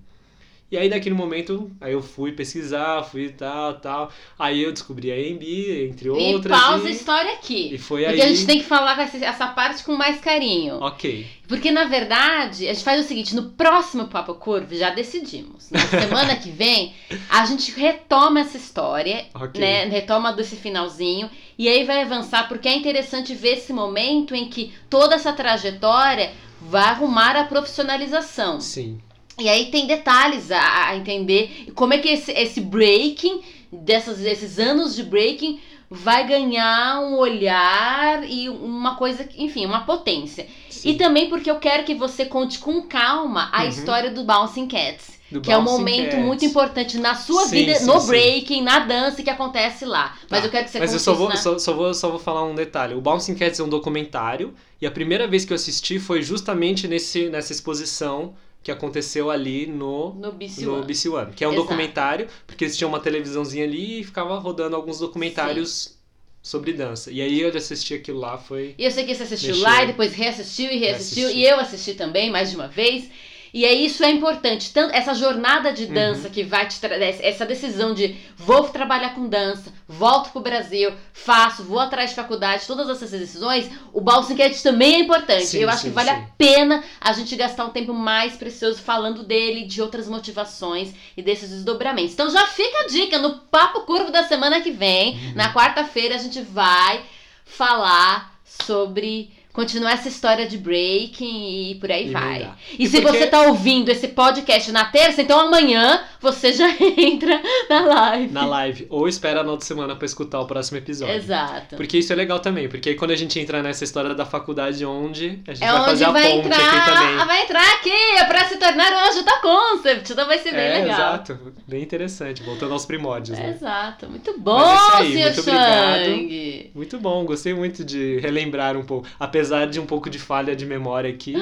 E 0.71 0.77
aí, 0.77 0.87
naquele 0.87 1.15
momento, 1.15 1.71
aí 1.81 1.93
eu 1.93 2.01
fui 2.01 2.31
pesquisar, 2.31 3.01
fui 3.03 3.29
tal, 3.29 3.73
tal. 3.79 4.11
Aí 4.37 4.61
eu 4.61 4.71
descobri 4.71 5.11
a 5.11 5.15
AMB, 5.15 5.43
entre 5.89 6.09
E 6.09 6.11
outras. 6.11 6.59
pausa 6.61 6.87
a 6.87 6.89
e, 6.91 6.93
história 6.93 7.33
aqui. 7.33 7.73
e 7.73 7.77
foi 7.79 8.03
Porque 8.05 8.21
aí. 8.21 8.27
a 8.27 8.31
gente 8.31 8.45
tem 8.45 8.59
que 8.59 8.65
falar 8.65 8.95
com 8.95 9.01
essa, 9.01 9.17
essa 9.17 9.47
parte 9.47 9.83
com 9.83 9.95
mais 9.95 10.19
carinho. 10.21 10.75
Ok. 10.79 11.25
Porque, 11.47 11.71
na 11.71 11.85
verdade, 11.85 12.67
a 12.67 12.73
gente 12.73 12.83
faz 12.83 13.03
o 13.03 13.07
seguinte: 13.07 13.35
no 13.35 13.49
próximo 13.49 14.07
Papo 14.09 14.35
Curvo, 14.35 14.75
já 14.75 14.91
decidimos. 14.91 15.71
Na 15.71 15.79
semana 15.87 16.35
que 16.35 16.51
vem, 16.51 16.93
a 17.31 17.43
gente 17.45 17.71
retoma 17.71 18.41
essa 18.41 18.57
história, 18.57 19.25
Ok. 19.33 19.59
né? 19.59 19.85
Retoma 19.85 20.31
desse 20.33 20.55
finalzinho. 20.55 21.31
E 21.57 21.67
aí 21.67 21.83
vai 21.83 22.03
avançar, 22.03 22.47
porque 22.47 22.67
é 22.67 22.75
interessante 22.75 23.33
ver 23.33 23.57
esse 23.57 23.73
momento 23.73 24.35
em 24.35 24.47
que 24.47 24.71
toda 24.87 25.15
essa 25.15 25.33
trajetória 25.33 26.31
vai 26.61 26.83
arrumar 26.83 27.35
a 27.35 27.43
profissionalização. 27.45 28.61
Sim. 28.61 28.99
E 29.39 29.47
aí 29.47 29.71
tem 29.71 29.87
detalhes 29.87 30.51
a, 30.51 30.87
a 30.89 30.95
entender 30.97 31.71
como 31.75 31.93
é 31.93 31.97
que 31.97 32.09
esse, 32.09 32.31
esse 32.31 32.59
breaking, 32.61 33.41
dessas, 33.71 34.19
esses 34.21 34.59
anos 34.59 34.95
de 34.95 35.03
breaking, 35.03 35.59
vai 35.89 36.27
ganhar 36.27 36.99
um 37.01 37.15
olhar 37.17 38.23
e 38.29 38.49
uma 38.49 38.95
coisa, 38.95 39.27
enfim, 39.37 39.65
uma 39.65 39.81
potência. 39.85 40.45
sim. 40.69 40.89
E 40.91 40.93
também 40.95 41.29
porque 41.29 41.49
eu 41.49 41.57
quero 41.59 41.83
que 41.83 41.95
você 41.95 42.25
conte 42.25 42.59
com 42.59 42.83
calma 42.83 43.49
a 43.51 43.63
Uhum. 43.63 43.69
história 43.69 44.11
do 44.11 44.23
Bouncing 44.23 44.67
Cats. 44.67 45.17
Do 45.31 45.41
que 45.41 45.51
é 45.51 45.57
um 45.57 45.61
momento 45.61 46.11
Cats. 46.11 46.25
muito 46.25 46.43
importante 46.45 46.97
na 46.97 47.13
sua 47.13 47.43
Sim, 47.45 47.57
vida, 47.57 47.75
sim, 47.75 47.85
no 47.85 48.01
breaking, 48.01 48.63
na 48.63 48.79
dança 48.79 49.21
que 49.21 49.29
acontece 49.29 49.85
lá. 49.85 50.17
Mas 50.27 50.41
Tá. 50.41 50.47
eu 50.47 50.51
quero 50.51 50.65
que 50.65 50.71
você 50.71 50.79
Mas 50.79 50.91
eu 50.93 50.99
só 50.99 51.13
vou, 51.13 51.29
na- 51.29 51.35
só, 51.37 51.57
só 51.59 51.73
vou, 51.73 51.93
só 51.93 52.09
vou 52.09 52.19
falar 52.19 52.43
um 52.43 52.55
detalhe. 52.55 52.95
O 52.95 53.01
Bouncing 53.01 53.35
Cats 53.35 53.59
é 53.59 53.63
um 53.63 53.69
documentário 53.69 54.55
e 54.81 54.87
a 54.87 54.91
primeira 54.91 55.27
vez 55.27 55.45
que 55.45 55.53
eu 55.53 55.55
assisti 55.55 55.99
foi 55.99 56.23
justamente 56.23 56.87
nesse, 56.87 57.29
nessa 57.29 57.51
exposição 57.51 58.33
que 58.61 58.71
aconteceu 58.71 59.29
ali 59.29 59.65
no, 59.65 60.13
no 60.13 60.31
BC 60.31 60.65
no 60.65 60.75
One. 60.75 60.85
BC 60.85 61.09
One, 61.09 61.33
que 61.33 61.43
é 61.43 61.47
um 61.47 61.51
Exato. 61.51 61.67
documentário, 61.67 62.27
porque 62.45 62.65
eles 62.65 62.77
tinham 62.77 62.89
uma 62.89 62.99
televisãozinha 62.99 63.63
ali 63.63 64.01
e 64.01 64.03
ficava 64.03 64.37
rodando 64.37 64.75
alguns 64.75 64.99
documentários 64.99 65.97
sobre 66.41 66.73
dança. 66.73 67.11
E 67.11 67.21
aí 67.21 67.39
eu 67.39 67.55
assisti 67.55 67.93
aquilo 67.93 68.19
lá, 68.19 68.37
foi... 68.37 68.75
E 68.77 68.85
eu 68.85 68.91
sei 68.91 69.05
que 69.05 69.15
você 69.15 69.23
assistiu 69.23 69.55
Mexeu. 69.55 69.63
lá 69.63 69.83
e 69.83 69.87
depois 69.87 70.13
reassistiu 70.13 70.71
e 70.71 70.77
reassistiu. 70.77 71.23
Reassisti. 71.23 71.39
E 71.39 71.49
eu 71.49 71.59
assisti 71.59 71.93
também, 71.93 72.31
mais 72.31 72.49
de 72.49 72.55
uma 72.55 72.67
vez. 72.67 73.09
E 73.53 73.65
aí 73.65 73.85
isso 73.85 74.03
é 74.03 74.11
importante. 74.11 74.71
Tanto 74.71 74.93
essa 74.93 75.13
jornada 75.13 75.71
de 75.71 75.85
dança 75.87 76.27
Uhum. 76.27 76.33
que 76.33 76.43
vai 76.43 76.67
te 76.67 76.79
trazer, 76.79 77.19
essa 77.21 77.45
decisão 77.45 77.93
de 77.93 78.15
vou 78.37 78.67
trabalhar 78.69 79.15
com 79.15 79.27
dança, 79.27 79.73
volto 79.87 80.31
pro 80.31 80.41
Brasil, 80.41 80.93
faço, 81.13 81.63
vou 81.63 81.79
atrás 81.79 82.11
de 82.11 82.15
faculdade, 82.15 82.67
todas 82.67 82.89
essas 82.89 83.11
decisões, 83.11 83.69
o 83.93 84.01
Cat 84.35 84.61
também 84.61 84.95
é 84.95 84.99
importante. 84.99 85.47
Sim, 85.47 85.59
eu 85.59 85.69
acho 85.69 85.81
sim, 85.81 85.89
que 85.89 85.95
vale 85.95 86.09
sim. 86.09 86.15
a 86.15 86.27
pena 86.37 86.83
a 87.01 87.13
gente 87.13 87.35
gastar 87.35 87.65
um 87.65 87.69
tempo 87.69 87.93
mais 87.93 88.35
precioso 88.35 88.81
falando 88.81 89.23
dele, 89.23 89.65
de 89.65 89.81
outras 89.81 90.07
motivações 90.07 90.93
e 91.17 91.21
desses 91.21 91.49
desdobramentos. 91.49 92.13
Então 92.13 92.29
já 92.29 92.45
fica 92.47 92.83
a 92.83 92.87
dica 92.87 93.17
no 93.19 93.37
Papo 93.37 93.81
Curvo 93.81 94.11
da 94.11 94.23
semana 94.23 94.61
que 94.61 94.71
vem. 94.71 95.15
Uhum. 95.15 95.33
Na 95.35 95.53
quarta-feira 95.53 96.15
a 96.15 96.19
gente 96.19 96.41
vai 96.41 97.03
falar 97.45 98.39
sobre 98.45 99.31
continuar 99.59 99.91
essa 99.93 100.07
história 100.07 100.47
de 100.47 100.57
breaking 100.57 101.71
e 101.71 101.75
por 101.75 101.91
aí 101.91 102.07
E 102.07 102.11
vai. 102.11 102.35
emendar. 102.37 102.57
E, 102.77 102.83
E 102.83 102.87
se 102.87 103.01
porque- 103.01 103.17
você 103.17 103.27
tá 103.27 103.41
ouvindo 103.43 103.89
esse 103.89 104.07
podcast 104.09 104.71
na 104.71 104.85
terça, 104.85 105.21
então 105.21 105.39
amanhã 105.39 106.01
você 106.21 106.51
já 106.53 106.69
entra 106.97 107.41
na 107.69 107.79
live. 107.85 108.33
Na 108.33 108.45
live. 108.45 108.87
Ou 108.89 109.07
espera 109.07 109.43
na 109.43 109.51
outra 109.51 109.65
semana 109.65 109.95
pra 109.95 110.05
escutar 110.05 110.39
o 110.39 110.45
próximo 110.45 110.77
episódio. 110.77 111.15
Exato. 111.15 111.75
Porque 111.75 111.97
isso 111.97 112.11
é 112.13 112.15
legal 112.15 112.39
também, 112.39 112.69
porque 112.69 112.89
aí 112.89 112.95
quando 112.95 113.11
a 113.11 113.15
gente 113.15 113.39
entra 113.39 113.61
nessa 113.61 113.83
história 113.83 114.13
da 114.15 114.25
faculdade 114.25 114.85
onde 114.85 115.41
a 115.47 115.53
gente 115.53 115.63
É 115.63 115.71
vai 115.71 115.85
fazer 115.85 116.05
a 116.05 116.11
vai 116.11 116.23
ponte 116.31 116.45
entrar, 116.47 116.57
aqui 116.57 116.91
também. 116.93 117.25
vai 117.27 117.43
entrar 117.43 117.73
aqui 117.75 117.91
é 118.17 118.23
pra 118.25 118.45
se 118.47 118.57
tornar 118.57 118.91
o 118.93 119.09
anjo 119.09 119.23
da 119.23 119.37
concept. 119.39 120.11
Então 120.13 120.25
vai 120.27 120.37
ser 120.39 120.51
bem 120.51 120.59
é, 120.61 120.73
legal. 120.79 120.89
exato. 120.99 121.39
Bem 121.67 121.81
interessante, 121.83 122.43
voltando 122.43 122.73
aos 122.73 122.85
primórdios, 122.85 123.37
né? 123.37 123.49
Exato. 123.49 124.07
Muito 124.09 124.39
bom, 124.39 124.57
Mas 124.57 125.01
é 125.01 125.03
isso 125.03 125.17
aí, 125.17 125.17
Sr. 125.17 125.23
muito 125.23 125.39
obrigado. 125.41 126.69
Muito 126.75 126.99
bom, 126.99 127.25
gostei 127.25 127.53
muito 127.53 127.83
de 127.83 128.19
relembrar 128.19 128.77
um 128.77 128.83
pouco, 128.83 129.07
apesar 129.19 129.48
de 129.69 129.79
um 129.79 129.85
pouco 129.85 130.09
de 130.09 130.19
falha 130.19 130.55
de 130.55 130.65
memória 130.65 131.09
aqui, 131.09 131.33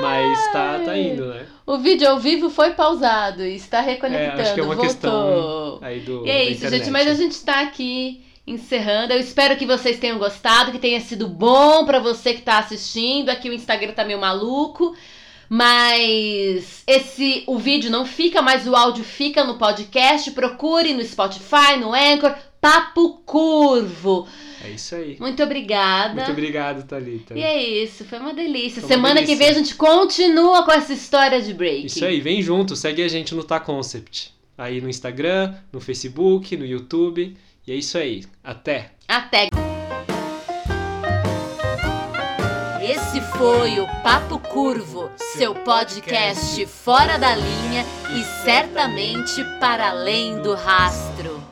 mas 0.00 0.52
tá, 0.52 0.80
tá 0.84 0.96
indo, 0.96 1.26
né? 1.26 1.46
O 1.66 1.78
vídeo 1.78 2.08
ao 2.08 2.18
vivo 2.18 2.48
foi 2.50 2.70
pausado 2.74 3.44
e 3.44 3.56
está 3.56 3.80
reconectando. 3.80 4.40
É, 4.40 4.42
acho 4.42 4.54
que 4.54 4.60
é 4.60 4.62
uma 4.62 4.74
voltou. 4.74 4.92
questão 4.92 5.78
Aí 5.82 6.00
do 6.00 6.26
E 6.26 6.30
é 6.30 6.44
isso, 6.50 6.68
gente. 6.68 6.90
Mas 6.90 7.08
a 7.08 7.14
gente 7.14 7.38
tá 7.44 7.60
aqui 7.62 8.24
encerrando. 8.46 9.12
Eu 9.12 9.18
espero 9.18 9.56
que 9.56 9.66
vocês 9.66 9.98
tenham 9.98 10.18
gostado, 10.18 10.70
que 10.70 10.78
tenha 10.78 11.00
sido 11.00 11.26
bom 11.26 11.84
pra 11.84 11.98
você 11.98 12.34
que 12.34 12.42
tá 12.42 12.58
assistindo. 12.58 13.30
Aqui 13.30 13.50
o 13.50 13.52
Instagram 13.52 13.92
tá 13.92 14.04
meio 14.04 14.20
maluco. 14.20 14.94
Mas 15.48 16.82
esse 16.86 17.44
o 17.46 17.56
vídeo 17.58 17.90
não 17.90 18.04
fica, 18.04 18.42
mas 18.42 18.66
o 18.66 18.74
áudio 18.74 19.04
fica 19.04 19.44
no 19.44 19.58
podcast. 19.58 20.30
Procure 20.32 20.92
no 20.92 21.04
Spotify, 21.04 21.76
no 21.78 21.92
Anchor, 21.92 22.34
Papo 22.66 23.20
Curvo. 23.24 24.26
É 24.60 24.70
isso 24.70 24.96
aí. 24.96 25.16
Muito 25.20 25.40
obrigada. 25.40 26.14
Muito 26.14 26.32
obrigado, 26.32 26.82
Thalita. 26.84 27.38
E 27.38 27.40
é 27.40 27.62
isso, 27.62 28.04
foi 28.04 28.18
uma 28.18 28.34
delícia. 28.34 28.82
Foi 28.82 28.90
uma 28.90 28.96
Semana 28.96 29.20
que 29.20 29.26
delícia. 29.26 29.46
vem 29.46 29.48
a 29.54 29.58
gente 29.58 29.76
continua 29.76 30.64
com 30.64 30.72
essa 30.72 30.92
história 30.92 31.40
de 31.40 31.54
break. 31.54 31.86
Isso 31.86 32.04
aí, 32.04 32.20
vem 32.20 32.42
junto, 32.42 32.74
segue 32.74 33.04
a 33.04 33.08
gente 33.08 33.36
no 33.36 33.44
Tá 33.44 33.60
Concept. 33.60 34.34
Aí 34.58 34.80
no 34.80 34.88
Instagram, 34.88 35.54
no 35.72 35.80
Facebook, 35.80 36.56
no 36.56 36.66
YouTube. 36.66 37.36
E 37.64 37.70
é 37.70 37.76
isso 37.76 37.96
aí. 37.96 38.24
Até! 38.42 38.90
Até. 39.06 39.46
Esse 42.82 43.20
foi 43.38 43.78
o 43.78 43.86
Papo 44.02 44.40
Curvo, 44.40 45.08
seu 45.36 45.54
podcast 45.54 46.66
fora 46.66 47.16
da 47.16 47.32
linha 47.36 47.86
e 48.18 48.24
certamente 48.44 49.44
para 49.60 49.90
além 49.90 50.42
do 50.42 50.52
rastro. 50.54 51.45